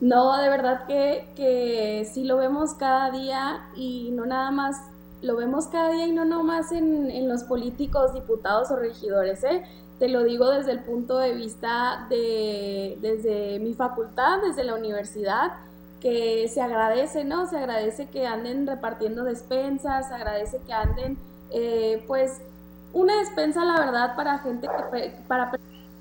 No, 0.00 0.34
de 0.38 0.48
verdad 0.48 0.86
que, 0.86 1.28
que 1.36 2.08
sí 2.10 2.24
lo 2.24 2.38
vemos 2.38 2.72
cada 2.74 3.10
día 3.10 3.68
y 3.76 4.12
no 4.12 4.24
nada 4.24 4.50
más 4.50 4.76
lo 5.20 5.36
vemos 5.36 5.66
cada 5.66 5.90
día 5.90 6.06
y 6.06 6.12
no 6.12 6.24
nomás 6.24 6.72
en, 6.72 7.10
en 7.10 7.28
los 7.28 7.42
políticos, 7.42 8.14
diputados 8.14 8.70
o 8.70 8.76
regidores, 8.76 9.42
¿eh? 9.44 9.64
Te 9.98 10.08
lo 10.08 10.22
digo 10.22 10.50
desde 10.50 10.72
el 10.72 10.80
punto 10.80 11.18
de 11.18 11.34
vista 11.34 12.06
de, 12.08 12.98
desde 13.00 13.58
mi 13.58 13.74
facultad, 13.74 14.40
desde 14.42 14.64
la 14.64 14.74
universidad, 14.74 15.52
que 16.00 16.48
se 16.48 16.60
agradece, 16.60 17.24
¿no? 17.24 17.48
Se 17.48 17.58
agradece 17.58 18.06
que 18.06 18.26
anden 18.26 18.66
repartiendo 18.66 19.24
despensas, 19.24 20.08
se 20.08 20.14
agradece 20.14 20.60
que 20.64 20.72
anden, 20.72 21.18
eh, 21.50 22.04
pues, 22.06 22.40
una 22.92 23.18
despensa, 23.18 23.64
la 23.64 23.78
verdad, 23.80 24.14
para 24.14 24.38
gente 24.38 24.68
que, 24.68 25.12
para 25.26 25.52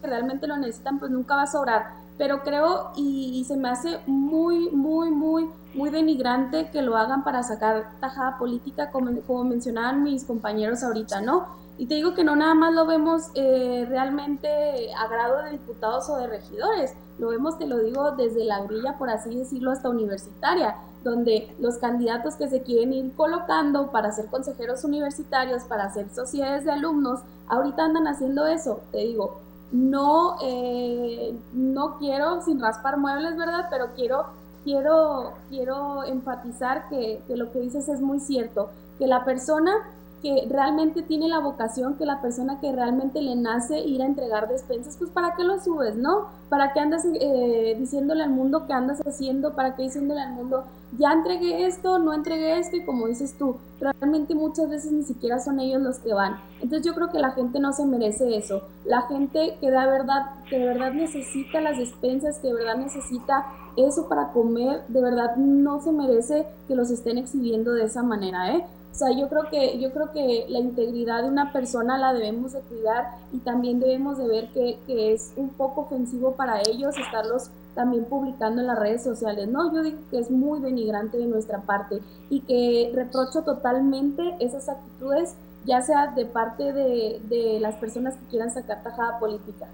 realmente 0.03 0.47
lo 0.47 0.57
necesitan, 0.57 0.99
pues 0.99 1.11
nunca 1.11 1.35
va 1.35 1.43
a 1.43 1.47
sobrar. 1.47 1.87
Pero 2.17 2.43
creo 2.43 2.91
y, 2.95 3.43
se 3.47 3.57
me 3.57 3.69
hace 3.69 3.99
muy, 4.05 4.69
muy, 4.71 5.09
muy, 5.09 5.49
muy 5.73 5.89
denigrante 5.89 6.69
que 6.71 6.81
lo 6.81 6.97
hagan 6.97 7.23
para 7.23 7.43
sacar 7.43 7.91
tajada 7.99 8.37
política, 8.37 8.91
como, 8.91 9.21
como 9.21 9.43
mencionaban 9.43 10.03
mis 10.03 10.23
compañeros 10.23 10.83
ahorita, 10.83 11.21
¿no? 11.21 11.47
Y 11.77 11.85
te 11.85 11.95
digo 11.95 12.15
que 12.15 12.23
no 12.23 12.35
nada 12.35 12.55
más 12.55 12.73
lo 12.73 12.85
vemos 12.85 13.29
eh, 13.35 13.85
realmente 13.87 14.93
a 14.93 15.07
grado 15.07 15.43
de 15.43 15.51
diputados 15.51 16.09
o 16.09 16.17
de 16.17 16.27
regidores, 16.27 16.93
lo 17.19 17.29
vemos, 17.29 17.57
te 17.57 17.67
lo 17.67 17.77
digo, 17.79 18.11
desde 18.11 18.43
la 18.45 18.61
grilla, 18.61 18.97
por 18.97 19.09
así 19.09 19.35
decirlo, 19.35 19.71
hasta 19.71 19.89
universitaria, 19.89 20.75
donde 21.03 21.53
los 21.59 21.77
candidatos 21.77 22.35
que 22.35 22.47
se 22.47 22.63
quieren 22.63 22.93
ir 22.93 23.13
colocando 23.15 23.91
para 23.91 24.11
ser 24.11 24.25
consejeros 24.27 24.83
universitarios, 24.83 25.63
para 25.63 25.91
ser 25.93 26.09
sociedades 26.13 26.65
de 26.65 26.71
alumnos, 26.71 27.21
ahorita 27.47 27.85
andan 27.85 28.07
haciendo 28.07 28.47
eso, 28.47 28.81
te 28.91 28.99
digo, 28.99 29.39
no, 29.71 30.37
eh, 30.41 31.37
no 31.53 31.97
quiero 31.97 32.41
sin 32.41 32.59
raspar 32.59 32.97
muebles, 32.97 33.37
¿verdad? 33.37 33.67
Pero 33.69 33.89
quiero, 33.95 34.25
quiero, 34.63 35.33
quiero 35.49 36.03
enfatizar 36.05 36.89
que 36.89 37.21
lo 37.29 37.51
que 37.51 37.59
dices 37.59 37.87
es 37.89 38.01
muy 38.01 38.19
cierto, 38.19 38.69
que 38.97 39.07
la 39.07 39.25
persona 39.25 39.73
que 40.21 40.47
realmente 40.49 41.03
tiene 41.03 41.27
la 41.27 41.39
vocación, 41.39 41.95
que 41.95 42.05
la 42.05 42.21
persona 42.21 42.59
que 42.59 42.71
realmente 42.71 43.21
le 43.21 43.35
nace 43.35 43.79
ir 43.79 44.01
a 44.01 44.05
entregar 44.05 44.49
despensas, 44.49 44.97
pues 44.97 45.11
¿para 45.11 45.35
qué 45.35 45.43
lo 45.43 45.59
subes, 45.59 45.95
no? 45.95 46.27
¿Para 46.49 46.73
qué 46.73 46.79
andas 46.79 47.05
eh, 47.05 47.75
diciéndole 47.77 48.23
al 48.23 48.31
mundo 48.31 48.65
qué 48.65 48.73
andas 48.73 48.99
haciendo? 49.05 49.53
¿Para 49.53 49.75
qué 49.75 49.83
diciéndole 49.83 50.21
al 50.21 50.33
mundo, 50.33 50.63
ya 50.97 51.13
entregué 51.13 51.67
esto, 51.67 51.99
no 51.99 52.13
entregué 52.13 52.57
esto? 52.57 52.77
Y 52.77 52.85
como 52.85 53.07
dices 53.07 53.37
tú, 53.37 53.57
realmente 53.79 54.33
muchas 54.33 54.69
veces 54.69 54.91
ni 54.91 55.03
siquiera 55.03 55.39
son 55.39 55.59
ellos 55.59 55.81
los 55.81 55.99
que 55.99 56.13
van. 56.13 56.37
Entonces 56.61 56.85
yo 56.85 56.95
creo 56.95 57.11
que 57.11 57.19
la 57.19 57.31
gente 57.31 57.59
no 57.59 57.73
se 57.73 57.85
merece 57.85 58.37
eso. 58.37 58.63
La 58.85 59.03
gente 59.03 59.57
que 59.61 59.69
de 59.69 59.77
verdad, 59.77 60.31
que 60.49 60.57
de 60.57 60.65
verdad 60.65 60.93
necesita 60.93 61.61
las 61.61 61.77
despensas, 61.77 62.39
que 62.39 62.47
de 62.47 62.53
verdad 62.55 62.77
necesita 62.77 63.45
eso 63.75 64.09
para 64.09 64.31
comer, 64.31 64.81
de 64.87 65.01
verdad 65.01 65.35
no 65.35 65.79
se 65.81 65.91
merece 65.91 66.47
que 66.67 66.75
los 66.75 66.89
estén 66.89 67.19
exhibiendo 67.19 67.73
de 67.73 67.85
esa 67.85 68.01
manera, 68.01 68.55
¿eh? 68.55 68.65
O 68.97 68.99
sea, 68.99 69.11
yo 69.11 69.29
creo 69.29 69.47
que, 69.51 69.77
yo 69.77 69.91
creo 69.91 70.11
que 70.11 70.47
la 70.49 70.57
integridad 70.57 71.21
de 71.21 71.29
una 71.29 71.53
persona 71.53 71.99
la 71.99 72.13
debemos 72.13 72.53
de 72.53 72.61
cuidar 72.61 73.11
y 73.31 73.37
también 73.37 73.79
debemos 73.79 74.17
de 74.17 74.27
ver 74.27 74.47
que, 74.47 74.79
que 74.87 75.13
es 75.13 75.33
un 75.35 75.49
poco 75.49 75.81
ofensivo 75.81 76.31
para 76.31 76.61
ellos 76.61 76.97
estarlos 76.97 77.51
también 77.75 78.05
publicando 78.05 78.59
en 78.59 78.65
las 78.65 78.79
redes 78.79 79.03
sociales. 79.03 79.47
No, 79.49 79.71
yo 79.71 79.83
digo 79.83 79.99
que 80.09 80.17
es 80.17 80.31
muy 80.31 80.61
denigrante 80.61 81.19
de 81.19 81.27
nuestra 81.27 81.59
parte 81.59 81.99
y 82.31 82.39
que 82.39 82.91
reprocho 82.95 83.43
totalmente 83.43 84.35
esas 84.39 84.67
actitudes, 84.67 85.35
ya 85.63 85.83
sea 85.83 86.07
de 86.07 86.25
parte 86.25 86.73
de, 86.73 87.21
de 87.29 87.59
las 87.59 87.75
personas 87.75 88.15
que 88.15 88.25
quieran 88.31 88.49
sacar 88.49 88.81
tajada 88.81 89.19
política. 89.19 89.67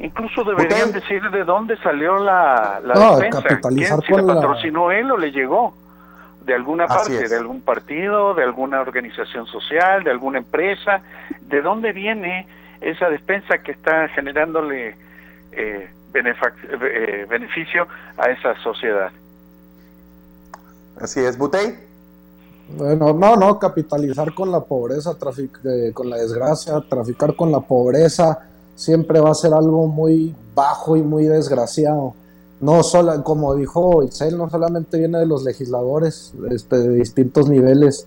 Incluso 0.00 0.42
deberían 0.42 0.90
decir 0.90 1.22
de 1.30 1.44
dónde 1.44 1.76
salió 1.76 2.18
la, 2.18 2.80
la 2.82 3.14
defensa. 3.14 3.40
Capitalizar 3.40 4.04
si 4.04 4.14
la 4.14 4.26
patrocinó 4.26 4.90
él 4.90 5.12
o 5.12 5.16
le 5.16 5.30
llegó 5.30 5.74
de 6.44 6.54
alguna 6.54 6.86
parte, 6.86 7.28
de 7.28 7.36
algún 7.36 7.60
partido, 7.60 8.34
de 8.34 8.44
alguna 8.44 8.80
organización 8.80 9.46
social, 9.46 10.04
de 10.04 10.10
alguna 10.10 10.38
empresa. 10.38 11.02
¿De 11.42 11.62
dónde 11.62 11.92
viene 11.92 12.46
esa 12.80 13.08
despensa 13.08 13.58
que 13.58 13.72
está 13.72 14.08
generándole 14.08 14.96
eh, 15.52 15.88
eh, 16.14 17.26
beneficio 17.28 17.86
a 18.16 18.30
esa 18.30 18.54
sociedad? 18.62 19.10
Así 21.00 21.20
es, 21.20 21.36
Butey. 21.36 21.74
Bueno, 22.68 23.12
no, 23.12 23.36
no, 23.36 23.58
capitalizar 23.58 24.32
con 24.34 24.50
la 24.50 24.60
pobreza, 24.60 25.16
eh, 25.64 25.92
con 25.92 26.08
la 26.08 26.16
desgracia, 26.16 26.80
traficar 26.88 27.36
con 27.36 27.52
la 27.52 27.60
pobreza, 27.60 28.38
siempre 28.74 29.20
va 29.20 29.30
a 29.30 29.34
ser 29.34 29.52
algo 29.52 29.86
muy 29.86 30.34
bajo 30.54 30.96
y 30.96 31.02
muy 31.02 31.24
desgraciado. 31.24 32.14
No 32.60 32.82
solo, 32.82 33.22
como 33.24 33.54
dijo 33.54 34.02
Isel, 34.02 34.38
no 34.38 34.48
solamente 34.48 34.98
viene 34.98 35.18
de 35.18 35.26
los 35.26 35.44
legisladores 35.44 36.32
este, 36.50 36.78
de 36.78 36.94
distintos 36.94 37.48
niveles, 37.48 38.06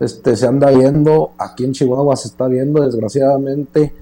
este, 0.00 0.36
se 0.36 0.46
anda 0.46 0.70
viendo, 0.70 1.32
aquí 1.38 1.64
en 1.64 1.72
Chihuahua 1.72 2.14
se 2.16 2.28
está 2.28 2.46
viendo 2.46 2.82
desgraciadamente, 2.82 3.92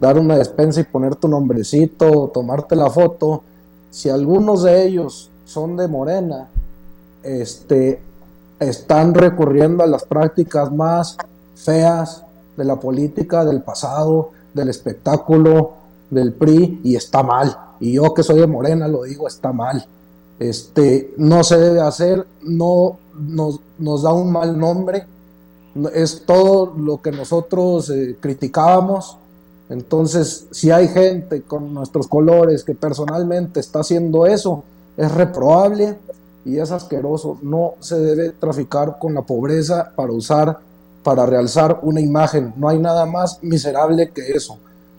dar 0.00 0.18
una 0.18 0.36
despensa 0.36 0.80
y 0.80 0.84
poner 0.84 1.16
tu 1.16 1.28
nombrecito, 1.28 2.30
tomarte 2.32 2.76
la 2.76 2.88
foto, 2.90 3.42
si 3.90 4.08
algunos 4.08 4.62
de 4.62 4.86
ellos 4.86 5.30
son 5.44 5.76
de 5.76 5.86
Morena, 5.88 6.48
este, 7.22 8.00
están 8.58 9.14
recurriendo 9.14 9.84
a 9.84 9.86
las 9.86 10.04
prácticas 10.04 10.72
más 10.72 11.16
feas 11.54 12.24
de 12.56 12.64
la 12.64 12.76
política 12.76 13.44
del 13.44 13.62
pasado, 13.62 14.30
del 14.52 14.68
espectáculo, 14.68 15.72
del 16.10 16.32
PRI, 16.32 16.80
y 16.84 16.96
está 16.96 17.22
mal. 17.22 17.56
Y 17.84 17.92
yo 17.92 18.14
que 18.14 18.22
soy 18.22 18.40
de 18.40 18.46
Morena 18.46 18.88
lo 18.88 19.02
digo, 19.02 19.28
está 19.28 19.52
mal. 19.52 19.84
Este, 20.38 21.12
no 21.18 21.44
se 21.44 21.58
debe 21.58 21.82
hacer, 21.82 22.26
no 22.40 22.96
nos, 23.14 24.02
da 24.02 24.10
un 24.10 24.32
mal 24.32 24.58
nombre, 24.58 25.04
es 25.92 26.22
todo 26.24 26.72
lo 26.78 27.02
que 27.02 27.12
nosotros 27.12 27.90
eh, 27.90 28.16
criticábamos. 28.18 29.18
Entonces, 29.68 30.46
si 30.50 30.70
hay 30.70 30.88
gente 30.88 31.42
con 31.42 31.74
nuestros 31.74 32.08
colores 32.08 32.64
que 32.64 32.74
personalmente 32.74 33.60
está 33.60 33.80
haciendo 33.80 34.26
eso, 34.26 34.64
es 34.96 35.12
reprobable 35.12 35.98
y 36.46 36.56
es 36.56 36.70
asqueroso. 36.70 37.36
No 37.42 37.74
se 37.80 37.98
debe 37.98 38.30
traficar 38.30 38.98
con 38.98 39.12
la 39.12 39.20
pobreza 39.20 39.92
para 39.94 40.10
usar, 40.10 40.58
para 41.02 41.26
realzar 41.26 41.80
una 41.82 42.00
imagen. 42.00 42.54
No 42.56 42.70
hay 42.70 42.78
nada 42.78 43.04
más 43.04 43.40
miserable 43.42 44.08
que 44.08 44.22
eso. 44.32 44.56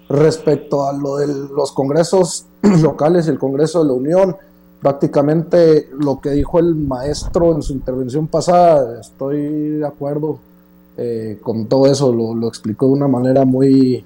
Respecto 0.07 0.87
a 0.87 0.93
lo 0.93 1.17
de 1.17 1.27
los 1.27 1.71
congresos 1.71 2.45
locales 2.61 3.27
y 3.27 3.31
el 3.31 3.39
Congreso 3.39 3.81
de 3.81 3.87
la 3.87 3.93
Unión, 3.93 4.37
prácticamente 4.81 5.89
lo 5.97 6.21
que 6.21 6.31
dijo 6.31 6.59
el 6.59 6.75
maestro 6.75 7.55
en 7.55 7.63
su 7.63 7.73
intervención 7.73 8.27
pasada, 8.27 8.99
estoy 8.99 9.79
de 9.79 9.87
acuerdo 9.87 10.39
eh, 10.97 11.39
con 11.41 11.67
todo 11.67 11.87
eso, 11.87 12.13
lo, 12.13 12.35
lo 12.35 12.47
explicó 12.47 12.85
de 12.87 12.93
una 12.93 13.07
manera 13.07 13.45
muy 13.45 14.05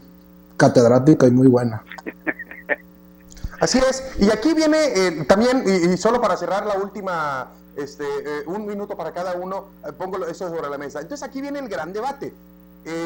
catedrática 0.55 1.27
y 1.27 1.31
muy 1.31 1.47
buena. 1.47 1.83
Así 3.59 3.77
es, 3.77 4.03
y 4.19 4.29
aquí 4.31 4.53
viene 4.53 4.77
eh, 4.95 5.25
también, 5.25 5.63
y, 5.67 5.97
solo 5.97 6.21
para 6.21 6.37
cerrar 6.37 6.65
la 6.65 6.77
última, 6.77 7.49
este, 7.75 8.03
eh, 8.03 8.43
un 8.45 8.65
minuto 8.65 8.95
para 8.95 9.11
cada 9.11 9.33
uno, 9.33 9.65
eh, 9.85 9.91
pongo 9.91 10.25
eso 10.25 10.49
sobre 10.49 10.69
la 10.69 10.77
mesa. 10.77 11.01
Entonces 11.01 11.27
aquí 11.27 11.41
viene 11.41 11.59
el 11.59 11.67
gran 11.67 11.91
debate. 11.91 12.33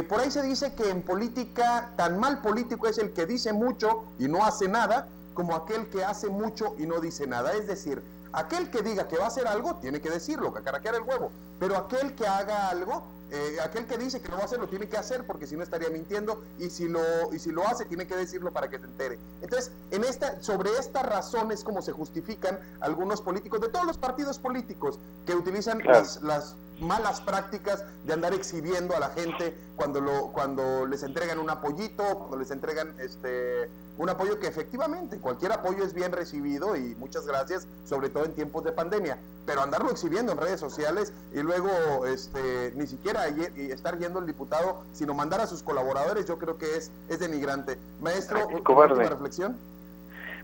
Por 0.08 0.20
ahí 0.20 0.32
se 0.32 0.42
dice 0.42 0.74
que 0.74 0.90
en 0.90 1.02
política, 1.02 1.92
tan 1.98 2.20
mal 2.20 2.42
político 2.42 2.88
es 2.88 2.98
el 2.98 3.12
que 3.14 3.26
dice 3.26 3.54
mucho 3.54 4.06
y 4.20 4.28
no 4.28 4.46
hace 4.46 4.68
nada, 4.68 5.08
como 5.34 5.56
aquel 5.56 5.88
que 5.90 6.04
hace 6.04 6.30
mucho 6.30 6.76
y 6.78 6.86
no 6.86 7.00
dice 7.02 7.28
nada. 7.28 7.54
Es 7.54 7.68
decir, 7.68 8.02
aquel 8.34 8.70
que 8.70 8.82
diga 8.82 9.08
que 9.08 9.18
va 9.18 9.26
a 9.26 9.28
hacer 9.28 9.48
algo, 9.48 9.76
tiene 9.76 10.02
que 10.02 10.10
decirlo, 10.10 10.54
que 10.54 10.62
caraquear 10.62 10.96
el 10.96 11.04
huevo, 11.04 11.32
pero 11.60 11.78
aquel 11.78 12.14
que 12.16 12.28
haga 12.28 12.70
algo, 12.70 13.04
eh, 13.32 13.58
aquel 13.64 13.86
que 13.86 13.98
dice 13.98 14.22
que 14.22 14.28
lo 14.28 14.36
va 14.36 14.44
a 14.44 14.46
hacer 14.46 14.60
lo 14.60 14.68
tiene 14.68 14.88
que 14.88 14.98
hacer 14.98 15.26
porque 15.26 15.48
si 15.48 15.56
no 15.56 15.64
estaría 15.64 15.90
mintiendo 15.90 16.44
y 16.60 16.70
si 16.70 16.88
lo 16.88 17.02
y 17.34 17.40
si 17.40 17.52
lo 17.52 17.68
hace 17.68 17.86
tiene 17.86 18.06
que 18.06 18.16
decirlo 18.16 18.52
para 18.52 18.70
que 18.70 18.78
se 18.78 18.86
entere. 18.86 19.18
Entonces, 19.42 19.72
en 19.90 20.04
esta 20.04 20.42
sobre 20.42 20.72
estas 20.78 21.04
razones 21.04 21.64
como 21.64 21.82
se 21.82 21.94
justifican 21.94 22.60
algunos 22.80 23.22
políticos 23.22 23.62
de 23.62 23.70
todos 23.70 23.86
los 23.86 23.98
partidos 23.98 24.38
políticos 24.38 25.00
que 25.26 25.34
utilizan 25.34 25.80
las, 25.84 26.22
las 26.22 26.56
malas 26.80 27.22
prácticas 27.22 27.84
de 28.06 28.14
andar 28.14 28.34
exhibiendo 28.34 28.96
a 28.96 29.00
la 29.00 29.10
gente 29.10 29.56
cuando 29.76 30.02
lo 30.02 30.32
cuando 30.32 30.86
les 30.86 31.04
entregan 31.04 31.40
un 31.40 31.50
apoyito, 31.50 32.04
cuando 32.18 32.38
les 32.38 32.52
entregan 32.52 32.96
este 33.00 33.70
un 33.98 34.10
apoyo 34.10 34.40
que 34.40 34.48
efectivamente 34.48 35.20
cualquier 35.20 35.52
apoyo 35.52 35.84
es 35.84 35.94
bien 35.94 36.12
recibido 36.12 36.76
y 36.76 36.96
muchas 36.96 37.28
gracias, 37.28 37.68
sobre 37.86 38.10
todo 38.10 38.26
en 38.26 38.34
tiempos 38.34 38.64
de 38.64 38.72
pandemia, 38.72 39.20
pero 39.46 39.62
andarlo 39.62 39.92
exhibiendo 39.92 40.32
en 40.32 40.40
redes 40.40 40.60
sociales 40.60 41.14
y 41.32 41.42
luego 41.42 42.06
este 42.08 42.74
ni 42.76 42.88
siquiera 42.88 43.28
estar 43.28 44.00
yendo 44.00 44.20
el 44.20 44.26
diputado, 44.26 44.84
sino 44.94 45.14
mandar 45.14 45.42
a 45.42 45.48
sus 45.48 45.62
colaboradores, 45.62 46.26
yo 46.26 46.40
creo 46.40 46.58
que 46.58 46.78
es 46.78 46.92
es 47.08 47.20
denigrante. 47.20 47.78
Maestro, 48.02 48.48
¿una 48.48 49.10
reflexión? 49.10 49.58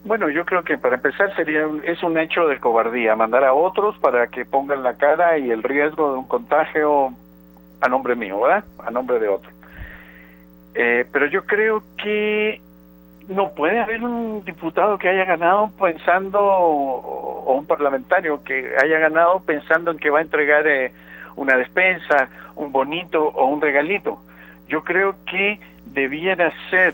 Bueno, 0.04 0.30
yo 0.30 0.46
creo 0.46 0.64
que 0.64 0.78
para 0.78 0.96
empezar 0.96 1.36
sería 1.36 1.68
es 1.84 2.02
un 2.04 2.18
hecho 2.18 2.48
de 2.48 2.60
cobardía 2.60 3.16
mandar 3.16 3.44
a 3.44 3.54
otros 3.54 3.98
para 4.00 4.28
que 4.28 4.46
pongan 4.46 4.82
la 4.82 4.96
cara 4.96 5.38
y 5.38 5.52
el 5.52 5.62
riesgo 5.62 6.14
de 6.14 6.18
un 6.20 6.28
contagio 6.28 7.14
a 7.82 7.90
nombre 7.90 8.16
mío, 8.16 8.40
¿verdad? 8.40 8.64
A 8.86 8.92
nombre 8.92 9.20
de 9.20 9.28
otro. 9.28 9.52
Eh, 10.74 11.06
pero 11.12 11.26
yo 11.28 11.46
creo 11.46 11.84
que 11.98 12.62
no 13.28 13.52
puede 13.54 13.80
haber 13.80 14.04
un 14.04 14.44
diputado 14.46 14.98
que 14.98 15.10
haya 15.10 15.26
ganado 15.26 15.70
pensando 15.80 16.40
o 16.42 17.54
un 17.54 17.66
parlamentario 17.66 18.44
que 18.44 18.74
haya 18.82 19.00
ganado 19.00 19.42
pensando 19.42 19.92
en 19.92 19.98
que 19.98 20.10
va 20.10 20.20
a 20.20 20.24
entregar 20.24 20.66
eh, 20.66 20.92
una 21.36 21.58
despensa, 21.58 22.30
un 22.56 22.72
bonito 22.72 23.24
o 23.24 23.46
un 23.46 23.62
regalito. 23.62 24.20
Yo 24.68 24.84
creo 24.84 25.16
que 25.26 25.60
debiera 25.86 26.52
ser 26.70 26.94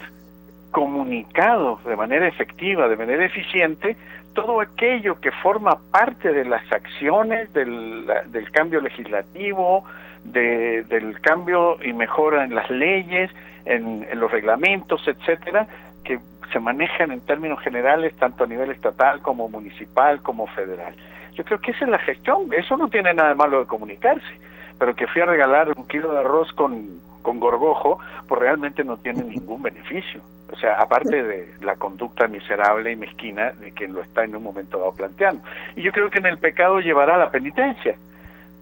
comunicado 0.76 1.80
de 1.86 1.96
manera 1.96 2.28
efectiva, 2.28 2.90
de 2.90 2.98
manera 2.98 3.24
eficiente, 3.24 3.96
todo 4.34 4.60
aquello 4.60 5.22
que 5.22 5.32
forma 5.32 5.78
parte 5.90 6.34
de 6.34 6.44
las 6.44 6.70
acciones 6.70 7.54
del, 7.54 8.06
cambio 8.52 8.82
legislativo, 8.82 9.86
de, 10.26 10.84
del 10.84 11.22
cambio 11.22 11.82
y 11.82 11.94
mejora 11.94 12.44
en 12.44 12.54
las 12.54 12.70
leyes, 12.70 13.32
en, 13.64 14.06
los 14.20 14.30
reglamentos, 14.30 15.02
etcétera, 15.08 15.66
que 16.04 16.20
se 16.52 16.60
manejan 16.60 17.14
en 17.14 17.22
términos 17.22 17.62
generales 17.62 18.14
tanto 18.18 18.44
a 18.44 18.48
nivel 18.48 18.70
estatal 18.72 19.22
como 19.22 19.48
municipal 19.48 20.22
como 20.22 20.46
federal. 20.48 20.94
Yo 21.36 21.46
creo 21.46 21.60
que 21.62 21.72
esa 21.72 21.86
es 21.86 21.92
la 21.92 22.00
gestión, 22.00 22.50
eso 22.52 22.76
no 22.76 22.90
tiene 22.90 23.14
nada 23.14 23.34
malo 23.34 23.62
de 23.62 23.66
comunicarse, 23.66 24.42
pero 24.78 24.94
que 24.94 25.08
fui 25.08 25.22
a 25.22 25.26
regalar 25.26 25.72
un 25.74 25.88
kilo 25.88 26.12
de 26.12 26.20
arroz 26.20 26.52
con, 26.52 27.00
con 27.22 27.40
gorgojo, 27.40 28.00
pues 28.28 28.42
realmente 28.42 28.84
no 28.84 28.98
tiene 28.98 29.24
ningún 29.24 29.62
beneficio. 29.62 30.20
O 30.52 30.56
sea, 30.58 30.80
aparte 30.80 31.24
de 31.24 31.54
la 31.62 31.76
conducta 31.76 32.28
miserable 32.28 32.92
y 32.92 32.96
mezquina 32.96 33.52
de 33.52 33.72
quien 33.72 33.94
lo 33.94 34.02
está 34.02 34.24
en 34.24 34.36
un 34.36 34.44
momento 34.44 34.78
dado 34.78 34.94
planteando. 34.94 35.44
Y 35.76 35.82
yo 35.82 35.92
creo 35.92 36.10
que 36.10 36.20
en 36.20 36.28
el 36.28 36.38
pecado 36.38 36.80
llevará 36.80 37.18
la 37.18 37.32
penitencia, 37.32 37.96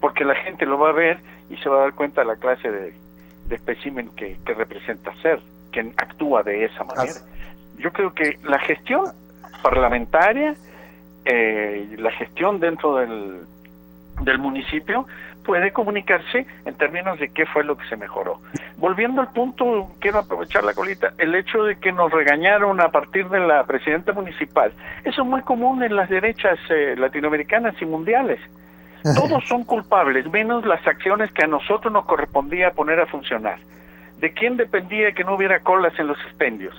porque 0.00 0.24
la 0.24 0.34
gente 0.34 0.64
lo 0.66 0.78
va 0.78 0.90
a 0.90 0.92
ver 0.92 1.18
y 1.50 1.56
se 1.58 1.68
va 1.68 1.76
a 1.76 1.80
dar 1.82 1.94
cuenta 1.94 2.22
de 2.22 2.26
la 2.26 2.36
clase 2.36 2.70
de, 2.70 2.94
de 3.46 3.54
espécimen 3.54 4.08
que, 4.16 4.38
que 4.44 4.54
representa 4.54 5.14
ser, 5.20 5.40
quien 5.72 5.92
actúa 5.96 6.42
de 6.42 6.64
esa 6.64 6.84
manera. 6.84 7.12
Yo 7.78 7.92
creo 7.92 8.14
que 8.14 8.38
la 8.44 8.58
gestión 8.60 9.04
parlamentaria, 9.62 10.54
eh, 11.24 11.96
la 11.98 12.12
gestión 12.12 12.60
dentro 12.60 12.96
del, 12.96 13.40
del 14.22 14.38
municipio, 14.38 15.06
puede 15.44 15.72
comunicarse 15.72 16.46
en 16.64 16.74
términos 16.76 17.18
de 17.18 17.28
qué 17.28 17.44
fue 17.46 17.64
lo 17.64 17.76
que 17.76 17.86
se 17.88 17.96
mejoró. 17.96 18.40
Volviendo 18.76 19.20
al 19.20 19.32
punto, 19.32 19.92
quiero 20.00 20.18
aprovechar 20.18 20.64
la 20.64 20.74
colita, 20.74 21.12
el 21.18 21.34
hecho 21.34 21.62
de 21.64 21.78
que 21.78 21.92
nos 21.92 22.10
regañaron 22.10 22.80
a 22.80 22.88
partir 22.88 23.28
de 23.28 23.40
la 23.40 23.64
presidenta 23.64 24.12
municipal, 24.12 24.72
eso 25.04 25.22
es 25.22 25.28
muy 25.28 25.42
común 25.42 25.82
en 25.82 25.94
las 25.94 26.08
derechas 26.08 26.58
eh, 26.70 26.94
latinoamericanas 26.98 27.80
y 27.80 27.86
mundiales. 27.86 28.40
Todos 29.14 29.44
son 29.46 29.64
culpables, 29.64 30.26
menos 30.30 30.64
las 30.64 30.84
acciones 30.86 31.30
que 31.32 31.44
a 31.44 31.46
nosotros 31.46 31.92
nos 31.92 32.06
correspondía 32.06 32.70
poner 32.70 33.00
a 33.00 33.06
funcionar. 33.06 33.58
¿De 34.18 34.32
quién 34.32 34.56
dependía 34.56 35.12
que 35.12 35.24
no 35.24 35.34
hubiera 35.34 35.60
colas 35.60 35.92
en 35.98 36.06
los 36.06 36.18
expendios? 36.20 36.74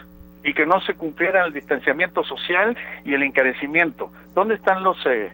y 0.45 0.53
que 0.53 0.65
no 0.65 0.79
se 0.81 0.93
cumpliera 0.93 1.43
el 1.43 1.53
distanciamiento 1.53 2.23
social 2.23 2.77
y 3.03 3.15
el 3.15 3.23
encarecimiento. 3.23 4.11
¿Dónde 4.35 4.55
están 4.55 4.83
los 4.83 4.97
eh, 5.07 5.31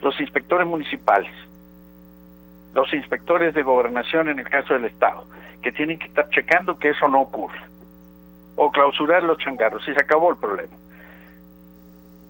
los 0.00 0.18
inspectores 0.20 0.66
municipales? 0.66 1.32
Los 2.74 2.92
inspectores 2.92 3.54
de 3.54 3.62
gobernación 3.62 4.28
en 4.28 4.40
el 4.40 4.48
caso 4.48 4.74
del 4.74 4.84
Estado, 4.86 5.24
que 5.62 5.72
tienen 5.72 5.98
que 5.98 6.06
estar 6.06 6.28
checando 6.30 6.78
que 6.78 6.90
eso 6.90 7.08
no 7.08 7.22
ocurra, 7.22 7.68
o 8.56 8.70
clausurar 8.70 9.22
los 9.22 9.38
changarros, 9.38 9.82
y 9.88 9.94
se 9.94 10.00
acabó 10.00 10.30
el 10.30 10.36
problema. 10.36 10.76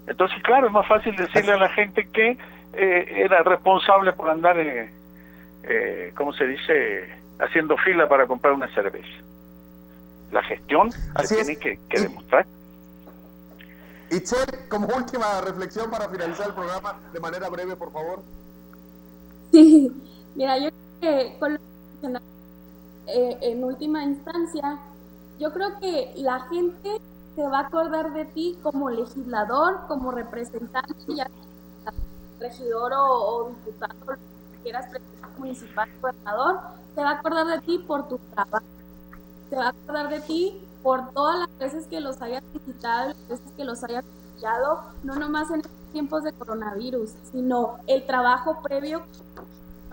Entonces, 0.06 0.42
claro, 0.42 0.66
es 0.66 0.72
más 0.72 0.86
fácil 0.86 1.16
decirle 1.16 1.52
a 1.52 1.56
la 1.56 1.70
gente 1.70 2.08
que 2.10 2.36
eh, 2.74 3.22
era 3.24 3.42
responsable 3.42 4.12
por 4.12 4.28
andar, 4.28 4.58
eh, 4.58 4.90
eh, 5.62 6.12
¿cómo 6.14 6.32
se 6.34 6.46
dice?, 6.46 7.08
haciendo 7.38 7.76
fila 7.78 8.08
para 8.08 8.26
comprar 8.26 8.52
una 8.52 8.68
cerveza. 8.74 9.08
La 10.30 10.42
gestión 10.42 10.92
se 10.92 11.34
tiene 11.34 11.56
que, 11.56 11.78
que 11.88 12.00
demostrar. 12.00 12.46
Itzel, 14.10 14.68
como 14.68 14.88
última 14.88 15.40
reflexión 15.40 15.90
para 15.90 16.08
finalizar 16.08 16.48
el 16.48 16.54
programa, 16.54 17.00
de 17.12 17.20
manera 17.20 17.48
breve, 17.48 17.76
por 17.76 17.90
favor. 17.90 18.22
Mira, 20.34 20.58
yo 20.58 20.70
creo 21.00 21.28
que 21.28 21.38
con 21.38 21.58
eh, 23.06 23.38
en 23.42 23.62
última 23.64 24.02
instancia, 24.02 24.78
yo 25.38 25.52
creo 25.52 25.78
que 25.78 26.14
la 26.16 26.40
gente 26.48 27.00
se 27.34 27.42
va 27.42 27.58
a 27.58 27.66
acordar 27.66 28.12
de 28.12 28.24
ti 28.24 28.58
como 28.62 28.90
legislador, 28.90 29.80
como 29.88 30.10
representante, 30.10 30.94
ya 31.08 31.28
regidor 32.40 32.92
o, 32.96 33.50
diputado, 33.50 33.94
lo 34.06 34.14
que 34.14 34.62
quieras, 34.62 34.86
presidente 34.86 35.38
municipal, 35.38 35.88
gobernador, 36.00 36.60
se 36.94 37.00
va 37.02 37.10
a 37.10 37.14
acordar 37.14 37.46
de 37.46 37.58
ti 37.60 37.78
por 37.78 38.08
tu 38.08 38.18
trabajo, 38.34 38.64
se 39.50 39.56
va 39.56 39.66
a 39.66 39.68
acordar 39.68 40.08
de 40.10 40.20
ti 40.20 40.60
por 40.82 41.10
todas 41.10 41.38
las 41.38 41.58
veces 41.58 41.86
que 41.86 42.00
los 42.00 42.20
hayas 42.20 42.42
visitado, 42.52 43.08
las 43.08 43.28
veces 43.28 43.52
que 43.56 43.64
los 43.64 43.82
hayas 43.84 44.04
apoyado, 44.04 44.80
no 45.02 45.14
nomás 45.16 45.50
en 45.50 45.62
tiempos 45.92 46.24
de 46.24 46.32
coronavirus, 46.32 47.10
sino 47.32 47.78
el 47.86 48.04
trabajo 48.04 48.60
previo, 48.62 49.02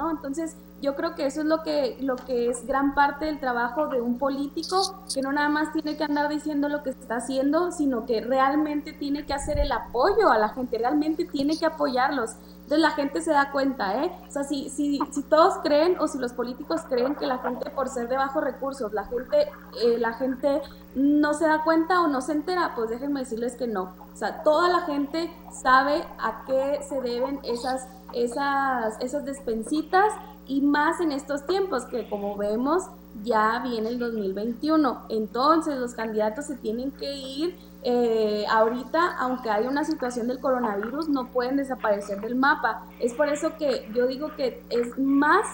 ¿no? 0.02 0.10
Entonces, 0.10 0.56
yo 0.82 0.96
creo 0.96 1.14
que 1.14 1.28
eso 1.28 1.42
es 1.42 1.46
lo 1.46 1.62
que, 1.62 1.98
lo 2.02 2.16
que 2.16 2.50
es 2.50 2.66
gran 2.66 2.96
parte 2.96 3.26
del 3.26 3.40
trabajo 3.40 3.88
de 3.88 4.02
un 4.02 4.18
político, 4.18 5.04
que 5.14 5.22
no 5.22 5.32
nada 5.32 5.48
más 5.48 5.72
tiene 5.72 5.96
que 5.96 6.04
andar 6.04 6.28
diciendo 6.28 6.70
lo 6.70 6.82
que 6.82 6.90
está 6.90 7.18
haciendo, 7.18 7.72
sino 7.72 8.06
que 8.06 8.22
realmente 8.22 8.92
tiene 8.92 9.26
que 9.26 9.34
hacer 9.34 9.60
el 9.60 9.72
apoyo 9.72 10.32
a 10.32 10.40
la 10.40 10.50
gente, 10.50 10.80
realmente 10.80 11.26
tiene 11.26 11.58
que 11.58 11.68
apoyarlos. 11.68 12.32
Entonces 12.72 12.90
la 12.90 12.96
gente 12.96 13.20
se 13.20 13.32
da 13.32 13.52
cuenta, 13.52 14.02
¿eh? 14.02 14.12
O 14.30 14.32
sea, 14.32 14.46
si, 14.46 14.70
si, 14.70 14.98
si 15.12 15.24
todos 15.24 15.56
creen 15.62 15.98
o 16.00 16.08
si 16.08 16.18
los 16.18 16.32
políticos 16.32 16.80
creen 16.88 17.16
que 17.16 17.26
la 17.26 17.40
gente 17.40 17.70
por 17.70 17.90
ser 17.90 18.08
de 18.08 18.16
bajos 18.16 18.42
recursos, 18.42 18.94
la 18.94 19.04
gente, 19.04 19.42
eh, 19.84 19.98
la 19.98 20.14
gente 20.14 20.62
no 20.96 21.34
se 21.34 21.48
da 21.48 21.66
cuenta 21.66 22.00
o 22.00 22.08
no 22.08 22.22
se 22.22 22.32
entera, 22.32 22.72
pues 22.74 22.90
déjenme 22.90 23.20
decirles 23.20 23.58
que 23.58 23.68
no. 23.68 23.94
O 24.14 24.16
sea, 24.16 24.42
toda 24.44 24.70
la 24.70 24.86
gente 24.86 25.30
sabe 25.52 26.06
a 26.18 26.46
qué 26.46 26.80
se 26.88 27.02
deben 27.02 27.42
esas, 27.44 27.90
esas, 28.14 28.96
esas 29.02 29.26
despensitas 29.26 30.14
y 30.48 30.62
más 30.62 31.02
en 31.02 31.12
estos 31.12 31.46
tiempos 31.46 31.84
que 31.84 32.08
como 32.10 32.38
vemos 32.38 32.84
ya 33.22 33.60
viene 33.60 33.90
el 33.90 34.00
2021. 34.00 35.08
Entonces 35.10 35.78
los 35.78 35.94
candidatos 35.94 36.46
se 36.46 36.56
tienen 36.56 36.92
que 36.92 37.14
ir 37.14 37.71
eh, 37.84 38.46
ahorita, 38.50 39.18
aunque 39.18 39.50
hay 39.50 39.66
una 39.66 39.84
situación 39.84 40.28
del 40.28 40.40
coronavirus, 40.40 41.10
no 41.10 41.28
pueden 41.28 41.58
desaparecer 41.58 42.22
del 42.22 42.36
mapa. 42.36 42.84
Es 43.00 43.14
por 43.14 43.28
eso 43.28 43.56
que 43.58 43.90
yo 43.94 44.08
digo 44.08 44.36
que 44.36 44.64
es 44.70 44.98
más, 45.00 45.46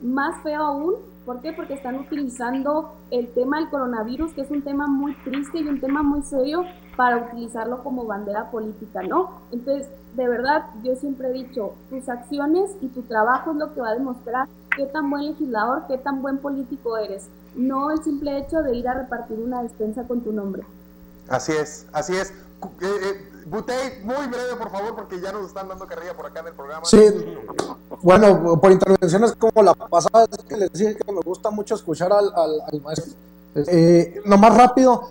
más 0.00 0.42
feo 0.42 0.62
aún. 0.62 0.94
¿Por 1.26 1.40
qué? 1.40 1.52
Porque 1.52 1.74
están 1.74 1.98
utilizando 1.98 2.94
el 3.10 3.28
tema 3.32 3.58
del 3.58 3.70
coronavirus, 3.70 4.32
que 4.32 4.42
es 4.42 4.50
un 4.50 4.62
tema 4.62 4.86
muy 4.86 5.14
triste 5.24 5.58
y 5.58 5.68
un 5.68 5.80
tema 5.80 6.02
muy 6.02 6.22
serio, 6.22 6.64
para 6.96 7.16
utilizarlo 7.16 7.82
como 7.82 8.04
bandera 8.04 8.50
política, 8.50 9.02
¿no? 9.02 9.40
Entonces, 9.50 9.88
de 10.16 10.28
verdad, 10.28 10.64
yo 10.82 10.94
siempre 10.96 11.28
he 11.28 11.32
dicho, 11.32 11.74
tus 11.90 12.08
acciones 12.08 12.70
y 12.80 12.88
tu 12.88 13.02
trabajo 13.02 13.50
es 13.50 13.56
lo 13.56 13.74
que 13.74 13.80
va 13.80 13.88
a 13.88 13.94
demostrar 13.94 14.48
qué 14.76 14.86
tan 14.86 15.10
buen 15.10 15.26
legislador, 15.26 15.84
qué 15.88 15.98
tan 15.98 16.22
buen 16.22 16.38
político 16.38 16.96
eres, 16.98 17.28
no 17.56 17.90
el 17.90 18.02
simple 18.02 18.38
hecho 18.38 18.62
de 18.62 18.76
ir 18.76 18.88
a 18.88 18.94
repartir 18.94 19.38
una 19.38 19.62
despensa 19.62 20.06
con 20.06 20.20
tu 20.20 20.32
nombre. 20.32 20.62
Así 21.28 21.52
es, 21.52 21.86
así 21.92 22.14
es. 22.16 22.30
Eh, 22.30 22.82
eh, 22.82 23.30
Butey, 23.46 24.02
muy 24.04 24.26
breve, 24.26 24.56
por 24.58 24.70
favor, 24.70 24.94
porque 24.94 25.20
ya 25.20 25.32
nos 25.32 25.48
están 25.48 25.68
dando 25.68 25.86
carrilla 25.86 26.14
por 26.16 26.26
acá 26.26 26.40
en 26.40 26.46
el 26.48 26.54
programa. 26.54 26.84
Sí, 26.84 26.98
bueno, 28.02 28.58
por 28.60 28.72
intervenciones 28.72 29.32
como 29.32 29.62
la 29.62 29.74
pasada, 29.74 30.26
es 30.30 30.44
que 30.44 30.56
les 30.56 30.72
decía 30.72 30.94
que 30.94 31.12
me 31.12 31.20
gusta 31.20 31.50
mucho 31.50 31.74
escuchar 31.74 32.12
al, 32.12 32.32
al, 32.34 32.80
maestro. 32.80 33.12
Eh, 33.54 34.20
lo 34.24 34.38
más 34.38 34.56
rápido, 34.56 35.10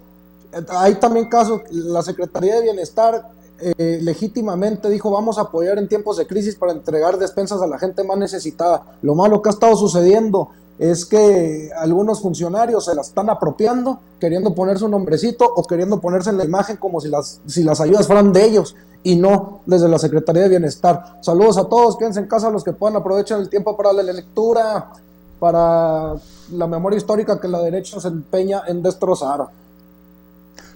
hay 0.70 0.96
también 0.96 1.30
casos, 1.30 1.62
la 1.70 2.02
Secretaría 2.02 2.56
de 2.56 2.64
Bienestar 2.64 3.32
eh, 3.60 4.00
legítimamente 4.02 4.90
dijo 4.90 5.10
vamos 5.10 5.38
a 5.38 5.42
apoyar 5.42 5.78
en 5.78 5.88
tiempos 5.88 6.18
de 6.18 6.28
crisis 6.28 6.56
para 6.56 6.74
entregar 6.74 7.18
despensas 7.18 7.62
a 7.62 7.68
la 7.68 7.78
gente 7.78 8.04
más 8.04 8.18
necesitada. 8.18 8.84
Lo 9.02 9.16
malo 9.16 9.42
que 9.42 9.50
ha 9.50 9.54
estado 9.54 9.76
sucediendo 9.78 10.50
es 10.80 11.06
que 11.06 11.70
algunos 11.78 12.22
funcionarios 12.22 12.86
se 12.86 12.96
las 12.96 13.10
están 13.10 13.30
apropiando, 13.30 14.00
queriendo 14.20 14.56
ponerse 14.56 14.86
un 14.86 14.92
nombrecito 14.92 15.46
o 15.46 15.64
queriendo 15.64 16.00
ponerse 16.02 16.30
en 16.30 16.38
la 16.38 16.46
imagen 16.46 16.78
como 16.78 17.00
si 17.00 17.10
las, 17.10 17.42
si 17.46 17.64
las 17.64 17.80
ayudas 17.80 18.08
fueran 18.08 18.34
de 18.34 18.44
ellos 18.46 18.76
y 19.04 19.16
no 19.16 19.60
desde 19.66 19.88
la 19.88 20.00
Secretaría 20.00 20.44
de 20.44 20.50
Bienestar. 20.50 21.18
Saludos 21.22 21.58
a 21.58 21.66
todos, 21.66 21.98
quédense 21.98 22.22
en 22.22 22.28
casa 22.28 22.50
los 22.50 22.64
que 22.64 22.74
puedan, 22.74 22.96
aprovechar 22.96 23.40
el 23.40 23.50
tiempo 23.50 23.78
para 23.78 23.94
la 23.94 24.04
lectura, 24.04 24.92
para 25.40 26.16
la 26.52 26.68
memoria 26.68 26.98
histórica 26.98 27.40
que 27.40 27.48
la 27.48 27.62
derecha 27.62 28.00
se 28.00 28.08
empeña 28.08 28.64
en 28.68 28.82
destrozar. 28.82 29.48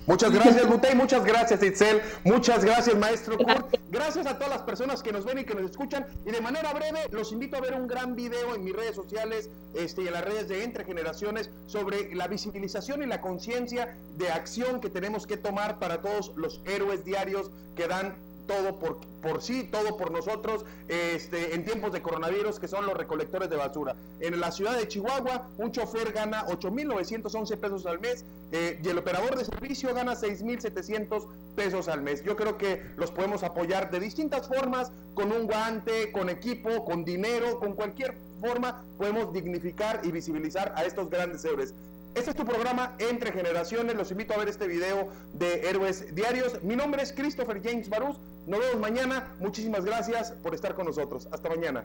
Muchas 0.08 0.32
gracias, 0.32 0.66
Butey. 0.66 0.96
Muchas 0.96 1.26
gracias, 1.26 1.62
Itzel. 1.62 2.02
Muchas 2.24 2.64
gracias, 2.64 2.96
maestro 2.96 3.38
Kurt. 3.38 3.76
Gracias 3.90 4.26
a 4.26 4.36
todas 4.36 4.50
las 4.50 4.62
personas 4.62 5.04
que 5.04 5.12
nos 5.12 5.26
ven 5.26 5.40
y 5.40 5.44
que 5.44 5.54
nos 5.54 5.70
escuchan. 5.70 6.08
Y 6.26 6.32
de 6.32 6.40
manera 6.40 6.74
breve, 6.74 7.10
los 7.12 7.34
invito 7.34 7.58
a 7.58 7.62
ver 7.62 7.74
un 7.74 7.88
gran 7.88 8.16
video 8.16 8.56
en 8.56 8.64
mis 8.64 8.74
redes 8.74 8.96
sociales 8.96 9.50
este, 9.74 10.04
y 10.04 10.08
en 10.08 10.14
las 10.14 10.24
redes 10.24 10.48
de 10.48 10.64
Entre 10.64 10.86
Generaciones 10.86 11.50
sobre 11.68 12.16
la 12.16 12.28
visibilización 12.28 13.04
y 13.04 13.06
la 13.06 13.20
conciencia 13.20 13.98
de 14.18 14.30
acción 14.30 14.80
que 14.80 14.90
tenemos 14.90 15.28
que 15.28 15.36
tomar 15.36 15.78
para 15.78 16.02
todos 16.02 16.32
los 16.38 16.62
héroes 16.66 17.04
diarios 17.04 17.52
que 17.76 17.88
dan 17.88 18.16
todo 18.48 18.80
por, 18.80 19.00
por 19.22 19.42
sí, 19.42 19.66
todo 19.72 19.98
por 19.98 20.12
nosotros, 20.12 20.66
este, 20.88 21.54
en 21.54 21.66
tiempos 21.66 21.92
de 21.92 22.02
coronavirus, 22.02 22.60
que 22.60 22.68
son 22.68 22.86
los 22.86 22.96
recolectores 22.96 23.50
de 23.50 23.58
basura. 23.58 23.96
En 24.20 24.40
la 24.40 24.52
ciudad 24.52 24.78
de 24.78 24.88
Chihuahua, 24.88 25.50
un 25.58 25.72
chofer 25.72 26.14
gana 26.14 26.46
8.911 26.48 27.58
pesos 27.58 27.86
al 27.86 28.00
mes 28.00 28.26
eh, 28.52 28.80
y 28.84 28.88
el 28.88 28.98
operador 28.98 29.38
de 29.38 29.46
servicio 29.46 29.94
gana 29.94 30.14
6.700 30.14 31.28
pesos 31.56 31.88
al 31.88 32.02
mes. 32.02 32.24
Yo 32.24 32.36
creo 32.36 32.58
que 32.58 32.82
los 32.96 33.12
podemos 33.12 33.44
apoyar 33.44 33.92
de 33.92 34.00
distintas 34.00 34.48
formas, 34.48 34.92
con 35.14 35.32
un 35.32 35.48
guante, 35.48 36.12
con 36.12 36.30
equipo, 36.30 36.86
con 36.86 37.04
dinero, 37.04 37.60
con 37.60 37.74
cualquier 37.74 38.16
forma, 38.40 38.84
podemos 38.98 39.34
dignificar 39.34 40.02
y 40.04 40.12
visibilizar 40.12 40.74
a 40.76 40.84
estos 40.84 41.10
grandes 41.10 41.44
héroes. 41.44 41.74
Este 42.16 42.32
es 42.32 42.36
tu 42.36 42.46
programa 42.46 42.96
Entre 42.98 43.32
Generaciones. 43.32 43.96
Los 43.96 44.10
invito 44.10 44.34
a 44.34 44.38
ver 44.38 44.48
este 44.48 44.68
video 44.68 45.10
de 45.34 45.70
Héroes 45.70 46.16
Diarios. 46.16 46.64
Mi 46.64 46.76
nombre 46.76 47.04
es 47.04 47.14
Christopher 47.14 47.62
James 47.64 47.90
Barús. 47.90 48.18
Nos 48.48 48.62
vemos 48.62 48.80
mañana. 48.80 49.36
Muchísimas 49.40 49.84
gracias 49.84 50.32
por 50.32 50.56
estar 50.56 50.74
con 50.74 50.86
nosotros. 50.86 51.28
Hasta 51.34 51.50
mañana. 51.50 51.84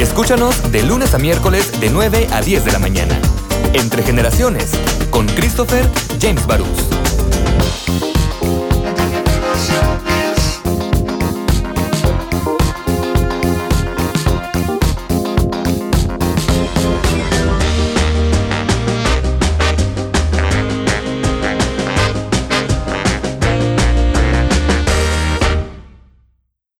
Escúchanos 0.00 0.72
de 0.72 0.82
lunes 0.84 1.12
a 1.12 1.18
miércoles 1.18 1.78
de 1.78 1.90
9 1.90 2.28
a 2.32 2.40
10 2.40 2.64
de 2.64 2.72
la 2.72 2.78
mañana. 2.78 3.20
Entre 3.74 4.02
Generaciones 4.02 4.72
con 5.10 5.26
Christopher 5.26 5.86
James 6.18 6.46
Barús. 6.46 6.93